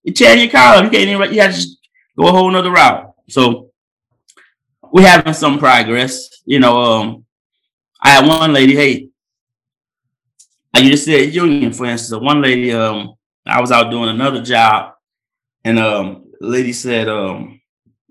You 0.04 0.14
tear 0.14 0.36
your 0.36 0.50
car 0.52 0.76
up. 0.76 0.84
You 0.86 0.90
can't 0.90 1.10
even. 1.10 1.34
You 1.34 1.42
have 1.42 1.52
to 1.52 1.58
just 1.58 1.80
go 2.18 2.28
a 2.28 2.32
whole 2.32 2.50
nother 2.50 2.72
route. 2.72 3.14
So 3.30 3.72
we're 4.84 5.08
having 5.08 5.34
some 5.34 5.60
progress. 5.60 6.30
You 6.46 6.60
know, 6.60 6.80
um, 6.80 7.26
I 8.02 8.10
had 8.10 8.28
one 8.28 8.54
lady. 8.54 8.76
Hey, 8.76 9.10
like 10.76 10.84
you 10.84 10.92
just 10.92 11.06
said, 11.06 11.34
union, 11.34 11.74
for 11.74 11.86
instance. 11.86 12.22
One 12.22 12.42
lady, 12.42 12.72
um, 12.74 13.16
I 13.46 13.62
was 13.62 13.72
out 13.72 13.90
doing 13.90 14.10
another 14.10 14.42
job, 14.42 14.94
and 15.64 15.80
um, 15.80 16.26
lady 16.40 16.74
said, 16.74 17.08
um, 17.08 17.60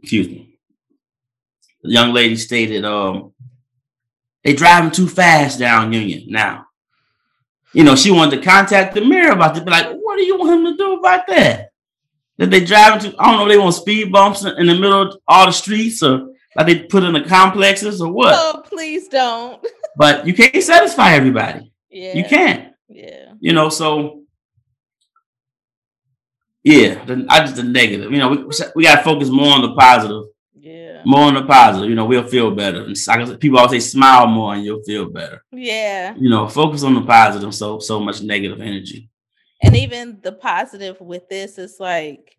excuse 0.02 0.28
me, 0.28 0.58
the 1.82 1.90
young 1.90 2.12
lady 2.12 2.36
stated, 2.36 2.84
um, 2.84 3.32
they 4.42 4.54
driving 4.54 4.90
too 4.90 5.08
fast 5.08 5.58
down 5.58 5.92
Union 5.92 6.24
now 6.28 6.66
you 7.74 7.82
know, 7.82 7.96
she 7.96 8.10
wanted 8.10 8.36
to 8.36 8.42
contact 8.42 8.94
the 8.94 9.04
mayor 9.04 9.32
about 9.32 9.56
it. 9.56 9.64
Be 9.64 9.70
like, 9.70 9.88
what 9.88 10.16
do 10.16 10.22
you 10.22 10.38
want 10.38 10.52
him 10.52 10.64
to 10.64 10.76
do 10.76 10.94
about 10.94 11.26
that? 11.26 11.70
That 12.38 12.50
they 12.50 12.64
drive 12.64 13.04
into, 13.04 13.16
I 13.18 13.30
don't 13.30 13.40
know, 13.40 13.48
they 13.48 13.58
want 13.58 13.74
speed 13.74 14.10
bumps 14.12 14.44
in 14.44 14.66
the 14.66 14.74
middle 14.74 15.02
of 15.02 15.16
all 15.26 15.46
the 15.46 15.52
streets 15.52 16.02
or 16.02 16.28
like 16.56 16.66
they 16.66 16.78
put 16.84 17.02
in 17.02 17.12
the 17.12 17.22
complexes 17.22 18.00
or 18.00 18.12
what? 18.12 18.34
Oh, 18.36 18.62
please 18.64 19.08
don't. 19.08 19.64
but 19.96 20.26
you 20.26 20.34
can't 20.34 20.62
satisfy 20.62 21.14
everybody. 21.14 21.72
Yeah. 21.94 22.14
You 22.14 22.24
can't. 22.24 22.74
Yeah. 22.88 23.32
You 23.40 23.52
know, 23.52 23.68
so 23.68 24.24
yeah, 26.64 27.04
the, 27.04 27.24
I 27.28 27.40
just 27.40 27.56
the 27.56 27.62
negative. 27.62 28.10
You 28.10 28.18
know, 28.18 28.30
we 28.30 28.44
we 28.74 28.82
got 28.82 28.96
to 28.96 29.02
focus 29.02 29.28
more 29.30 29.54
on 29.54 29.62
the 29.62 29.74
positive. 29.74 30.24
Yeah. 30.54 31.02
More 31.04 31.24
on 31.24 31.34
the 31.34 31.44
positive, 31.44 31.90
you 31.90 31.94
know, 31.94 32.06
we'll 32.06 32.26
feel 32.26 32.50
better. 32.50 32.84
And 32.84 32.96
like 33.06 33.38
people 33.38 33.58
always 33.58 33.84
say, 33.84 33.90
smile 33.90 34.26
more 34.26 34.54
and 34.54 34.64
you'll 34.64 34.82
feel 34.82 35.10
better. 35.10 35.44
Yeah. 35.52 36.14
You 36.16 36.30
know, 36.30 36.48
focus 36.48 36.82
on 36.82 36.94
the 36.94 37.02
positive. 37.02 37.54
So 37.54 37.78
so 37.78 38.00
much 38.00 38.22
negative 38.22 38.60
energy. 38.60 39.10
And 39.62 39.76
even 39.76 40.20
the 40.22 40.32
positive 40.32 41.00
with 41.00 41.28
this 41.28 41.58
is 41.58 41.76
like 41.78 42.38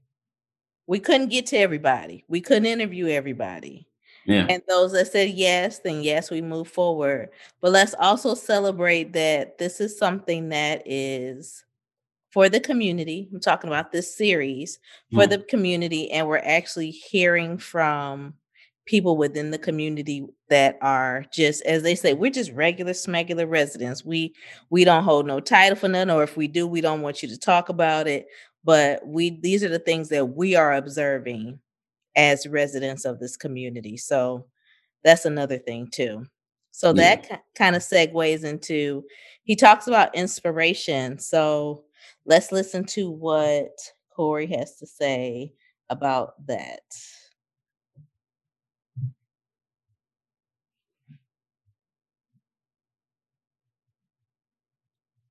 we 0.88 1.00
couldn't 1.00 1.30
get 1.30 1.46
to 1.48 1.58
everybody. 1.58 2.26
We 2.28 2.41
couldn't 2.41 2.65
interview 2.65 3.08
everybody. 3.08 3.85
Yeah. 4.26 4.48
And 4.50 4.62
those 4.68 4.92
that 4.94 5.12
said 5.12 5.30
yes, 5.32 5.80
then 5.80 6.02
yes, 6.04 6.32
we 6.32 6.42
move 6.42 6.68
forward. 6.68 7.30
But 7.62 7.72
let's 7.72 7.94
also 8.00 8.34
celebrate 8.36 9.14
that 9.14 9.58
this 9.58 9.80
is 9.80 9.98
something 9.98 10.50
that 10.50 10.82
is 10.86 11.64
for 12.32 12.50
the 12.50 12.60
community. 12.60 13.30
I'm 13.32 13.40
talking 13.40 13.70
about 13.70 13.92
this 13.92 14.16
series 14.16 14.80
for 15.14 15.26
Mm. 15.26 15.30
the 15.30 15.38
community, 15.44 16.12
and 16.12 16.28
we're 16.28 16.40
actually 16.40 16.90
hearing 16.92 17.58
from 17.58 18.34
people 18.86 19.18
within 19.18 19.50
the 19.52 19.58
community 19.58 20.26
that 20.50 20.78
are 20.82 21.26
just 21.32 21.64
as 21.64 21.82
they 21.82 21.96
say 21.96 22.14
we're 22.14 22.30
just 22.30 22.52
regular 22.52 22.92
smegular 22.92 23.50
residents 23.50 24.06
we 24.06 24.32
we 24.70 24.84
don't 24.84 25.04
hold 25.04 25.26
no 25.26 25.40
title 25.40 25.76
for 25.76 25.88
none 25.88 26.08
or 26.08 26.22
if 26.22 26.38
we 26.38 26.48
do 26.48 26.68
we 26.68 26.82
don't 26.82 27.02
want 27.02 27.24
you 27.24 27.28
to 27.28 27.36
talk 27.36 27.70
about 27.70 28.08
it 28.08 28.28
but 28.64 29.02
we 29.08 29.40
these 29.42 29.64
are 29.64 29.70
the 29.70 29.80
things 29.80 30.10
that 30.10 30.24
we 30.24 30.54
are 30.56 30.74
observing 30.76 31.58
as 32.15 32.47
residents 32.47 33.06
of 33.06 33.19
this 33.19 33.38
community 33.38 33.97
so 33.97 34.45
that's 35.04 35.25
another 35.25 35.58
thing 35.58 35.88
too 35.91 36.25
so 36.71 36.89
Yeah. 36.89 37.15
that 37.17 37.43
kind 37.56 37.75
of 37.75 37.82
segues 37.82 38.43
into 38.43 39.04
he 39.43 39.56
talks 39.56 39.88
about 39.88 40.15
inspiration 40.15 41.19
so 41.19 41.84
let's 42.25 42.51
listen 42.51 42.86
to 42.86 43.12
what 43.12 43.71
corey 44.15 44.47
has 44.47 44.78
to 44.78 44.88
say 44.88 45.54
about 45.89 46.34
that 46.47 46.82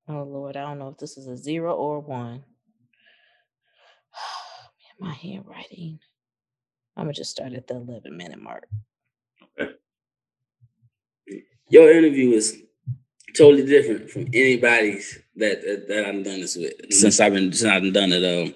Oh 0.07 0.23
Lord, 0.23 0.57
I 0.57 0.63
don't 0.63 0.79
know 0.79 0.89
if 0.89 0.99
this 0.99 1.17
is 1.17 1.27
a 1.29 1.37
zero 1.37 1.75
or 1.75 1.97
a 1.97 2.01
one. 2.01 2.45
Man, 5.01 5.11
my 5.11 5.15
handwriting. 5.15 5.99
I'm 6.97 7.05
gonna 7.05 7.13
just 7.13 7.31
start 7.31 7.53
at 7.55 7.67
the 7.67 7.75
11 7.77 8.17
minute 8.17 8.41
mark. 8.41 8.67
Your 11.71 11.91
interview 11.91 12.31
is 12.33 12.57
totally 13.37 13.67
different 13.67 14.11
from 14.11 14.27
anybody's 14.33 15.19
that 15.37 15.63
that, 15.63 15.89
that 15.89 16.07
I've 16.07 16.23
done 16.25 16.41
this 16.41 16.57
with 16.57 16.73
since 16.91 17.19
I've 17.21 17.33
been 17.33 17.53
since 17.53 17.71
I've 17.71 17.93
done 17.93 18.13
it. 18.13 18.25
Um, 18.25 18.55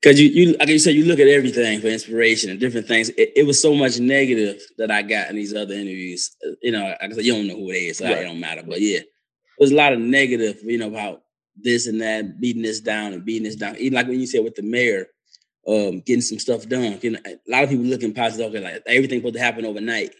because 0.00 0.20
you 0.20 0.28
you 0.30 0.56
like 0.58 0.68
you 0.68 0.78
said, 0.80 0.94
you 0.94 1.04
look 1.04 1.20
at 1.20 1.28
everything 1.28 1.80
for 1.80 1.86
inspiration 1.86 2.50
and 2.50 2.58
different 2.58 2.88
things. 2.88 3.10
It, 3.10 3.30
it 3.36 3.46
was 3.46 3.60
so 3.62 3.74
much 3.74 4.00
negative 4.00 4.60
that 4.78 4.90
I 4.90 5.02
got 5.02 5.30
in 5.30 5.36
these 5.36 5.54
other 5.54 5.74
interviews. 5.74 6.34
Uh, 6.44 6.52
You 6.62 6.72
know, 6.72 6.84
like 6.84 6.98
I 7.00 7.10
said, 7.10 7.24
you 7.24 7.32
don't 7.34 7.46
know 7.46 7.56
who 7.56 7.70
it 7.70 7.74
is, 7.76 7.98
so 7.98 8.06
Right. 8.06 8.18
it 8.18 8.24
don't 8.24 8.40
matter. 8.40 8.64
But 8.66 8.80
yeah, 8.80 9.00
there's 9.58 9.70
a 9.70 9.76
lot 9.76 9.92
of 9.92 10.00
negative. 10.00 10.58
You 10.64 10.78
know 10.78 10.88
about 10.88 11.22
this 11.54 11.86
and 11.86 12.00
that, 12.00 12.40
beating 12.40 12.62
this 12.62 12.80
down 12.80 13.12
and 13.12 13.24
beating 13.24 13.44
this 13.44 13.54
down. 13.56 13.76
Even 13.76 13.94
like 13.94 14.08
when 14.08 14.18
you 14.18 14.26
said 14.26 14.42
with 14.42 14.56
the 14.56 14.62
mayor, 14.62 15.06
um, 15.66 16.00
getting 16.00 16.20
some 16.22 16.38
stuff 16.38 16.68
done. 16.68 16.98
You 17.02 17.10
know, 17.12 17.20
a 17.26 17.38
lot 17.50 17.64
of 17.64 17.70
people 17.70 17.84
looking 17.84 18.14
positive, 18.14 18.54
okay, 18.54 18.62
like 18.62 18.82
everything 18.86 19.20
supposed 19.20 19.34
to 19.34 19.40
happen 19.40 19.64
overnight. 19.64 20.10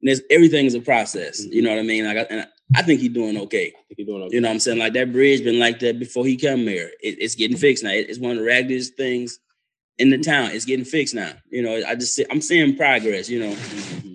And 0.00 0.08
there's 0.08 0.20
everything 0.30 0.66
is 0.66 0.74
a 0.74 0.80
process. 0.80 1.44
You 1.44 1.62
know 1.62 1.70
what 1.70 1.78
I 1.78 1.82
mean? 1.82 2.04
Like, 2.04 2.16
I, 2.18 2.20
and 2.22 2.48
I 2.74 2.82
think 2.82 3.00
he's 3.00 3.10
doing 3.12 3.36
okay. 3.38 3.72
I 3.76 3.82
think 3.94 3.98
you're 3.98 4.06
doing 4.06 4.22
okay. 4.24 4.34
You 4.34 4.40
know 4.40 4.48
what 4.48 4.54
I'm 4.54 4.60
saying? 4.60 4.78
Like 4.78 4.92
that 4.94 5.12
bridge 5.12 5.44
been 5.44 5.58
like 5.58 5.78
that 5.80 5.98
before 5.98 6.24
he 6.26 6.36
come 6.36 6.60
here. 6.60 6.90
It, 7.00 7.16
it's 7.20 7.34
getting 7.34 7.56
fixed 7.56 7.84
now. 7.84 7.90
It- 7.90 8.08
it's 8.08 8.18
one 8.18 8.32
of 8.32 8.38
the 8.38 8.44
raggedest 8.44 8.96
things 8.96 9.38
in 9.98 10.10
the 10.10 10.18
town. 10.18 10.50
It's 10.52 10.64
getting 10.64 10.84
fixed 10.84 11.14
now. 11.14 11.32
You 11.50 11.62
know, 11.62 11.82
I 11.86 11.94
just 11.94 12.14
see, 12.14 12.24
I'm 12.30 12.40
seeing 12.40 12.76
progress. 12.76 13.28
You 13.28 13.40
know, 13.40 13.56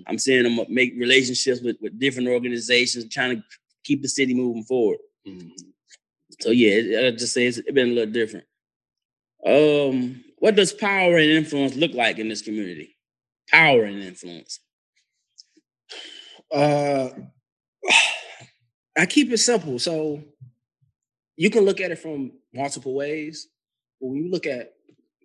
I'm 0.06 0.18
seeing 0.18 0.42
them 0.42 0.58
make 0.68 0.94
relationships 0.96 1.60
with, 1.60 1.76
with 1.80 1.98
different 1.98 2.28
organizations, 2.28 3.08
trying 3.08 3.36
to 3.36 3.42
keep 3.84 4.02
the 4.02 4.08
city 4.08 4.34
moving 4.34 4.64
forward. 4.64 4.98
Mhm. 5.26 5.52
So 6.40 6.50
yeah, 6.50 7.06
I 7.06 7.10
just 7.12 7.32
say 7.32 7.46
it's 7.46 7.58
it 7.58 7.74
been 7.74 7.90
a 7.90 7.92
little 7.94 8.12
different. 8.12 8.46
Um, 9.46 10.24
what 10.40 10.54
does 10.54 10.72
power 10.72 11.16
and 11.16 11.30
influence 11.30 11.74
look 11.74 11.92
like 11.94 12.18
in 12.18 12.28
this 12.28 12.42
community? 12.42 12.96
Power 13.50 13.84
and 13.84 14.02
influence. 14.02 14.60
Uh, 16.52 17.10
I 18.96 19.06
keep 19.06 19.30
it 19.30 19.38
simple. 19.38 19.78
So 19.78 20.22
you 21.36 21.50
can 21.50 21.64
look 21.64 21.80
at 21.80 21.90
it 21.90 21.98
from 21.98 22.32
multiple 22.52 22.94
ways. 22.94 23.48
But 24.00 24.08
when 24.08 24.24
you 24.24 24.30
look 24.30 24.46
at 24.46 24.74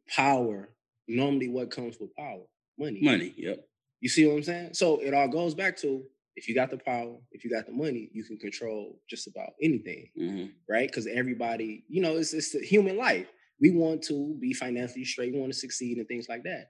power, 0.08 0.70
normally 1.08 1.50
what 1.50 1.72
comes 1.72 1.98
with 2.00 2.16
power? 2.16 2.44
Money. 2.78 3.00
Money. 3.02 3.34
Yep. 3.38 3.66
You 4.00 4.10
see 4.10 4.26
what 4.26 4.36
I'm 4.36 4.44
saying? 4.44 4.74
So 4.74 5.00
it 5.00 5.14
all 5.14 5.28
goes 5.28 5.54
back 5.56 5.78
to 5.78 6.04
if 6.36 6.48
you 6.48 6.56
got 6.56 6.72
the 6.72 6.78
power, 6.78 7.16
if 7.32 7.44
you 7.44 7.50
got 7.50 7.66
the 7.66 7.72
money, 7.72 8.10
you 8.12 8.24
can 8.24 8.38
control 8.38 9.00
just 9.10 9.28
about 9.28 9.52
anything, 9.62 10.10
hmm 10.16 10.46
right? 10.68 10.88
Because 10.90 11.08
everybody, 11.08 11.84
you 11.88 12.02
know, 12.02 12.18
it's 12.18 12.34
it's 12.34 12.52
human 12.54 12.98
life. 12.98 13.28
We 13.60 13.72
want 13.72 14.02
to 14.04 14.36
be 14.40 14.54
financially 14.54 15.06
straight, 15.06 15.34
we 15.34 15.40
want 15.40 15.54
to 15.54 15.58
succeed 15.60 15.98
and 15.98 16.08
things 16.08 16.28
like 16.30 16.44
that. 16.44 16.68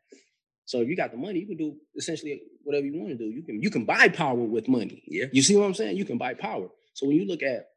So 0.65 0.81
if 0.81 0.87
you 0.87 0.95
got 0.95 1.11
the 1.11 1.17
money, 1.17 1.39
you 1.39 1.47
can 1.47 1.57
do 1.57 1.75
essentially 1.95 2.41
whatever 2.63 2.85
you 2.85 2.97
want 2.97 3.09
to 3.09 3.17
do. 3.17 3.25
You 3.25 3.43
can 3.43 3.61
you 3.61 3.69
can 3.69 3.85
buy 3.85 4.07
power 4.09 4.35
with 4.35 4.67
money. 4.67 5.03
Yeah. 5.07 5.25
You 5.31 5.41
see 5.41 5.55
what 5.55 5.65
I'm 5.65 5.73
saying? 5.73 5.97
You 5.97 6.05
can 6.05 6.17
buy 6.17 6.33
power. 6.35 6.69
So 6.93 7.07
when 7.07 7.15
you 7.15 7.25
look 7.25 7.43
at 7.43 7.67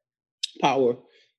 power 0.60 0.96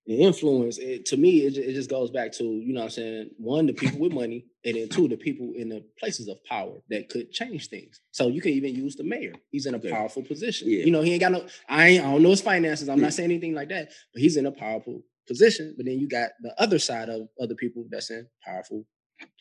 and 0.07 0.19
influence, 0.19 0.77
it, 0.77 1.05
to 1.07 1.17
me, 1.17 1.45
it, 1.45 1.57
it 1.57 1.73
just 1.73 1.89
goes 1.89 2.09
back 2.11 2.31
to, 2.33 2.43
you 2.43 2.73
know 2.73 2.81
what 2.81 2.85
I'm 2.85 2.91
saying? 2.91 3.29
One, 3.37 3.65
the 3.65 3.73
people 3.73 3.99
with 3.99 4.11
money, 4.13 4.45
and 4.65 4.75
then 4.75 4.89
two, 4.89 5.07
the 5.07 5.17
people 5.17 5.53
in 5.55 5.69
the 5.69 5.83
places 5.99 6.27
of 6.27 6.43
power 6.45 6.73
that 6.89 7.09
could 7.09 7.31
change 7.31 7.69
things. 7.69 8.01
So 8.11 8.27
you 8.27 8.41
can 8.41 8.51
even 8.51 8.73
use 8.75 8.95
the 8.95 9.03
mayor. 9.03 9.33
He's 9.51 9.65
in 9.65 9.73
a 9.73 9.77
Okay. 9.77 9.89
powerful 9.91 10.23
position. 10.23 10.69
Yeah. 10.69 10.85
You 10.85 10.91
know, 10.91 11.01
he 11.01 11.11
ain't 11.13 11.21
got 11.21 11.31
no, 11.31 11.45
I 11.69 11.87
ain't, 11.89 12.05
I 12.05 12.11
don't 12.11 12.23
know 12.23 12.29
his 12.31 12.41
finances. 12.41 12.89
I'm 12.89 12.97
Yeah. 12.97 13.03
not 13.03 13.11
mm. 13.11 13.15
saying 13.15 13.31
anything 13.31 13.53
like 13.53 13.69
that, 13.69 13.91
but 14.13 14.21
he's 14.21 14.37
in 14.37 14.45
a 14.45 14.51
powerful 14.51 15.03
position. 15.27 15.73
But 15.77 15.85
then 15.85 15.99
you 15.99 16.07
got 16.07 16.31
the 16.41 16.53
other 16.61 16.79
side 16.79 17.09
of 17.09 17.27
other 17.41 17.55
people 17.55 17.85
that's 17.89 18.09
in 18.09 18.27
powerful 18.43 18.85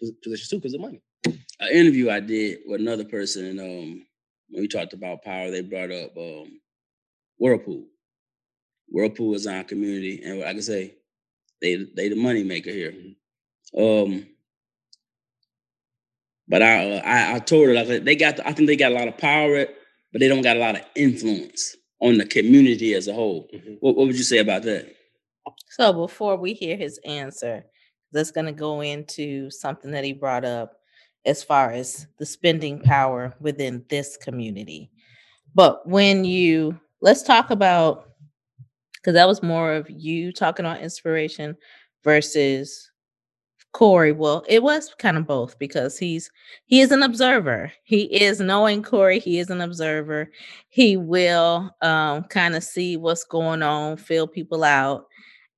pos- 0.01 0.13
positions 0.23 0.49
too 0.51 0.57
because 0.57 0.75
of 0.75 0.81
money. 0.81 1.01
An 1.61 1.71
interview 1.73 2.11
I 2.11 2.21
did 2.21 2.61
with 2.67 2.81
another 2.81 3.05
person, 3.05 3.45
and 3.47 3.61
um, 3.61 4.07
when 4.51 4.63
we 4.63 4.69
talked 4.69 4.93
about 4.93 5.23
power, 5.25 5.51
they 5.51 5.63
brought 5.63 5.91
up 5.91 6.17
um, 6.17 6.61
Whirlpool. 7.39 7.87
Whirlpool 8.89 9.35
is 9.35 9.47
our 9.47 9.65
community, 9.65 10.23
and 10.25 10.39
like 10.41 10.49
I 10.49 10.53
can 10.53 10.63
say, 10.63 10.95
they 11.63 11.87
they 11.97 12.09
the 12.09 12.17
money 12.17 12.45
maker 12.45 12.71
here. 12.71 12.95
Um, 13.77 14.27
but 16.49 16.63
I, 16.63 16.93
uh, 16.99 17.03
I 17.05 17.35
I 17.37 17.39
told 17.41 17.69
her 17.69 17.75
like 17.75 18.05
they 18.05 18.17
got 18.17 18.37
the, 18.37 18.49
I 18.49 18.53
think 18.53 18.69
they 18.69 18.77
got 18.77 18.93
a 18.93 18.95
lot 18.95 19.09
of 19.09 19.19
power, 19.19 19.67
but 20.13 20.21
they 20.21 20.29
don't 20.29 20.43
got 20.43 20.57
a 20.57 20.61
lot 20.61 20.77
of 20.77 20.83
influence 20.95 21.77
on 22.01 22.19
the 22.19 22.27
community 22.27 22.95
as 22.95 23.09
a 23.09 23.15
whole. 23.15 23.49
Mhm. 23.55 23.79
What 23.81 23.97
what 23.97 24.07
would 24.07 24.17
you 24.17 24.23
say 24.25 24.39
about 24.39 24.63
that? 24.65 24.96
So 25.71 25.93
before 25.93 26.37
we 26.37 26.53
hear 26.55 26.77
his 26.77 26.99
answer, 27.05 27.65
that's 28.13 28.31
going 28.31 28.47
to 28.47 28.53
go 28.53 28.81
into 28.81 29.51
something 29.51 29.91
that 29.91 30.05
he 30.05 30.13
brought 30.13 30.45
up 30.45 30.73
as 31.25 31.43
far 31.43 31.73
as 31.73 32.07
the 32.19 32.27
spending 32.27 32.81
power 32.81 33.35
within 33.41 33.85
this 33.89 34.17
community. 34.17 34.91
But 35.55 35.87
when 35.89 36.25
you 36.25 36.79
let's 37.01 37.23
talk 37.23 37.51
about 37.51 38.11
because 38.95 39.15
that 39.15 39.29
was 39.29 39.43
more 39.43 39.73
of 39.73 39.89
you 39.89 40.33
talking 40.33 40.67
on 40.67 40.79
inspiration 40.79 41.57
versus 42.03 42.91
Corey. 43.73 44.13
Well, 44.13 44.45
it 44.49 44.63
was 44.63 44.95
kind 44.99 45.17
of 45.17 45.27
both 45.27 45.59
because 45.59 45.99
he's 45.99 46.31
he 46.65 46.81
is 46.81 46.91
an 46.93 47.03
observer. 47.03 47.71
He 47.85 48.05
is 48.05 48.41
knowing 48.41 48.83
Corey, 48.83 49.19
he 49.19 49.39
is 49.39 49.51
an 49.51 49.61
observer. 49.61 50.31
He 50.69 50.97
will 50.97 51.71
um 51.83 52.25
kind 52.25 52.57
of 52.57 52.65
see 52.65 52.97
what's 52.97 53.25
going 53.25 53.63
on, 53.63 53.97
feel 53.97 54.27
people 54.27 54.65
out 54.65 55.07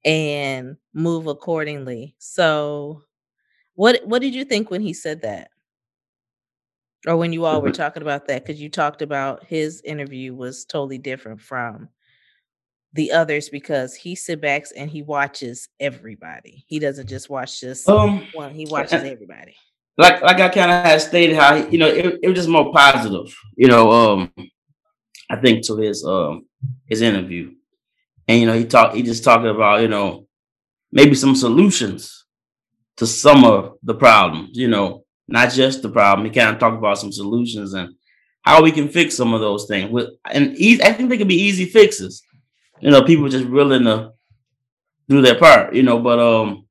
and 0.04 0.76
move 0.94 1.26
accordingly. 1.26 2.14
So 2.18 3.02
what 3.74 4.00
what 4.04 4.22
did 4.22 4.34
you 4.34 4.44
think 4.44 4.70
when 4.70 4.80
he 4.80 4.92
said 4.92 5.22
that? 5.22 5.50
Or 7.06 7.16
when 7.16 7.32
you 7.32 7.44
all 7.44 7.62
were 7.62 7.70
talking 7.70 8.02
about 8.02 8.26
that 8.26 8.44
cuz 8.44 8.60
you 8.60 8.68
talked 8.68 9.02
about 9.02 9.44
his 9.44 9.80
interview 9.84 10.34
was 10.34 10.64
totally 10.64 10.98
different 10.98 11.40
from 11.40 11.88
the 12.94 13.12
others 13.12 13.48
because 13.48 13.94
he 13.94 14.14
sit 14.14 14.40
backs 14.40 14.72
and 14.72 14.90
he 14.90 15.02
watches 15.02 15.68
everybody. 15.78 16.64
He 16.66 16.78
doesn't 16.78 17.08
just 17.08 17.28
watch 17.30 17.60
just 17.60 17.88
Um, 17.88 18.26
one, 18.32 18.52
he 18.54 18.66
watches 18.66 19.04
everybody. 19.04 19.54
like 19.98 20.22
like 20.22 20.40
I 20.40 20.48
kind 20.48 20.70
of 20.70 20.84
had 20.84 21.00
stated 21.00 21.36
how 21.36 21.54
he, 21.54 21.70
you 21.72 21.78
know 21.78 21.86
it, 21.88 22.18
it 22.22 22.28
was 22.28 22.36
just 22.36 22.48
more 22.48 22.72
positive. 22.72 23.32
You 23.56 23.68
know, 23.68 23.90
um, 23.90 24.32
I 25.30 25.36
think 25.36 25.64
to 25.66 25.76
his 25.76 26.04
um 26.04 26.46
his 26.86 27.02
interview, 27.02 27.52
and 28.28 28.40
you 28.40 28.46
know 28.46 28.52
he 28.52 28.64
talked 28.64 28.94
he 28.94 29.02
just 29.02 29.24
talking 29.24 29.48
about 29.48 29.80
you 29.80 29.88
know 29.88 30.26
maybe 30.92 31.14
some 31.14 31.34
solutions 31.34 32.24
to 32.98 33.06
some 33.06 33.44
of 33.44 33.78
the 33.82 33.94
problems. 33.94 34.56
You 34.56 34.68
know, 34.68 35.04
not 35.26 35.52
just 35.52 35.82
the 35.82 35.88
problem. 35.88 36.26
He 36.26 36.32
kind 36.32 36.50
of 36.54 36.60
talked 36.60 36.76
about 36.76 36.98
some 36.98 37.12
solutions 37.12 37.72
and 37.72 37.94
how 38.42 38.62
we 38.62 38.70
can 38.70 38.88
fix 38.88 39.16
some 39.16 39.34
of 39.34 39.40
those 39.40 39.66
things. 39.66 39.90
With 39.90 40.10
and 40.30 40.56
easy, 40.56 40.82
I 40.82 40.92
think 40.92 41.08
they 41.08 41.18
could 41.18 41.28
be 41.28 41.42
easy 41.42 41.64
fixes. 41.64 42.22
You 42.80 42.90
know, 42.90 43.02
people 43.02 43.28
just 43.28 43.48
willing 43.48 43.84
to 43.84 44.12
do 45.08 45.22
their 45.22 45.38
part. 45.38 45.74
You 45.74 45.82
know, 45.82 45.98
but 45.98 46.18
um 46.18 46.66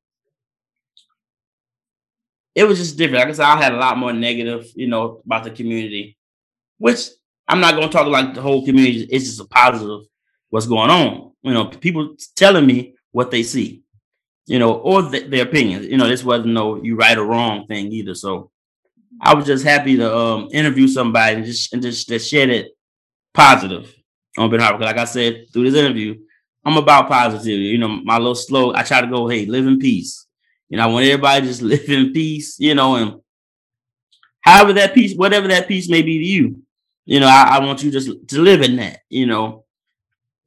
it 2.54 2.64
was 2.64 2.78
just 2.78 2.98
different. 2.98 3.20
Like 3.20 3.28
I 3.28 3.32
said, 3.32 3.44
I 3.44 3.62
had 3.62 3.72
a 3.72 3.76
lot 3.76 3.96
more 3.96 4.12
negative, 4.12 4.66
you 4.74 4.88
know, 4.88 5.22
about 5.24 5.44
the 5.44 5.50
community, 5.52 6.18
which 6.78 7.08
I'm 7.46 7.60
not 7.60 7.74
going 7.74 7.86
to 7.86 7.92
talk 7.92 8.08
like 8.08 8.34
the 8.34 8.42
whole 8.42 8.64
community. 8.64 9.06
It's 9.12 9.26
just 9.26 9.40
a 9.40 9.44
positive 9.44 10.00
what's 10.50 10.66
going 10.66 10.90
on. 10.90 11.32
You 11.42 11.54
know, 11.54 11.66
people 11.66 12.16
telling 12.34 12.66
me 12.66 12.94
what 13.12 13.30
they 13.30 13.42
see, 13.42 13.82
you 14.46 14.58
know, 14.58 14.74
or 14.74 15.02
th- 15.10 15.30
their 15.30 15.44
opinions. 15.44 15.86
You 15.86 15.96
know, 15.96 16.08
this 16.08 16.24
wasn't 16.24 16.54
no 16.54 16.82
you 16.82 16.96
right 16.96 17.16
or 17.16 17.24
wrong 17.24 17.66
thing 17.66 17.92
either. 17.92 18.14
So 18.14 18.50
I 19.20 19.34
was 19.34 19.46
just 19.46 19.64
happy 19.64 19.96
to 19.96 20.16
um, 20.16 20.48
interview 20.52 20.88
somebody 20.88 21.36
and 21.36 21.44
just 21.44 21.72
and 21.72 21.82
just 21.82 22.08
to 22.08 22.18
share 22.18 22.48
it 22.50 22.76
positive 23.34 23.94
on 24.36 24.50
Benton 24.50 24.66
Harbor. 24.66 24.84
Like 24.84 24.98
I 24.98 25.04
said 25.04 25.46
through 25.52 25.70
this 25.70 25.80
interview, 25.80 26.16
I'm 26.64 26.76
about 26.76 27.08
positivity. 27.08 27.64
You 27.64 27.78
know, 27.78 27.88
my 27.88 28.18
little 28.18 28.34
slow. 28.34 28.74
I 28.74 28.82
try 28.82 29.00
to 29.00 29.06
go, 29.06 29.28
hey, 29.28 29.46
live 29.46 29.66
in 29.66 29.78
peace. 29.78 30.26
You 30.68 30.76
know, 30.76 30.84
I 30.84 30.86
want 30.86 31.06
everybody 31.06 31.46
just 31.46 31.62
live 31.74 31.88
in 31.88 32.12
peace. 32.12 32.56
You 32.58 32.74
know, 32.74 32.96
and 32.96 33.20
however 34.40 34.72
that 34.74 34.94
peace, 34.94 35.14
whatever 35.14 35.48
that 35.48 35.68
peace 35.68 35.88
may 35.88 36.02
be 36.02 36.18
to 36.18 36.24
you, 36.24 36.62
you 37.04 37.20
know, 37.20 37.26
I, 37.26 37.56
I 37.56 37.64
want 37.64 37.82
you 37.82 37.90
just 37.90 38.10
to 38.28 38.40
live 38.40 38.62
in 38.62 38.76
that. 38.76 39.00
You 39.08 39.26
know, 39.26 39.64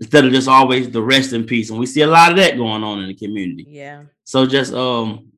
instead 0.02 0.26
of 0.26 0.32
just 0.32 0.48
always 0.48 0.90
the 0.90 1.02
rest 1.02 1.32
in 1.32 1.46
peace. 1.46 1.70
And 1.70 1.80
we 1.80 1.86
see 1.86 2.02
a 2.02 2.08
lot 2.08 2.32
of 2.32 2.38
that 2.38 2.58
going 2.58 2.84
on 2.84 3.02
in 3.02 3.08
the 3.08 3.14
community. 3.14 3.68
Yeah. 3.70 4.04
So 4.24 4.48
just 4.48 4.74
um, 4.74 5.32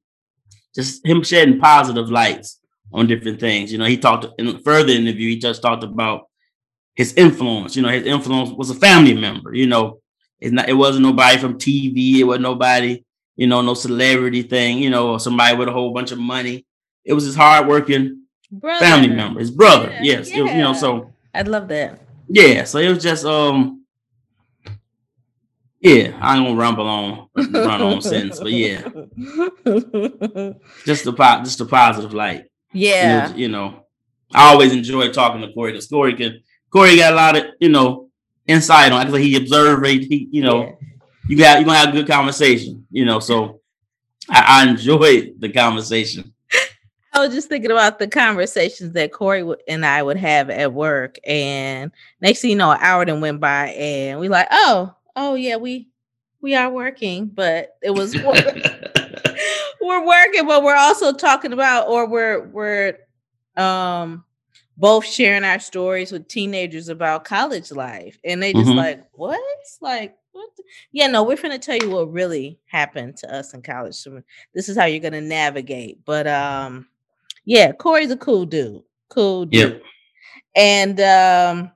just 0.73 1.05
him 1.05 1.21
shedding 1.21 1.59
positive 1.59 2.09
lights 2.09 2.59
on 2.93 3.05
different 3.05 3.41
things. 3.41 3.71
You 3.71 3.77
know, 3.77 3.85
he 3.85 3.97
talked 3.97 4.25
in 4.39 4.47
a 4.47 4.59
further 4.59 4.93
interview. 4.93 5.29
He 5.29 5.37
just 5.37 5.61
talked 5.61 5.83
about 5.83 6.29
his 6.95 7.13
influence. 7.15 7.75
You 7.75 7.81
know, 7.81 7.89
his 7.89 8.05
influence 8.05 8.51
was 8.51 8.69
a 8.69 8.75
family 8.75 9.13
member. 9.13 9.53
You 9.53 9.67
know, 9.67 9.99
it's 10.39 10.53
not. 10.53 10.69
It 10.69 10.73
wasn't 10.73 11.05
nobody 11.05 11.37
from 11.37 11.59
TV. 11.59 12.19
It 12.19 12.23
wasn't 12.23 12.43
nobody. 12.43 13.03
You 13.35 13.47
know, 13.47 13.61
no 13.61 13.73
celebrity 13.73 14.43
thing. 14.43 14.77
You 14.77 14.91
know, 14.91 15.11
or 15.11 15.19
somebody 15.19 15.57
with 15.57 15.67
a 15.67 15.73
whole 15.73 15.93
bunch 15.93 16.13
of 16.13 16.19
money. 16.19 16.65
It 17.03 17.13
was 17.13 17.25
his 17.25 17.35
hardworking 17.35 18.23
brother. 18.49 18.79
family 18.79 19.09
member, 19.09 19.41
his 19.41 19.51
brother. 19.51 19.89
Yeah, 19.91 20.03
yes, 20.03 20.31
yeah. 20.31 20.43
Was, 20.43 20.51
you 20.51 20.57
know. 20.59 20.73
So 20.73 21.11
I'd 21.33 21.49
love 21.49 21.67
that. 21.67 21.99
Yeah. 22.29 22.63
So 22.63 22.79
it 22.79 22.87
was 22.87 23.03
just 23.03 23.25
um. 23.25 23.82
Yeah, 25.83 26.17
I 26.21 26.37
ain't 26.37 26.45
gonna 26.45 26.55
rumble 26.55 26.87
on 26.87 27.27
run 27.35 27.81
on 27.81 28.01
sentence, 28.01 28.39
but 28.39 28.53
yeah, 28.53 28.83
just 30.85 31.03
the 31.03 31.13
po- 31.13 31.43
just 31.43 31.59
a 31.59 31.65
positive 31.65 32.13
light. 32.13 32.45
Yeah, 32.71 33.33
you, 33.33 33.41
you 33.41 33.47
know, 33.49 33.83
I 34.33 34.49
always 34.53 34.71
enjoy 34.71 35.11
talking 35.11 35.41
to 35.41 35.51
Corey 35.51 35.73
because 35.73 35.87
Corey 35.87 36.13
can 36.15 36.41
Corey 36.69 36.95
got 36.95 37.11
a 37.11 37.15
lot 37.17 37.35
of 37.35 37.43
you 37.59 37.67
know 37.67 38.09
insight 38.47 38.93
on. 38.93 39.01
Actually, 39.01 39.23
he 39.23 39.35
observed. 39.35 39.85
He 39.85 40.29
you 40.31 40.41
know, 40.41 40.63
yeah. 40.63 40.71
you 41.27 41.37
got 41.37 41.59
you 41.59 41.65
gonna 41.65 41.77
have 41.77 41.89
a 41.89 41.91
good 41.91 42.07
conversation. 42.07 42.87
You 42.89 43.03
know, 43.03 43.19
so 43.19 43.59
I, 44.29 44.63
I 44.63 44.69
enjoyed 44.69 45.33
the 45.39 45.51
conversation. 45.51 46.33
I 47.11 47.19
was 47.19 47.33
just 47.33 47.49
thinking 47.49 47.71
about 47.71 47.99
the 47.99 48.07
conversations 48.07 48.93
that 48.93 49.11
Corey 49.11 49.45
and 49.67 49.85
I 49.85 50.01
would 50.01 50.15
have 50.15 50.49
at 50.49 50.71
work, 50.71 51.17
and 51.27 51.91
next 52.21 52.39
thing 52.39 52.51
you 52.51 52.55
know, 52.55 52.71
an 52.71 52.79
hour 52.79 53.05
then 53.05 53.19
went 53.19 53.41
by, 53.41 53.67
and 53.67 54.21
we 54.21 54.29
like, 54.29 54.47
oh, 54.49 54.95
oh 55.15 55.35
yeah, 55.35 55.57
we 55.57 55.89
we 56.41 56.55
are 56.55 56.69
working, 56.69 57.27
but 57.27 57.77
it 57.81 57.91
was 57.91 58.15
we're 59.81 60.05
working, 60.05 60.47
but 60.47 60.63
we're 60.63 60.75
also 60.75 61.13
talking 61.13 61.53
about, 61.53 61.87
or 61.87 62.07
we're 62.07 62.47
we're 62.47 62.97
um 63.57 64.23
both 64.77 65.05
sharing 65.05 65.43
our 65.43 65.59
stories 65.59 66.11
with 66.11 66.27
teenagers 66.27 66.89
about 66.89 67.25
college 67.25 67.71
life. 67.71 68.17
And 68.23 68.41
they 68.41 68.53
just 68.53 68.67
mm-hmm. 68.67 68.77
like, 68.77 69.05
what? 69.13 69.39
Like, 69.81 70.17
what? 70.31 70.49
The? 70.57 70.63
Yeah, 70.91 71.07
no, 71.07 71.23
we're 71.23 71.37
gonna 71.37 71.59
tell 71.59 71.77
you 71.77 71.91
what 71.91 72.11
really 72.11 72.59
happened 72.65 73.17
to 73.17 73.33
us 73.33 73.53
in 73.53 73.61
college. 73.61 73.95
So 73.95 74.21
this 74.53 74.69
is 74.69 74.77
how 74.77 74.85
you're 74.85 74.99
gonna 74.99 75.21
navigate. 75.21 76.03
But 76.05 76.27
um, 76.27 76.87
yeah, 77.45 77.71
Corey's 77.71 78.11
a 78.11 78.17
cool 78.17 78.45
dude. 78.45 78.81
Cool 79.09 79.45
dude. 79.45 79.73
Yep. 79.73 79.83
And 80.55 80.99
um, 80.99 81.71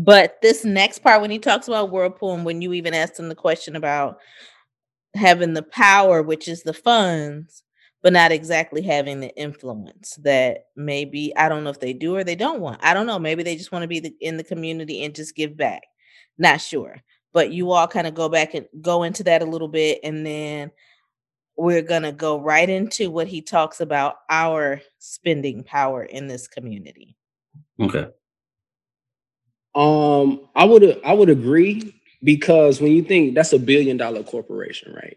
but 0.00 0.40
this 0.40 0.64
next 0.64 1.00
part 1.00 1.20
when 1.20 1.30
he 1.30 1.38
talks 1.38 1.68
about 1.68 1.90
Whirlpool 1.90 2.32
and 2.32 2.44
when 2.46 2.62
you 2.62 2.72
even 2.72 2.94
asked 2.94 3.18
him 3.18 3.28
the 3.28 3.34
question 3.34 3.76
about 3.76 4.18
having 5.14 5.52
the 5.52 5.62
power, 5.62 6.22
which 6.22 6.48
is 6.48 6.62
the 6.62 6.72
funds, 6.72 7.62
but 8.02 8.14
not 8.14 8.32
exactly 8.32 8.80
having 8.80 9.20
the 9.20 9.36
influence 9.36 10.18
that 10.22 10.68
maybe 10.74 11.36
I 11.36 11.50
don't 11.50 11.64
know 11.64 11.70
if 11.70 11.80
they 11.80 11.92
do 11.92 12.16
or 12.16 12.24
they 12.24 12.34
don't 12.34 12.60
want. 12.60 12.82
I 12.82 12.94
don't 12.94 13.06
know. 13.06 13.18
Maybe 13.18 13.42
they 13.42 13.56
just 13.56 13.72
want 13.72 13.82
to 13.82 13.88
be 13.88 14.00
the, 14.00 14.14
in 14.22 14.38
the 14.38 14.44
community 14.44 15.04
and 15.04 15.14
just 15.14 15.36
give 15.36 15.54
back. 15.54 15.82
Not 16.38 16.62
sure. 16.62 17.02
But 17.34 17.52
you 17.52 17.70
all 17.72 17.86
kind 17.86 18.06
of 18.06 18.14
go 18.14 18.30
back 18.30 18.54
and 18.54 18.66
go 18.80 19.02
into 19.02 19.22
that 19.24 19.42
a 19.42 19.46
little 19.46 19.68
bit 19.68 20.00
and 20.02 20.24
then 20.24 20.70
we're 21.58 21.82
going 21.82 22.04
to 22.04 22.12
go 22.12 22.40
right 22.40 22.70
into 22.70 23.10
what 23.10 23.26
he 23.28 23.42
talks 23.42 23.82
about 23.82 24.16
our 24.30 24.80
spending 24.98 25.62
power 25.62 26.02
in 26.02 26.26
this 26.26 26.48
community. 26.48 27.18
Okay. 27.78 28.06
Um 29.74 30.48
I 30.54 30.64
would 30.64 31.00
I 31.04 31.12
would 31.12 31.30
agree 31.30 31.94
because 32.22 32.80
when 32.80 32.92
you 32.92 33.02
think 33.02 33.34
that's 33.34 33.52
a 33.52 33.58
billion 33.58 33.96
dollar 33.96 34.22
corporation, 34.22 34.92
right? 34.92 35.16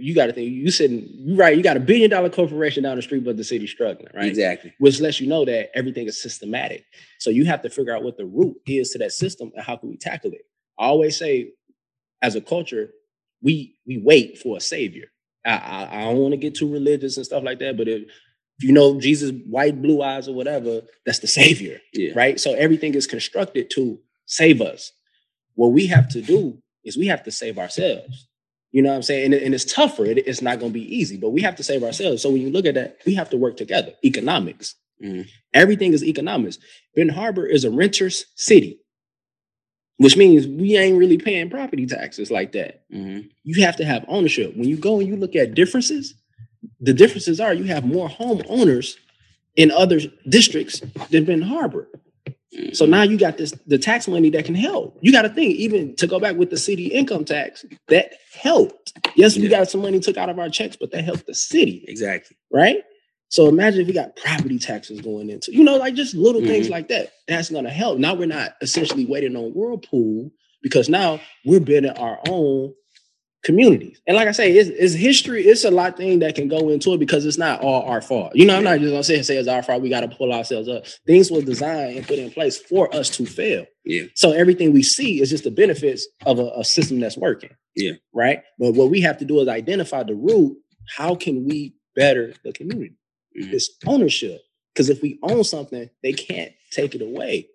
you 0.00 0.14
got 0.14 0.26
to 0.26 0.32
think 0.32 0.50
you 0.50 0.70
sitting 0.70 1.06
you 1.12 1.36
right 1.36 1.56
you 1.56 1.62
got 1.62 1.76
a 1.76 1.80
billion 1.80 2.10
dollar 2.10 2.30
corporation 2.30 2.82
down 2.82 2.96
the 2.96 3.02
street 3.02 3.24
but 3.24 3.36
the 3.36 3.44
city's 3.44 3.70
struggling 3.70 4.08
right? 4.14 4.26
Exactly. 4.26 4.72
Which 4.78 5.00
lets 5.00 5.20
you 5.20 5.26
know 5.26 5.44
that 5.44 5.70
everything 5.76 6.06
is 6.06 6.22
systematic. 6.22 6.84
So 7.18 7.30
you 7.30 7.44
have 7.46 7.62
to 7.62 7.70
figure 7.70 7.94
out 7.94 8.02
what 8.02 8.16
the 8.16 8.26
root 8.26 8.56
is 8.66 8.90
to 8.90 8.98
that 8.98 9.12
system 9.12 9.52
and 9.54 9.64
how 9.64 9.76
can 9.76 9.90
we 9.90 9.96
tackle 9.96 10.32
it. 10.32 10.42
I 10.78 10.86
always 10.86 11.18
say 11.18 11.52
as 12.22 12.34
a 12.34 12.40
culture 12.40 12.90
we 13.42 13.76
we 13.86 13.98
wait 13.98 14.38
for 14.38 14.56
a 14.56 14.60
savior. 14.60 15.06
I 15.44 15.50
i, 15.50 16.00
I 16.00 16.04
don't 16.04 16.18
want 16.18 16.32
to 16.32 16.38
get 16.38 16.54
too 16.54 16.70
religious 16.70 17.16
and 17.16 17.26
stuff 17.26 17.42
like 17.42 17.58
that 17.60 17.76
but 17.76 17.88
if 17.88 18.02
if 18.60 18.64
you 18.64 18.72
know 18.72 19.00
jesus 19.00 19.32
white 19.46 19.80
blue 19.80 20.02
eyes 20.02 20.28
or 20.28 20.34
whatever 20.34 20.82
that's 21.06 21.20
the 21.20 21.26
savior 21.26 21.80
yeah. 21.94 22.12
right 22.14 22.38
so 22.38 22.54
everything 22.54 22.94
is 22.94 23.06
constructed 23.06 23.70
to 23.70 23.98
save 24.26 24.60
us 24.60 24.92
what 25.54 25.68
we 25.68 25.86
have 25.86 26.08
to 26.08 26.20
do 26.20 26.62
is 26.84 26.96
we 26.96 27.06
have 27.06 27.22
to 27.22 27.30
save 27.30 27.58
ourselves 27.58 28.28
you 28.72 28.82
know 28.82 28.90
what 28.90 28.96
I'm 28.96 29.02
saying? 29.02 29.32
And, 29.32 29.34
and 29.34 29.54
it's 29.54 29.64
tougher. 29.64 30.04
It, 30.04 30.26
it's 30.26 30.42
not 30.42 30.60
going 30.60 30.72
to 30.72 30.78
be 30.78 30.96
easy, 30.96 31.16
but 31.16 31.30
we 31.30 31.42
have 31.42 31.56
to 31.56 31.62
save 31.62 31.82
ourselves. 31.82 32.22
So 32.22 32.30
when 32.30 32.40
you 32.40 32.50
look 32.50 32.66
at 32.66 32.74
that, 32.74 32.98
we 33.04 33.14
have 33.14 33.30
to 33.30 33.36
work 33.36 33.56
together. 33.56 33.92
Economics. 34.04 34.76
Mm-hmm. 35.02 35.22
Everything 35.54 35.92
is 35.92 36.04
economics. 36.04 36.58
Benton 36.94 37.14
Harbor 37.14 37.46
is 37.46 37.64
a 37.64 37.70
renter's 37.70 38.26
city, 38.36 38.80
which 39.96 40.16
means 40.16 40.46
we 40.46 40.76
ain't 40.76 40.98
really 40.98 41.18
paying 41.18 41.50
property 41.50 41.86
taxes 41.86 42.30
like 42.30 42.52
that. 42.52 42.88
Mm-hmm. 42.92 43.28
You 43.42 43.64
have 43.64 43.76
to 43.76 43.84
have 43.84 44.04
ownership. 44.08 44.56
When 44.56 44.68
you 44.68 44.76
go 44.76 45.00
and 45.00 45.08
you 45.08 45.16
look 45.16 45.34
at 45.34 45.54
differences, 45.54 46.14
the 46.80 46.94
differences 46.94 47.40
are 47.40 47.54
you 47.54 47.64
have 47.64 47.84
more 47.84 48.08
homeowners 48.08 48.96
in 49.56 49.70
other 49.70 50.00
districts 50.28 50.80
than 51.10 51.24
Benton 51.24 51.42
Harbor. 51.42 51.88
So 52.72 52.84
now 52.84 53.02
you 53.02 53.16
got 53.16 53.38
this 53.38 53.52
the 53.66 53.78
tax 53.78 54.08
money 54.08 54.28
that 54.30 54.44
can 54.44 54.56
help. 54.56 54.98
You 55.00 55.12
got 55.12 55.22
to 55.22 55.28
think, 55.28 55.54
even 55.54 55.94
to 55.96 56.06
go 56.06 56.18
back 56.18 56.36
with 56.36 56.50
the 56.50 56.56
city 56.56 56.86
income 56.86 57.24
tax, 57.24 57.64
that 57.88 58.14
helped. 58.32 58.92
Yes, 59.14 59.36
we 59.36 59.48
got 59.48 59.70
some 59.70 59.82
money 59.82 60.00
took 60.00 60.16
out 60.16 60.28
of 60.28 60.38
our 60.38 60.48
checks, 60.48 60.76
but 60.76 60.90
that 60.90 61.04
helped 61.04 61.26
the 61.26 61.34
city. 61.34 61.84
Exactly. 61.86 62.36
Right. 62.52 62.82
So 63.28 63.46
imagine 63.46 63.82
if 63.82 63.86
we 63.86 63.92
got 63.92 64.16
property 64.16 64.58
taxes 64.58 65.00
going 65.00 65.30
into, 65.30 65.54
you 65.54 65.62
know, 65.62 65.76
like 65.76 65.94
just 65.94 66.14
little 66.14 66.40
mm-hmm. 66.40 66.50
things 66.50 66.68
like 66.68 66.88
that. 66.88 67.12
That's 67.28 67.50
gonna 67.50 67.70
help. 67.70 67.98
Now 67.98 68.14
we're 68.14 68.26
not 68.26 68.54
essentially 68.60 69.06
waiting 69.06 69.36
on 69.36 69.52
Whirlpool 69.52 70.32
because 70.62 70.88
now 70.88 71.20
we're 71.44 71.60
building 71.60 71.92
our 71.92 72.18
own 72.28 72.74
communities. 73.42 74.00
And 74.06 74.16
like 74.16 74.28
I 74.28 74.32
say, 74.32 74.52
it's, 74.52 74.68
it's, 74.70 74.94
history. 74.94 75.44
It's 75.44 75.64
a 75.64 75.70
lot 75.70 75.96
thing 75.96 76.18
that 76.18 76.34
can 76.34 76.48
go 76.48 76.68
into 76.68 76.92
it 76.92 76.98
because 76.98 77.24
it's 77.24 77.38
not 77.38 77.60
all 77.60 77.82
our 77.82 78.02
fault. 78.02 78.32
You 78.34 78.44
know, 78.44 78.56
I'm 78.56 78.64
not 78.64 78.78
just 78.80 78.90
gonna 78.90 79.04
say 79.04 79.22
say 79.22 79.36
it's 79.36 79.48
our 79.48 79.62
fault. 79.62 79.82
We 79.82 79.88
got 79.88 80.00
to 80.00 80.08
pull 80.08 80.32
ourselves 80.32 80.68
up. 80.68 80.84
Things 81.06 81.30
were 81.30 81.42
designed 81.42 81.96
and 81.96 82.06
put 82.06 82.18
in 82.18 82.30
place 82.30 82.58
for 82.58 82.94
us 82.94 83.08
to 83.10 83.26
fail. 83.26 83.64
Yeah. 83.84 84.04
So 84.14 84.32
everything 84.32 84.72
we 84.72 84.82
see 84.82 85.20
is 85.20 85.30
just 85.30 85.44
the 85.44 85.50
benefits 85.50 86.06
of 86.26 86.38
a, 86.38 86.50
a 86.56 86.64
system 86.64 87.00
that's 87.00 87.16
working. 87.16 87.50
Yeah. 87.74 87.92
Right. 88.12 88.42
But 88.58 88.74
what 88.74 88.90
we 88.90 89.00
have 89.00 89.18
to 89.18 89.24
do 89.24 89.40
is 89.40 89.48
identify 89.48 90.02
the 90.02 90.14
root. 90.14 90.58
How 90.96 91.14
can 91.14 91.46
we 91.46 91.74
better 91.94 92.34
the 92.44 92.52
community? 92.52 92.96
Mm-hmm. 93.40 93.54
It's 93.54 93.70
ownership. 93.86 94.40
Because 94.74 94.88
if 94.88 95.02
we 95.02 95.18
own 95.22 95.44
something, 95.44 95.88
they 96.02 96.12
can't 96.12 96.52
take 96.70 96.94
it 96.94 97.02
away. 97.02 97.48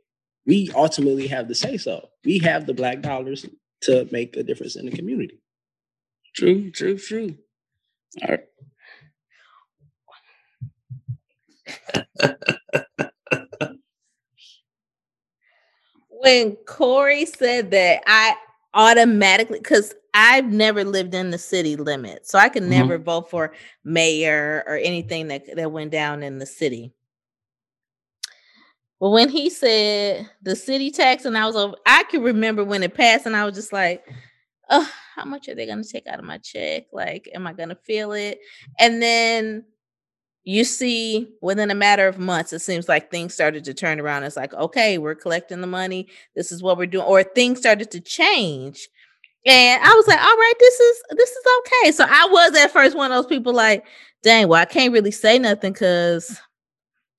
We 0.46 0.70
ultimately 0.76 1.28
have 1.28 1.48
to 1.48 1.56
say 1.56 1.78
so. 1.78 2.10
We 2.24 2.40
have 2.40 2.66
the 2.66 2.74
black 2.74 3.02
dollars 3.02 3.46
to 3.84 4.08
make 4.12 4.36
a 4.36 4.44
difference 4.44 4.76
in 4.76 4.86
the 4.86 4.92
community. 4.92 5.40
True, 6.36 6.70
true, 6.72 6.98
true. 6.98 7.38
All 8.22 8.28
right. 8.30 8.42
when 16.10 16.56
Corey 16.68 17.26
said 17.26 17.72
that, 17.72 18.04
I 18.06 18.36
automatically 18.74 19.60
because 19.60 19.94
I've 20.14 20.48
never 20.48 20.84
lived 20.84 21.16
in 21.16 21.32
the 21.32 21.38
city 21.38 21.78
limit, 21.78 22.28
so 22.28 22.38
I 22.38 22.50
could 22.50 22.64
mm-hmm. 22.64 22.72
never 22.72 22.98
vote 22.98 23.30
for 23.30 23.54
mayor 23.86 24.64
or 24.68 24.76
anything 24.76 25.30
that 25.30 25.56
that 25.56 25.72
went 25.72 25.92
down 25.92 26.22
in 26.22 26.40
the 26.40 26.46
city. 26.46 26.94
But 29.00 29.10
when 29.12 29.30
he 29.30 29.50
said 29.50 30.30
the 30.42 30.56
city 30.56 30.92
tax, 30.92 31.24
and 31.26 31.38
I 31.38 31.46
was 31.46 31.56
over, 31.56 31.76
I 31.86 32.04
can 32.04 32.24
remember 32.24 32.64
when 32.66 32.84
it 32.84 32.94
passed, 32.94 33.26
and 33.26 33.36
I 33.36 33.46
was 33.46 33.56
just 33.56 33.72
like, 33.72 34.06
oh, 34.70 34.90
how 35.16 35.26
much 35.26 35.48
are 35.48 35.56
they 35.56 35.66
going 35.66 35.82
to 35.82 35.90
take 35.90 36.08
out 36.08 36.20
of 36.20 36.26
my 36.26 36.38
check? 36.40 36.86
Like, 36.92 37.30
am 37.34 37.48
I 37.48 37.54
going 37.54 37.70
to 37.70 37.76
feel 37.76 38.12
it? 38.12 38.40
And 38.80 39.02
then 39.02 39.64
you 40.44 40.64
see 40.64 41.30
within 41.42 41.72
a 41.72 41.76
matter 41.76 42.08
of 42.08 42.20
months, 42.20 42.54
it 42.54 42.60
seems 42.60 42.88
like 42.88 43.10
things 43.10 43.34
started 43.34 43.64
to 43.64 43.74
turn 43.74 44.00
around. 44.00 44.24
It's 44.24 44.36
like, 44.36 44.54
okay, 44.54 44.98
we're 44.98 45.16
collecting 45.16 45.62
the 45.62 45.68
money. 45.68 46.08
This 46.36 46.52
is 46.52 46.62
what 46.62 46.78
we're 46.78 46.86
doing, 46.86 47.06
or 47.06 47.24
things 47.24 47.60
started 47.60 47.90
to 47.92 48.02
change. 48.02 48.90
And 49.46 49.84
I 49.84 49.94
was 49.94 50.08
like, 50.08 50.20
all 50.20 50.38
right, 50.38 50.54
this 50.60 50.80
is 50.80 51.04
this 51.12 51.30
is 51.30 51.44
okay. 51.60 51.92
So 51.92 52.06
I 52.08 52.28
was 52.32 52.56
at 52.58 52.72
first 52.72 52.98
one 52.98 53.12
of 53.12 53.18
those 53.18 53.30
people 53.30 53.54
like, 53.54 53.86
dang, 54.24 54.48
well, 54.48 54.62
I 54.62 54.66
can't 54.66 54.94
really 54.94 55.12
say 55.12 55.40
nothing 55.40 55.74
because 55.74 56.40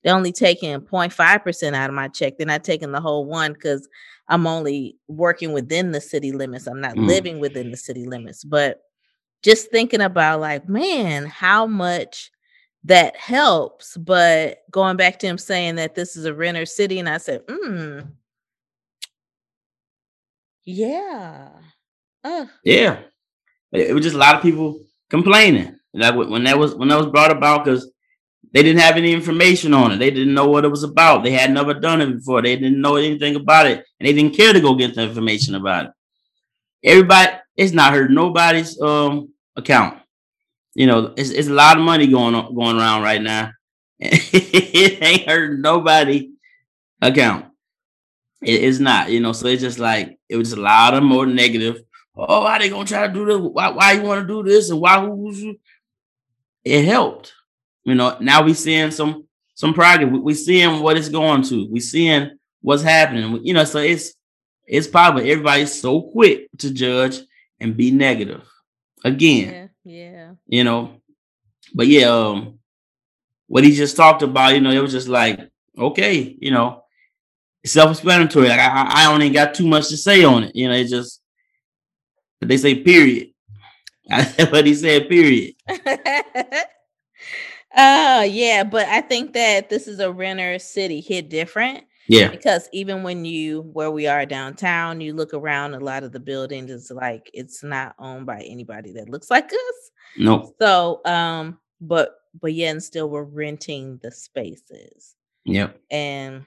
they're 0.02 0.14
only 0.14 0.32
taking 0.32 0.80
0.5% 0.80 1.74
out 1.74 1.90
of 1.90 1.94
my 1.94 2.08
check. 2.08 2.36
They're 2.36 2.46
not 2.46 2.64
taking 2.64 2.92
the 2.92 3.00
whole 3.00 3.26
one 3.26 3.52
because 3.52 3.88
I'm 4.28 4.46
only 4.46 4.96
working 5.08 5.52
within 5.52 5.92
the 5.92 6.00
city 6.00 6.32
limits. 6.32 6.66
I'm 6.66 6.80
not 6.80 6.96
mm. 6.96 7.06
living 7.06 7.38
within 7.38 7.70
the 7.70 7.76
city 7.76 8.06
limits. 8.06 8.44
But 8.44 8.82
just 9.42 9.70
thinking 9.70 10.00
about 10.00 10.40
like, 10.40 10.68
man, 10.68 11.26
how 11.26 11.66
much 11.66 12.30
that 12.84 13.16
helps. 13.16 13.96
But 13.96 14.58
going 14.70 14.96
back 14.96 15.18
to 15.20 15.26
him 15.26 15.38
saying 15.38 15.76
that 15.76 15.94
this 15.94 16.16
is 16.16 16.24
a 16.24 16.34
renter 16.34 16.66
city, 16.66 16.98
and 16.98 17.08
I 17.08 17.18
said, 17.18 17.42
hmm. 17.48 18.00
Yeah. 20.64 21.48
Uh. 22.24 22.46
Yeah. 22.64 22.98
It 23.72 23.94
was 23.94 24.02
just 24.02 24.16
a 24.16 24.18
lot 24.18 24.34
of 24.34 24.42
people 24.42 24.80
complaining. 25.10 25.78
Like 25.94 26.14
when 26.14 26.44
that 26.44 26.58
was 26.58 26.74
when 26.74 26.88
that 26.88 26.98
was 26.98 27.06
brought 27.06 27.30
about, 27.30 27.64
because 27.64 27.90
they 28.56 28.62
didn't 28.62 28.80
have 28.80 28.96
any 28.96 29.12
information 29.12 29.74
on 29.74 29.92
it. 29.92 29.98
They 29.98 30.10
didn't 30.10 30.32
know 30.32 30.48
what 30.48 30.64
it 30.64 30.70
was 30.70 30.82
about. 30.82 31.22
They 31.22 31.32
had 31.32 31.52
never 31.52 31.74
done 31.74 32.00
it 32.00 32.10
before. 32.10 32.40
They 32.40 32.56
didn't 32.56 32.80
know 32.80 32.96
anything 32.96 33.36
about 33.36 33.66
it, 33.66 33.84
and 34.00 34.08
they 34.08 34.14
didn't 34.14 34.34
care 34.34 34.54
to 34.54 34.60
go 34.62 34.74
get 34.74 34.94
the 34.94 35.02
information 35.02 35.54
about 35.54 35.84
it. 35.84 35.90
Everybody, 36.82 37.32
it's 37.54 37.74
not 37.74 37.92
hurt 37.92 38.10
nobody's 38.10 38.80
um 38.80 39.28
account. 39.56 40.00
You 40.74 40.86
know, 40.86 41.12
it's, 41.18 41.28
it's 41.28 41.48
a 41.48 41.52
lot 41.52 41.76
of 41.76 41.82
money 41.82 42.06
going 42.06 42.34
on 42.34 42.54
going 42.54 42.78
around 42.78 43.02
right 43.02 43.20
now. 43.20 43.52
it 44.00 45.02
ain't 45.02 45.28
hurt 45.28 45.60
nobody 45.60 46.30
account. 47.02 47.44
It 48.40 48.62
is 48.62 48.80
not, 48.80 49.10
you 49.10 49.20
know. 49.20 49.32
So 49.32 49.48
it's 49.48 49.60
just 49.60 49.78
like 49.78 50.18
it 50.30 50.36
was 50.38 50.54
a 50.54 50.60
lot 50.60 50.94
of 50.94 51.02
more 51.02 51.26
negative. 51.26 51.82
Oh, 52.16 52.44
why 52.44 52.58
they 52.58 52.70
gonna 52.70 52.86
try 52.86 53.06
to 53.06 53.12
do 53.12 53.26
this? 53.26 53.36
Why 53.36 53.68
why 53.68 53.92
you 53.92 54.00
want 54.00 54.22
to 54.22 54.26
do 54.26 54.42
this? 54.42 54.70
And 54.70 54.80
why 54.80 54.98
who? 54.98 55.56
It 56.64 56.86
helped 56.86 57.34
you 57.86 57.94
know, 57.94 58.16
now 58.20 58.42
we 58.42 58.52
seeing 58.52 58.90
some 58.90 59.26
some 59.54 59.72
progress. 59.72 60.10
We, 60.10 60.18
we 60.18 60.34
seeing 60.34 60.82
what 60.82 60.98
it's 60.98 61.08
going 61.08 61.42
to. 61.44 61.68
We 61.70 61.78
seeing 61.80 62.36
what's 62.60 62.82
happening. 62.82 63.40
You 63.44 63.54
know, 63.54 63.64
so 63.64 63.78
it's 63.78 64.12
it's 64.66 64.88
probably 64.88 65.30
everybody's 65.30 65.80
so 65.80 66.02
quick 66.02 66.48
to 66.58 66.72
judge 66.72 67.20
and 67.60 67.76
be 67.76 67.92
negative 67.92 68.42
again. 69.04 69.70
Yeah, 69.84 70.02
yeah. 70.12 70.32
You 70.48 70.64
know, 70.64 71.00
but 71.72 71.86
yeah, 71.86 72.08
um, 72.08 72.58
what 73.46 73.62
he 73.62 73.72
just 73.72 73.96
talked 73.96 74.22
about, 74.22 74.54
you 74.54 74.60
know, 74.60 74.72
it 74.72 74.82
was 74.82 74.92
just 74.92 75.08
like, 75.08 75.38
okay, 75.78 76.36
you 76.40 76.50
know, 76.50 76.82
self-explanatory. 77.64 78.48
Like 78.48 78.58
I, 78.58 79.04
I 79.04 79.12
only 79.12 79.30
got 79.30 79.54
too 79.54 79.66
much 79.68 79.88
to 79.90 79.96
say 79.96 80.24
on 80.24 80.42
it. 80.42 80.56
You 80.56 80.68
know, 80.68 80.74
it 80.74 80.88
just 80.88 81.22
they 82.40 82.56
say 82.56 82.82
period. 82.82 83.28
what 84.50 84.66
he 84.66 84.74
said 84.74 85.08
period. 85.08 85.54
Uh 87.76 88.26
yeah, 88.28 88.64
but 88.64 88.86
I 88.88 89.02
think 89.02 89.34
that 89.34 89.68
this 89.68 89.86
is 89.86 90.00
a 90.00 90.10
renter 90.12 90.58
city 90.58 91.00
hit 91.00 91.28
different. 91.28 91.84
Yeah. 92.08 92.28
Because 92.28 92.68
even 92.72 93.02
when 93.02 93.24
you 93.24 93.62
where 93.72 93.90
we 93.90 94.06
are 94.06 94.24
downtown, 94.24 95.00
you 95.00 95.12
look 95.12 95.34
around 95.34 95.74
a 95.74 95.80
lot 95.80 96.04
of 96.04 96.12
the 96.12 96.20
buildings 96.20 96.70
is 96.70 96.90
like 96.90 97.30
it's 97.34 97.62
not 97.62 97.94
owned 97.98 98.26
by 98.26 98.40
anybody 98.40 98.92
that 98.92 99.08
looks 99.08 99.30
like 99.30 99.52
us. 99.52 99.90
No. 100.16 100.52
So 100.60 101.00
um 101.04 101.58
but 101.80 102.14
but 102.40 102.54
yeah, 102.54 102.70
and 102.70 102.82
still 102.82 103.10
we're 103.10 103.24
renting 103.24 103.98
the 104.02 104.10
spaces. 104.10 105.14
Yep. 105.44 105.78
And 105.90 106.46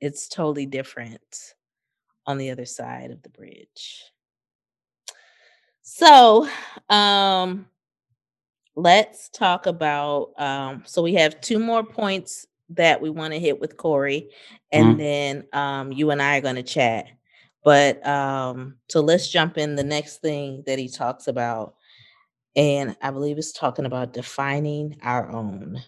it's 0.00 0.28
totally 0.28 0.66
different 0.66 1.54
on 2.26 2.38
the 2.38 2.50
other 2.50 2.66
side 2.66 3.10
of 3.10 3.22
the 3.22 3.28
bridge. 3.30 4.04
So, 5.82 6.48
um 6.88 7.66
let's 8.76 9.28
talk 9.28 9.66
about 9.66 10.32
um 10.38 10.82
so 10.84 11.02
we 11.02 11.14
have 11.14 11.40
two 11.40 11.58
more 11.58 11.84
points 11.84 12.46
that 12.70 13.00
we 13.00 13.10
want 13.10 13.32
to 13.32 13.38
hit 13.38 13.60
with 13.60 13.76
Corey 13.76 14.30
and 14.72 14.88
mm-hmm. 14.88 14.98
then 14.98 15.44
um 15.52 15.92
you 15.92 16.10
and 16.10 16.20
I 16.20 16.38
are 16.38 16.40
going 16.40 16.56
to 16.56 16.62
chat. 16.62 17.06
But 17.62 18.04
um 18.06 18.76
so 18.88 19.00
let's 19.00 19.28
jump 19.28 19.58
in 19.58 19.76
the 19.76 19.84
next 19.84 20.20
thing 20.20 20.64
that 20.66 20.78
he 20.78 20.88
talks 20.88 21.28
about 21.28 21.74
and 22.56 22.96
I 23.02 23.10
believe 23.10 23.38
it's 23.38 23.52
talking 23.52 23.84
about 23.84 24.12
defining 24.12 24.96
our 25.02 25.30
own. 25.30 25.82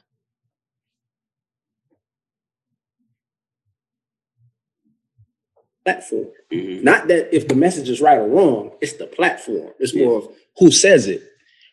Platform. 5.84 6.26
Mm-hmm. 6.52 6.84
Not 6.84 7.06
that 7.06 7.34
if 7.34 7.46
the 7.46 7.54
message 7.54 7.88
is 7.88 8.00
right 8.00 8.18
or 8.18 8.26
wrong, 8.26 8.72
it's 8.80 8.94
the 8.94 9.06
platform. 9.06 9.70
It's 9.78 9.94
more 9.94 10.18
of 10.18 10.28
who 10.58 10.72
says 10.72 11.06
it 11.06 11.22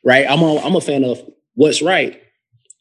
right? 0.04 0.26
I'm 0.30 0.42
a, 0.42 0.58
I'm 0.58 0.76
a 0.76 0.82
fan 0.82 1.04
of 1.04 1.22
what's 1.56 1.82
right, 1.82 2.22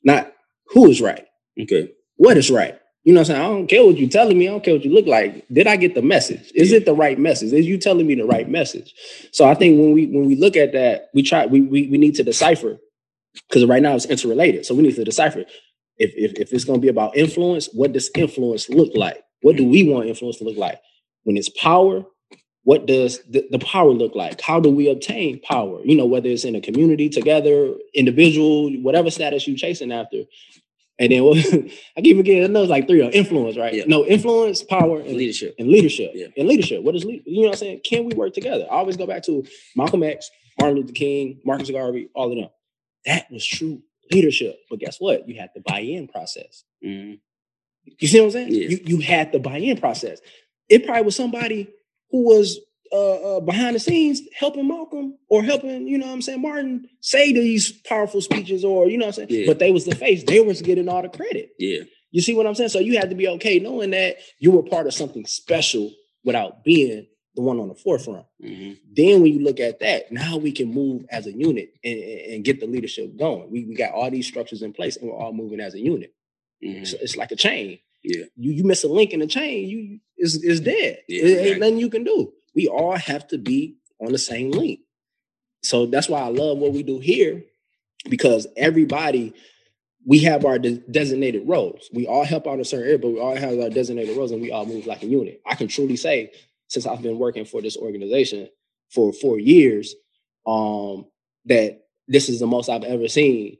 not 0.04 0.32
who 0.68 0.88
is 0.90 1.00
right. 1.00 1.26
Okay. 1.60 1.90
What 2.16 2.36
is 2.36 2.50
right? 2.50 2.78
You 3.04 3.12
know 3.12 3.20
what 3.20 3.30
I'm 3.30 3.36
saying? 3.36 3.40
I 3.42 3.48
don't 3.48 3.66
care 3.66 3.84
what 3.84 3.98
you're 3.98 4.08
telling 4.08 4.38
me. 4.38 4.46
I 4.46 4.52
don't 4.52 4.62
care 4.62 4.74
what 4.74 4.84
you 4.84 4.92
look 4.92 5.06
like. 5.06 5.44
Did 5.48 5.66
I 5.66 5.76
get 5.76 5.94
the 5.94 6.02
message? 6.02 6.52
Is 6.54 6.70
yeah. 6.70 6.78
it 6.78 6.84
the 6.86 6.94
right 6.94 7.18
message? 7.18 7.52
Is 7.52 7.66
you 7.66 7.76
telling 7.76 8.06
me 8.06 8.14
the 8.14 8.24
right 8.24 8.48
message? 8.48 8.94
So 9.32 9.44
I 9.44 9.54
think 9.54 9.80
when 9.80 9.92
we 9.92 10.06
when 10.06 10.26
we 10.26 10.36
look 10.36 10.56
at 10.56 10.72
that, 10.72 11.08
we 11.12 11.22
try 11.22 11.46
we 11.46 11.62
we, 11.62 11.88
we 11.88 11.98
need 11.98 12.14
to 12.16 12.22
decipher 12.22 12.78
because 13.48 13.64
right 13.64 13.82
now 13.82 13.96
it's 13.96 14.06
interrelated. 14.06 14.66
So 14.66 14.74
we 14.74 14.82
need 14.82 14.94
to 14.94 15.04
decipher 15.04 15.44
if 15.98 16.12
if, 16.16 16.38
if 16.38 16.52
it's 16.52 16.64
going 16.64 16.78
to 16.78 16.82
be 16.82 16.88
about 16.88 17.16
influence, 17.16 17.68
what 17.72 17.92
does 17.92 18.10
influence 18.14 18.68
look 18.68 18.92
like? 18.94 19.22
What 19.42 19.56
do 19.56 19.66
we 19.66 19.88
want 19.90 20.06
influence 20.08 20.38
to 20.38 20.44
look 20.44 20.56
like? 20.56 20.80
When 21.24 21.36
it's 21.36 21.48
power, 21.48 22.04
what 22.64 22.86
does 22.86 23.20
the, 23.28 23.46
the, 23.50 23.58
power 23.58 23.90
look 23.90 24.14
like? 24.14 24.40
How 24.40 24.60
do 24.60 24.70
we 24.70 24.88
obtain 24.88 25.40
power? 25.40 25.80
You 25.84 25.96
know, 25.96 26.06
whether 26.06 26.28
it's 26.28 26.44
in 26.44 26.54
a 26.54 26.60
community, 26.60 27.08
together, 27.08 27.74
individual, 27.92 28.70
whatever 28.82 29.10
status 29.10 29.48
you're 29.48 29.56
chasing 29.56 29.90
after. 29.90 30.22
And 30.98 31.10
then 31.10 31.22
I 31.96 32.00
keep 32.00 32.16
forgetting 32.16 32.44
another 32.44 32.66
like 32.66 32.86
three 32.86 33.00
of 33.00 33.12
influence, 33.12 33.56
right? 33.56 33.74
Yeah. 33.74 33.84
No, 33.88 34.04
influence, 34.04 34.62
power, 34.62 35.00
and 35.00 35.16
leadership. 35.16 35.56
And 35.58 35.68
leadership. 35.68 36.12
Yeah. 36.14 36.28
And 36.36 36.46
leadership. 36.46 36.84
What 36.84 36.94
is 36.94 37.04
lead? 37.04 37.24
You 37.26 37.42
know 37.42 37.48
what 37.48 37.56
I'm 37.56 37.58
saying? 37.58 37.80
Can 37.84 38.04
we 38.04 38.14
work 38.14 38.32
together? 38.32 38.64
I 38.70 38.74
always 38.74 38.96
go 38.96 39.06
back 39.06 39.24
to 39.24 39.44
Malcolm 39.74 40.04
X, 40.04 40.30
Martin 40.60 40.78
Luther 40.78 40.92
King, 40.92 41.40
Marcus 41.44 41.70
Garvey, 41.70 42.08
all 42.14 42.30
of 42.30 42.38
them. 42.38 42.50
That 43.06 43.28
was 43.32 43.44
true 43.44 43.82
leadership. 44.12 44.56
But 44.70 44.78
guess 44.78 44.98
what? 45.00 45.28
You 45.28 45.40
had 45.40 45.50
the 45.54 45.62
buy-in 45.62 46.06
process. 46.06 46.62
Mm-hmm. 46.84 47.14
You 47.98 48.08
see 48.08 48.20
what 48.20 48.26
I'm 48.26 48.30
saying? 48.30 48.52
Yeah. 48.52 48.68
You, 48.68 48.80
you 48.84 49.00
had 49.00 49.32
the 49.32 49.40
buy-in 49.40 49.78
process. 49.78 50.20
It 50.68 50.86
probably 50.86 51.02
was 51.02 51.16
somebody 51.16 51.68
who 52.12 52.24
was 52.24 52.60
uh, 52.92 53.36
uh, 53.36 53.40
behind 53.40 53.74
the 53.74 53.80
scenes 53.80 54.20
helping 54.38 54.68
Malcolm 54.68 55.18
or 55.28 55.42
helping, 55.42 55.88
you 55.88 55.98
know 55.98 56.06
what 56.06 56.12
I'm 56.12 56.22
saying, 56.22 56.42
Martin 56.42 56.86
say 57.00 57.32
these 57.32 57.72
powerful 57.72 58.20
speeches 58.20 58.64
or, 58.64 58.88
you 58.88 58.98
know 58.98 59.06
what 59.06 59.18
I'm 59.18 59.28
saying? 59.28 59.40
Yeah. 59.40 59.46
But 59.46 59.58
they 59.58 59.72
was 59.72 59.86
the 59.86 59.94
face. 59.94 60.22
They 60.22 60.40
was 60.40 60.60
getting 60.60 60.88
all 60.88 61.02
the 61.02 61.08
credit. 61.08 61.50
Yeah. 61.58 61.84
You 62.10 62.20
see 62.20 62.34
what 62.34 62.46
I'm 62.46 62.54
saying? 62.54 62.68
So 62.68 62.78
you 62.78 62.98
had 62.98 63.08
to 63.08 63.16
be 63.16 63.26
okay 63.28 63.58
knowing 63.58 63.90
that 63.92 64.18
you 64.38 64.50
were 64.50 64.62
part 64.62 64.86
of 64.86 64.92
something 64.92 65.24
special 65.24 65.90
without 66.22 66.62
being 66.62 67.06
the 67.34 67.40
one 67.40 67.58
on 67.58 67.68
the 67.68 67.74
forefront. 67.74 68.26
Mm-hmm. 68.44 68.72
Then 68.94 69.22
when 69.22 69.32
you 69.32 69.42
look 69.42 69.58
at 69.58 69.80
that, 69.80 70.12
now 70.12 70.36
we 70.36 70.52
can 70.52 70.70
move 70.70 71.06
as 71.10 71.26
a 71.26 71.32
unit 71.32 71.72
and, 71.82 71.98
and 71.98 72.44
get 72.44 72.60
the 72.60 72.66
leadership 72.66 73.16
going. 73.16 73.50
We, 73.50 73.64
we 73.64 73.74
got 73.74 73.92
all 73.92 74.10
these 74.10 74.26
structures 74.26 74.60
in 74.60 74.74
place 74.74 74.98
and 74.98 75.08
we're 75.08 75.16
all 75.16 75.32
moving 75.32 75.60
as 75.60 75.72
a 75.72 75.80
unit. 75.80 76.14
Mm-hmm. 76.62 76.84
So 76.84 76.98
it's 77.00 77.16
like 77.16 77.32
a 77.32 77.36
chain. 77.36 77.78
Yeah. 78.04 78.24
You 78.36 78.52
you 78.52 78.64
miss 78.64 78.84
a 78.84 78.88
link 78.88 79.12
in 79.12 79.20
the 79.20 79.26
chain, 79.28 79.68
you 79.68 80.00
is 80.22 80.42
is 80.42 80.60
dead. 80.60 81.00
Yeah, 81.08 81.24
it 81.24 81.46
ain't 81.46 81.60
nothing 81.60 81.78
you 81.78 81.90
can 81.90 82.04
do. 82.04 82.32
We 82.54 82.68
all 82.68 82.96
have 82.96 83.26
to 83.28 83.38
be 83.38 83.76
on 84.00 84.12
the 84.12 84.18
same 84.18 84.50
link. 84.50 84.80
So 85.62 85.86
that's 85.86 86.08
why 86.08 86.20
I 86.20 86.28
love 86.28 86.58
what 86.58 86.72
we 86.72 86.82
do 86.82 86.98
here, 86.98 87.42
because 88.08 88.46
everybody 88.56 89.34
we 90.04 90.20
have 90.20 90.44
our 90.44 90.58
de- 90.58 90.82
designated 90.90 91.46
roles. 91.46 91.88
We 91.92 92.06
all 92.06 92.24
help 92.24 92.46
out 92.46 92.54
in 92.54 92.60
a 92.60 92.64
certain 92.64 92.86
area, 92.86 92.98
but 92.98 93.12
we 93.12 93.20
all 93.20 93.36
have 93.36 93.58
our 93.58 93.70
designated 93.70 94.16
roles, 94.16 94.32
and 94.32 94.40
we 94.40 94.50
all 94.50 94.66
move 94.66 94.86
like 94.86 95.02
a 95.02 95.06
unit. 95.06 95.40
I 95.46 95.54
can 95.54 95.68
truly 95.68 95.96
say, 95.96 96.32
since 96.68 96.86
I've 96.86 97.02
been 97.02 97.18
working 97.18 97.44
for 97.44 97.62
this 97.62 97.76
organization 97.76 98.48
for 98.90 99.12
four 99.12 99.38
years, 99.38 99.94
um, 100.46 101.06
that 101.44 101.82
this 102.08 102.28
is 102.28 102.40
the 102.40 102.46
most 102.46 102.68
I've 102.68 102.84
ever 102.84 103.08
seen 103.08 103.58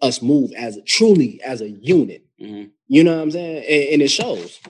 us 0.00 0.22
move 0.22 0.50
as 0.52 0.76
a, 0.76 0.82
truly 0.82 1.40
as 1.42 1.60
a 1.60 1.68
unit. 1.68 2.24
Mm-hmm. 2.40 2.70
You 2.88 3.04
know 3.04 3.16
what 3.16 3.22
I'm 3.22 3.30
saying? 3.30 3.64
And, 3.68 3.94
and, 3.94 4.02
it 4.02 4.08
shows. 4.08 4.60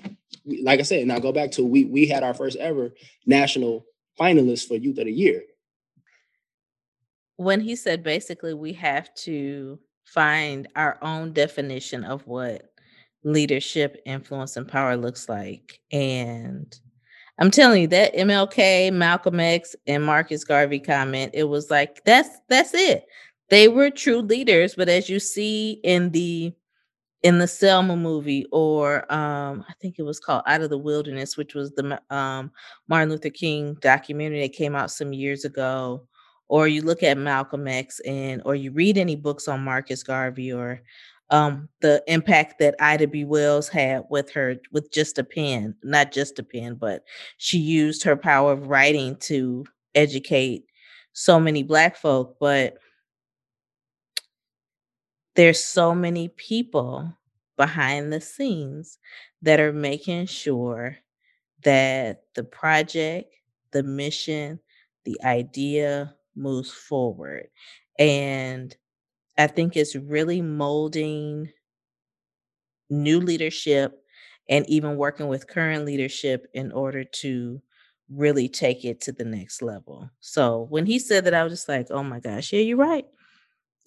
Like 0.45 0.81
I 0.81 0.83
said, 0.83 1.07
now 1.07 1.19
go 1.19 1.33
back 1.33 1.51
to 1.53 1.65
we 1.65 1.85
we 1.85 2.07
had 2.07 2.23
our 2.23 2.35
first 2.35 2.57
ever 2.59 2.93
national 3.27 3.87
finalist 4.19 4.69
for 4.69 4.75
Youth 4.75 4.99
of 4.99 5.07
the 5.07 5.13
Year. 5.13 5.43
When 7.37 7.61
he 7.61 7.77
said 7.77 8.03
basically 8.03 8.55
we 8.55 8.73
have 8.75 9.13
to 9.17 9.79
find 10.05 10.69
our 10.77 10.99
own 11.03 11.33
definition 11.33 12.05
of 12.05 12.27
what 12.27 12.71
leadership, 13.25 14.01
influence, 14.05 14.57
and 14.57 14.67
power 14.67 14.97
looks 14.97 15.29
like. 15.29 15.81
And 15.93 16.75
I'm 17.39 17.51
telling 17.51 17.83
you 17.83 17.89
that 17.89 18.15
MLK, 18.15 18.93
Malcolm 18.93 19.41
X, 19.41 19.75
and 19.87 20.05
Marcus 20.05 20.45
Garvey 20.45 20.81
comment, 20.81 21.33
it 21.35 21.45
was 21.45 21.71
like 21.71 22.05
that's 22.05 22.31
that's 22.49 22.75
it 22.75 23.07
they 23.53 23.69
were 23.69 23.91
true 23.91 24.23
leaders. 24.23 24.75
But 24.75 24.89
as 24.89 25.11
you 25.11 25.21
see 25.21 25.73
in 25.85 26.11
the 26.11 26.55
in 27.23 27.39
the 27.39 27.47
Selma 27.47 27.97
movie, 27.97 28.47
or 28.51 29.11
um, 29.13 29.65
I 29.69 29.75
think 29.81 29.97
it 29.99 30.03
was 30.03 30.19
called 30.19 30.43
Out 30.47 30.61
of 30.63 30.71
the 30.71 30.79
Wilderness, 30.79 31.37
which 31.37 31.55
was 31.55 31.71
the 31.73 32.01
um, 32.11 32.51
Martin 32.89 33.11
Luther 33.11 33.31
King 33.31 33.77
documentary 33.81 34.41
that 34.43 34.53
came 34.55 34.75
out 34.75 34.91
some 34.91 35.13
years 35.13 35.45
ago, 35.45 36.07
or 36.49 36.67
you 36.69 36.83
look 36.83 37.03
at 37.03 37.19
Malcolm 37.19 37.69
X, 37.69 38.01
and 38.01 38.43
or 38.45 38.55
you 38.55 38.73
read 38.73 38.99
any 38.99 39.17
books 39.17 39.49
on 39.49 39.63
Marcus 39.65 40.03
Garvey, 40.03 40.53
or 40.53 40.83
um, 41.31 41.69
the 41.81 42.03
impact 42.09 42.59
that 42.59 42.75
Ida 42.81 43.07
B. 43.07 43.25
Wells 43.25 43.69
had 43.69 44.03
with 44.11 44.31
her 44.33 44.57
with 44.73 44.93
just 44.93 45.19
a 45.19 45.25
pen, 45.25 45.75
not 45.83 46.13
just 46.13 46.39
a 46.39 46.43
pen, 46.43 46.75
but 46.75 47.05
she 47.39 47.59
used 47.59 48.03
her 48.03 48.17
power 48.17 48.53
of 48.53 48.67
writing 48.67 49.17
to 49.21 49.65
educate 49.95 50.65
so 51.13 51.39
many 51.39 51.63
Black 51.63 51.97
folk, 51.97 52.37
but 52.41 52.79
there's 55.35 55.63
so 55.65 55.95
many 55.95 56.29
people 56.29 57.17
behind 57.57 58.13
the 58.13 58.21
scenes 58.21 58.99
that 59.43 59.61
are 59.61 59.73
making 59.73 60.27
sure 60.27 60.97
that 61.65 62.23
the 62.35 62.45
project, 62.45 63.35
the 63.73 63.83
mission, 63.83 64.61
the 65.05 65.19
idea 65.25 66.15
moves 66.35 66.71
forward. 66.71 67.49
And 67.99 68.77
I 69.39 69.47
think 69.47 69.77
it's 69.77 69.97
really 69.97 70.43
molding 70.43 71.51
new 72.91 73.21
leadership 73.21 74.03
and 74.49 74.69
even 74.69 74.97
working 74.97 75.29
with 75.29 75.49
current 75.49 75.85
leadership 75.85 76.47
in 76.53 76.73
order 76.73 77.05
to 77.05 77.63
really 78.11 78.49
take 78.49 78.85
it 78.85 79.01
to 79.01 79.13
the 79.13 79.25
next 79.25 79.63
level. 79.63 80.11
So 80.21 80.67
when 80.69 80.85
he 80.85 80.99
said 80.99 81.25
that, 81.25 81.35
I 81.35 81.45
was 81.45 81.53
just 81.53 81.69
like, 81.69 81.87
oh 81.91 82.03
my 82.03 82.21
gosh, 82.21 82.53
yeah, 82.53 82.61
you're 82.61 82.77
right. 82.77 83.07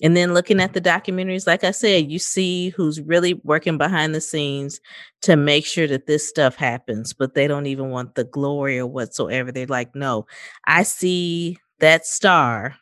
And 0.01 0.15
then 0.15 0.33
looking 0.33 0.59
at 0.59 0.73
the 0.73 0.81
documentaries, 0.81 1.47
like 1.47 1.63
I 1.63 1.71
said, 1.71 2.11
you 2.11 2.19
see 2.19 2.69
who's 2.69 2.99
really 2.99 3.35
working 3.45 3.77
behind 3.77 4.13
the 4.13 4.19
scenes 4.19 4.81
to 5.21 5.37
make 5.37 5.65
sure 5.65 5.87
that 5.87 6.05
this 6.05 6.27
stuff 6.27 6.55
happens, 6.55 7.13
but 7.13 7.33
they 7.33 7.47
don't 7.47 7.65
even 7.65 7.91
want 7.91 8.15
the 8.15 8.25
glory 8.25 8.77
or 8.77 8.87
whatsoever. 8.87 9.51
They're 9.51 9.67
like, 9.67 9.95
no, 9.95 10.27
I 10.65 10.83
see 10.83 11.57
that 11.79 12.05
star, 12.05 12.75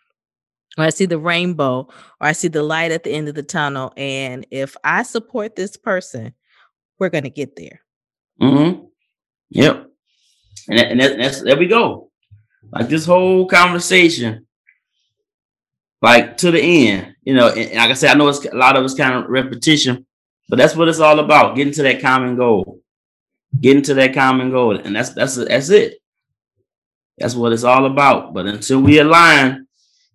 or 0.76 0.86
I 0.86 0.90
see 0.90 1.06
the 1.06 1.20
rainbow, 1.20 1.88
or 2.20 2.28
I 2.28 2.32
see 2.32 2.48
the 2.48 2.64
light 2.64 2.92
at 2.92 3.04
the 3.04 3.12
end 3.12 3.30
of 3.30 3.36
the 3.36 3.44
tunnel. 3.44 3.94
And 3.96 4.48
if 4.50 4.76
I 4.84 5.04
support 5.04 5.56
this 5.56 5.78
person, 5.78 6.34
we're 6.98 7.10
going 7.10 7.26
to 7.26 7.30
get 7.30 7.56
there. 7.56 7.82
Mm-hmm. 8.42 8.86
Yep. 9.52 9.88
And, 10.68 10.80
that, 10.80 10.92
and 10.92 11.00
that, 11.00 11.18
that's 11.18 11.42
there 11.42 11.58
we 11.58 11.68
go. 11.68 12.10
Like 12.72 12.90
this 12.90 13.06
whole 13.06 13.46
conversation 13.48 14.48
like 16.04 16.38
to 16.38 16.52
the 16.52 16.62
end. 16.62 17.16
You 17.24 17.34
know, 17.34 17.48
and, 17.48 17.60
and 17.60 17.76
like 17.76 17.90
I 17.90 17.94
said, 17.94 18.12
I 18.12 18.14
know 18.16 18.28
it's 18.28 18.46
a 18.46 18.56
lot 18.56 18.76
of 18.76 18.84
it's 18.84 18.94
kind 18.94 19.16
of 19.16 19.30
repetition, 19.30 20.06
but 20.50 20.58
that's 20.58 20.76
what 20.76 20.90
it's 20.90 21.00
all 21.00 21.20
about: 21.20 21.56
getting 21.56 21.74
to 21.74 21.84
that 21.84 22.02
common 22.02 22.36
goal, 22.36 22.82
getting 23.60 23.82
to 23.84 23.94
that 23.96 24.14
common 24.14 24.52
goal, 24.52 24.78
and 24.78 24.96
that's 24.96 25.10
that's 25.10 25.36
that's 25.36 25.70
it. 25.70 26.00
That's 27.18 27.36
what 27.36 27.54
it's 27.54 27.64
all 27.64 27.86
about. 27.86 28.34
But 28.34 28.48
until 28.48 28.82
we 28.82 29.00
align 29.00 29.68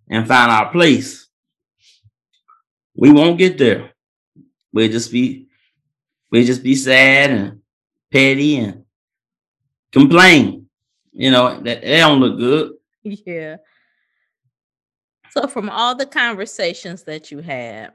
and 0.07 0.27
find 0.27 0.51
our 0.51 0.71
place, 0.71 1.27
we 2.95 3.11
won't 3.11 3.39
get 3.39 3.57
there. 3.57 3.91
We'll 4.71 4.91
just 4.91 5.11
be 5.11 5.47
we'll 6.31 6.45
just 6.45 6.61
be 6.61 6.75
sad 6.75 7.31
and 7.31 7.61
petty 8.11 8.57
and 8.57 8.85
complain. 9.91 10.67
You 11.13 11.31
know, 11.31 11.59
that, 11.61 11.81
they 11.81 11.97
don't 11.97 12.19
look 12.19 12.37
good. 12.37 12.73
Yeah. 13.25 13.57
So, 15.31 15.47
from 15.47 15.69
all 15.69 15.95
the 15.95 16.05
conversations 16.05 17.03
that 17.03 17.31
you 17.31 17.39
had, 17.39 17.91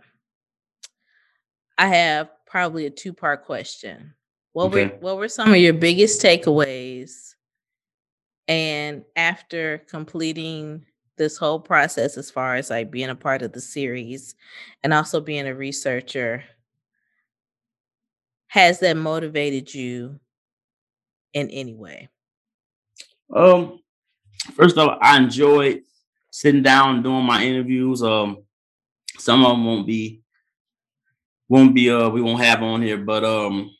I 1.76 1.88
have 1.88 2.30
probably 2.46 2.86
a 2.86 2.90
two 2.90 3.12
part 3.12 3.44
question. 3.44 4.14
What 4.52 4.66
okay. 4.66 4.86
were 4.86 4.92
what 5.00 5.16
were 5.16 5.28
some 5.28 5.50
of 5.50 5.56
your 5.56 5.72
biggest 5.72 6.22
takeaways? 6.22 7.34
And 8.46 9.04
after 9.16 9.78
completing 9.88 10.84
this 11.16 11.36
whole 11.36 11.60
process, 11.60 12.16
as 12.16 12.30
far 12.30 12.56
as 12.56 12.70
like 12.70 12.90
being 12.90 13.08
a 13.08 13.14
part 13.14 13.42
of 13.42 13.52
the 13.52 13.60
series 13.60 14.34
and 14.82 14.92
also 14.92 15.20
being 15.20 15.46
a 15.46 15.54
researcher, 15.54 16.44
has 18.48 18.80
that 18.80 18.96
motivated 18.96 19.72
you 19.74 20.20
in 21.32 21.50
any 21.50 21.74
way? 21.74 22.08
Um, 23.34 23.80
first 24.52 24.76
of 24.76 24.88
all, 24.88 24.98
I 25.00 25.16
enjoyed 25.16 25.82
sitting 26.34 26.64
down 26.64 27.00
doing 27.00 27.24
my 27.24 27.44
interviews. 27.44 28.02
Um, 28.02 28.38
some 29.18 29.44
of 29.44 29.52
them 29.52 29.64
won't 29.64 29.86
be 29.86 30.20
won't 31.48 31.74
be 31.74 31.88
uh 31.90 32.08
we 32.08 32.20
won't 32.20 32.42
have 32.42 32.60
on 32.60 32.82
here, 32.82 32.98
but 32.98 33.22
um, 33.24 33.70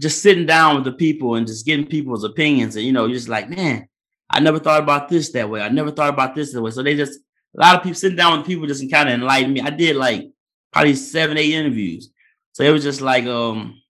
just 0.00 0.22
sitting 0.22 0.46
down 0.46 0.76
with 0.76 0.84
the 0.84 0.92
people 0.92 1.34
and 1.34 1.46
just 1.46 1.66
getting 1.66 1.86
people's 1.86 2.24
opinions, 2.24 2.76
and 2.76 2.86
you 2.86 2.92
know, 2.92 3.04
you're 3.04 3.16
just 3.16 3.28
like, 3.28 3.50
man, 3.50 3.86
I 4.30 4.40
never 4.40 4.58
thought 4.58 4.82
about 4.82 5.10
this 5.10 5.32
that 5.32 5.50
way. 5.50 5.60
I 5.60 5.68
never 5.68 5.90
thought 5.90 6.08
about 6.08 6.34
this 6.34 6.54
that 6.54 6.62
way. 6.62 6.70
So 6.70 6.82
they 6.82 6.96
just 6.96 7.20
a 7.54 7.60
lot 7.60 7.76
of 7.76 7.82
people 7.82 7.96
sitting 7.96 8.16
down 8.16 8.38
with 8.38 8.46
people 8.46 8.66
just 8.66 8.90
kind 8.90 9.10
of 9.10 9.14
enlighten 9.14 9.52
me. 9.52 9.60
I 9.60 9.68
did 9.68 9.94
like 9.96 10.30
probably 10.72 10.94
seven, 10.94 11.36
eight 11.36 11.52
interviews. 11.52 12.10
So 12.52 12.64
it 12.64 12.70
was 12.70 12.82
just 12.82 13.02
like, 13.02 13.26
um, 13.26 13.82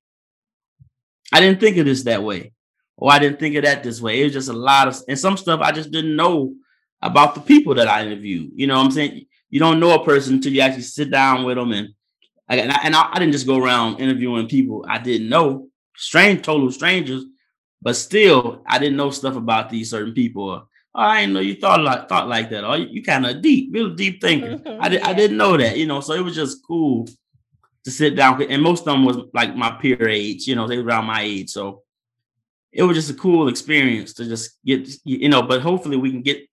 I 1.33 1.39
didn't 1.39 1.61
think 1.61 1.77
of 1.77 1.87
this 1.87 2.03
that 2.03 2.25
way. 2.25 2.53
Or 2.97 3.13
I 3.13 3.21
didn't 3.21 3.39
think 3.39 3.55
of 3.55 3.63
that 3.63 3.85
this 3.85 4.01
way. 4.01 4.21
It 4.21 4.25
was 4.25 4.33
just 4.33 4.49
a 4.49 4.53
lot 4.53 4.89
of 4.89 4.97
and 5.07 5.19
some 5.19 5.37
stuff 5.37 5.61
I 5.61 5.71
just 5.71 5.93
didn't 5.93 6.17
know 6.17 6.55
about 7.03 7.35
the 7.35 7.41
people 7.41 7.75
that 7.75 7.89
I 7.89 8.07
interview. 8.07 8.49
You 8.55 8.67
know 8.67 8.77
what 8.77 8.87
I'm 8.87 8.91
saying? 8.93 9.27
You 9.51 9.61
don't 9.61 9.81
know 9.81 9.95
a 9.95 10.05
person 10.05 10.35
until 10.35 10.53
you 10.53 10.61
actually 10.61 10.83
sit 10.83 11.11
down 11.11 11.45
with 11.45 11.57
them. 11.57 11.73
And, 11.73 11.89
and, 12.49 12.73
I, 12.73 12.81
and 12.85 12.95
I, 12.95 13.11
I 13.13 13.19
didn't 13.19 13.33
just 13.33 13.47
go 13.47 13.59
around 13.59 14.01
interviewing 14.01 14.49
people 14.49 14.85
I 14.89 14.99
didn't 14.99 15.29
know, 15.29 15.69
strange, 15.97 16.43
total 16.43 16.71
strangers, 16.71 17.25
but 17.83 17.97
still, 17.97 18.63
I 18.67 18.79
didn't 18.79 18.97
know 18.97 19.11
stuff 19.11 19.37
about 19.37 19.69
these 19.69 19.91
certain 19.91 20.15
people. 20.15 20.45
Or, 20.45 20.63
oh, 20.95 21.01
I 21.01 21.21
didn't 21.21 21.35
know 21.35 21.41
you 21.41 21.57
thought 21.57 21.81
like 21.81 22.09
thought 22.09 22.29
like 22.29 22.49
that. 22.51 22.65
Or 22.65 22.77
you, 22.77 22.87
you 22.91 23.03
kind 23.03 23.27
of 23.27 23.43
deep, 23.43 23.75
real 23.75 23.95
deep 23.95 24.21
thinker. 24.21 24.59
Mm-hmm. 24.59 24.83
I, 24.83 24.89
did, 24.89 25.01
yeah. 25.01 25.09
I 25.09 25.13
didn't 25.13 25.37
know 25.37 25.57
that, 25.57 25.77
you 25.77 25.87
know. 25.87 26.01
So 26.01 26.13
it 26.13 26.25
was 26.25 26.37
just 26.37 26.65
cool 26.67 27.09
to 27.85 27.91
sit 27.91 28.15
down. 28.15 28.41
And 28.43 28.63
most 28.63 28.87
of 28.87 28.87
them 28.87 29.05
was 29.05 29.19
like 29.35 29.57
my 29.57 29.73
peer 29.73 30.09
age, 30.09 30.47
you 30.47 30.55
know, 30.55 30.69
they 30.69 30.79
were 30.79 30.85
around 30.85 31.07
my 31.07 31.23
age. 31.23 31.51
So 31.51 31.83
it 32.71 32.85
was 32.85 32.97
just 32.97 33.11
a 33.11 33.15
cool 33.15 33.49
experience 33.49 34.15
to 34.15 34.25
just 34.25 34.59
get, 34.65 34.89
you 35.05 35.29
know, 35.29 35.43
but 35.43 35.61
hopefully 35.61 35.97
we 35.97 36.11
can 36.11 36.23
get 36.23 36.49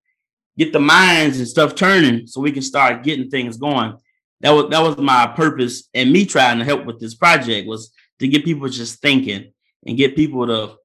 get 0.60 0.74
the 0.74 0.80
minds 0.80 1.40
and 1.40 1.48
stuff 1.48 1.74
turning 1.74 2.28
so 2.28 2.42
we 2.42 2.52
can 2.52 2.62
start 2.62 3.02
getting 3.02 3.30
things 3.30 3.58
going. 3.58 3.98
That 4.42 4.52
was 4.52 4.70
that 4.70 4.82
was 4.82 4.98
my 4.98 5.26
purpose 5.28 5.90
and 5.94 6.12
me 6.12 6.26
trying 6.26 6.60
to 6.60 6.66
help 6.66 6.86
with 6.86 7.00
this 7.00 7.16
project 7.16 7.68
was 7.68 7.92
to 8.20 8.28
get 8.28 8.46
people 8.46 8.68
just 8.68 9.02
thinking 9.02 9.54
and 9.86 9.98
get 9.98 10.18
people 10.18 10.46
to 10.48 10.76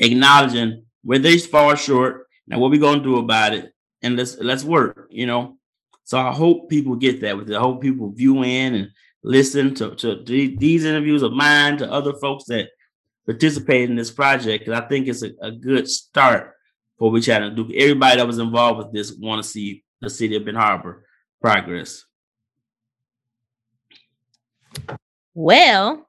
acknowledging 0.00 0.84
where 1.02 1.20
they 1.20 1.38
fall 1.38 1.74
short 1.76 2.26
and 2.50 2.60
what 2.60 2.70
we 2.70 2.78
gonna 2.78 3.02
do 3.02 3.18
about 3.18 3.54
it 3.54 3.72
and 4.02 4.16
let's 4.16 4.36
let's 4.38 4.64
work, 4.64 5.06
you 5.10 5.26
know. 5.26 5.56
So 6.02 6.18
I 6.18 6.32
hope 6.32 6.68
people 6.68 6.96
get 6.96 7.20
that 7.20 7.36
with 7.36 7.50
it. 7.50 7.56
I 7.56 7.60
hope 7.60 7.80
people 7.80 8.10
view 8.10 8.42
in 8.42 8.74
and 8.74 8.90
listen 9.22 9.74
to, 9.76 9.94
to 9.96 10.22
these 10.24 10.84
interviews 10.84 11.22
of 11.22 11.32
mine 11.32 11.78
to 11.78 11.90
other 11.90 12.12
folks 12.14 12.44
that 12.44 12.70
participate 13.24 13.88
in 13.90 13.96
this 13.96 14.10
project 14.10 14.64
because 14.64 14.80
I 14.80 14.86
think 14.86 15.08
it's 15.08 15.22
a, 15.22 15.30
a 15.42 15.50
good 15.50 15.88
start 15.88 16.55
trying 16.98 17.42
to 17.42 17.50
do. 17.50 17.70
Everybody 17.74 18.16
that 18.16 18.26
was 18.26 18.38
involved 18.38 18.78
with 18.78 18.92
this 18.92 19.12
want 19.12 19.42
to 19.42 19.48
see 19.48 19.84
the 20.00 20.10
city 20.10 20.36
of 20.36 20.44
Benton 20.44 20.62
Harbor 20.62 21.04
progress. 21.40 22.04
Well, 25.34 26.08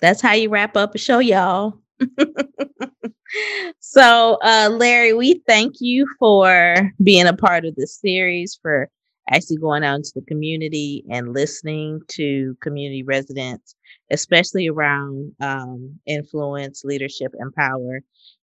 that's 0.00 0.20
how 0.20 0.32
you 0.32 0.48
wrap 0.48 0.76
up 0.76 0.94
a 0.94 0.98
show, 0.98 1.18
y'all. 1.18 1.78
so, 3.78 4.38
uh, 4.42 4.70
Larry, 4.72 5.12
we 5.12 5.42
thank 5.46 5.74
you 5.80 6.06
for 6.18 6.92
being 7.02 7.26
a 7.26 7.36
part 7.36 7.64
of 7.64 7.76
this 7.76 7.98
series, 7.98 8.58
for 8.60 8.88
actually 9.30 9.58
going 9.58 9.84
out 9.84 9.96
into 9.96 10.12
the 10.14 10.22
community 10.22 11.04
and 11.10 11.32
listening 11.32 12.00
to 12.08 12.56
community 12.60 13.02
residents, 13.02 13.76
especially 14.10 14.68
around 14.68 15.32
um, 15.40 15.98
influence, 16.06 16.84
leadership, 16.84 17.32
and 17.38 17.54
power. 17.54 18.00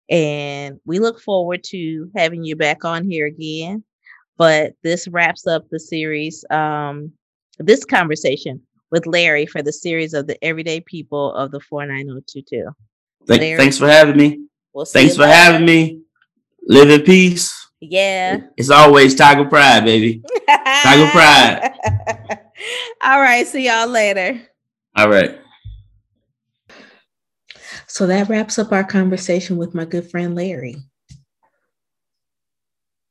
And 0.09 0.79
we 0.85 0.99
look 0.99 1.21
forward 1.21 1.65
to 1.65 2.11
having 2.17 2.45
you 2.45 2.57
back 2.57 2.85
on 2.85 3.05
here 3.05 3.27
again. 3.27 3.83
But 4.37 4.75
this 4.83 5.09
wraps 5.09 5.47
up 5.47 5.69
the 5.71 5.81
series, 5.81 6.45
um, 6.51 7.13
this 7.59 7.85
conversation 7.85 8.61
with 8.91 9.07
Larry 9.07 9.47
for 9.47 9.63
the 9.63 9.73
series 9.73 10.15
of 10.15 10.27
the 10.27 10.43
Everyday 10.45 10.81
People 10.81 11.33
of 11.35 11.51
the 11.51 11.61
49022. 11.61 12.65
Thank, 13.27 13.41
Larry, 13.41 13.57
thanks 13.57 13.79
for 13.79 13.89
having 13.89 14.17
me. 14.17 14.47
We'll 14.73 14.85
thanks 14.85 15.17
for 15.17 15.23
later. 15.23 15.33
having 15.35 15.67
me. 15.67 16.03
Live 16.69 16.91
in 16.91 17.03
peace. 17.03 17.67
Yeah. 17.81 18.41
It's 18.57 18.71
always 18.71 19.15
Tiger 19.15 19.45
Pride, 19.45 19.85
baby. 19.85 20.23
Tiger 20.49 21.11
Pride. 21.13 21.73
All 23.05 23.21
right. 23.21 23.47
See 23.47 23.67
y'all 23.67 23.89
later. 23.89 24.41
All 24.97 25.09
right. 25.09 25.39
So 27.97 28.07
that 28.09 28.29
wraps 28.29 28.59
up 28.59 28.73
our 28.73 28.85
conversation 28.85 29.57
with 29.57 29.75
my 29.75 29.87
good 29.87 30.11
friend 30.11 30.35
Larry. 30.35 30.77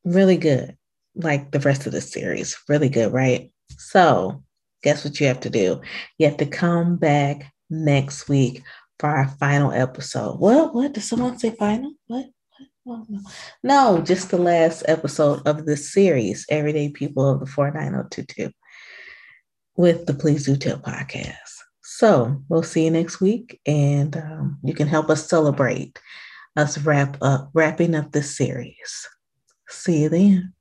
Really 0.04 0.38
good, 0.38 0.78
like 1.16 1.50
the 1.50 1.60
rest 1.60 1.88
of 1.88 1.92
the 1.92 2.02
series. 2.02 2.56
Really 2.70 2.90
good, 2.90 3.12
right? 3.12 3.52
So, 3.80 4.44
guess 4.84 5.04
what 5.04 5.20
you 5.20 5.26
have 5.26 5.40
to 5.40 5.50
do? 5.50 5.82
You 6.20 6.28
have 6.28 6.38
to 6.38 6.46
come 6.46 6.98
back 6.98 7.52
next 7.68 8.30
week 8.30 8.62
for 9.00 9.10
our 9.10 9.28
final 9.28 9.72
episode. 9.72 10.40
What? 10.40 10.76
What? 10.76 10.94
Did 10.94 11.02
someone 11.02 11.40
say 11.40 11.50
final? 11.50 11.94
What? 12.06 12.28
Oh, 12.86 13.08
no. 13.10 13.22
no, 13.64 14.02
just 14.04 14.30
the 14.30 14.38
last 14.38 14.84
episode 14.88 15.42
of 15.48 15.66
this 15.66 15.92
series, 15.92 16.46
Everyday 16.48 16.90
People 16.90 17.28
of 17.28 17.40
the 17.40 17.48
49022, 17.48 18.52
with 19.78 20.06
the 20.06 20.14
Please 20.14 20.46
Do 20.46 20.56
Tell 20.56 20.78
podcast. 20.78 21.55
So 21.98 22.44
we'll 22.50 22.62
see 22.62 22.84
you 22.84 22.92
next 22.92 23.22
week, 23.22 23.62
and 23.66 24.18
um, 24.18 24.60
you 24.62 24.74
can 24.74 24.86
help 24.86 25.10
us 25.10 25.30
celebrate 25.30 25.98
us 26.58 26.78
wrap 26.80 27.18
up 27.22 27.50
wrapping 27.54 27.96
up 27.96 28.12
this 28.12 28.36
series. 28.36 29.08
See 29.70 30.04
you 30.04 30.10
then. 30.10 30.55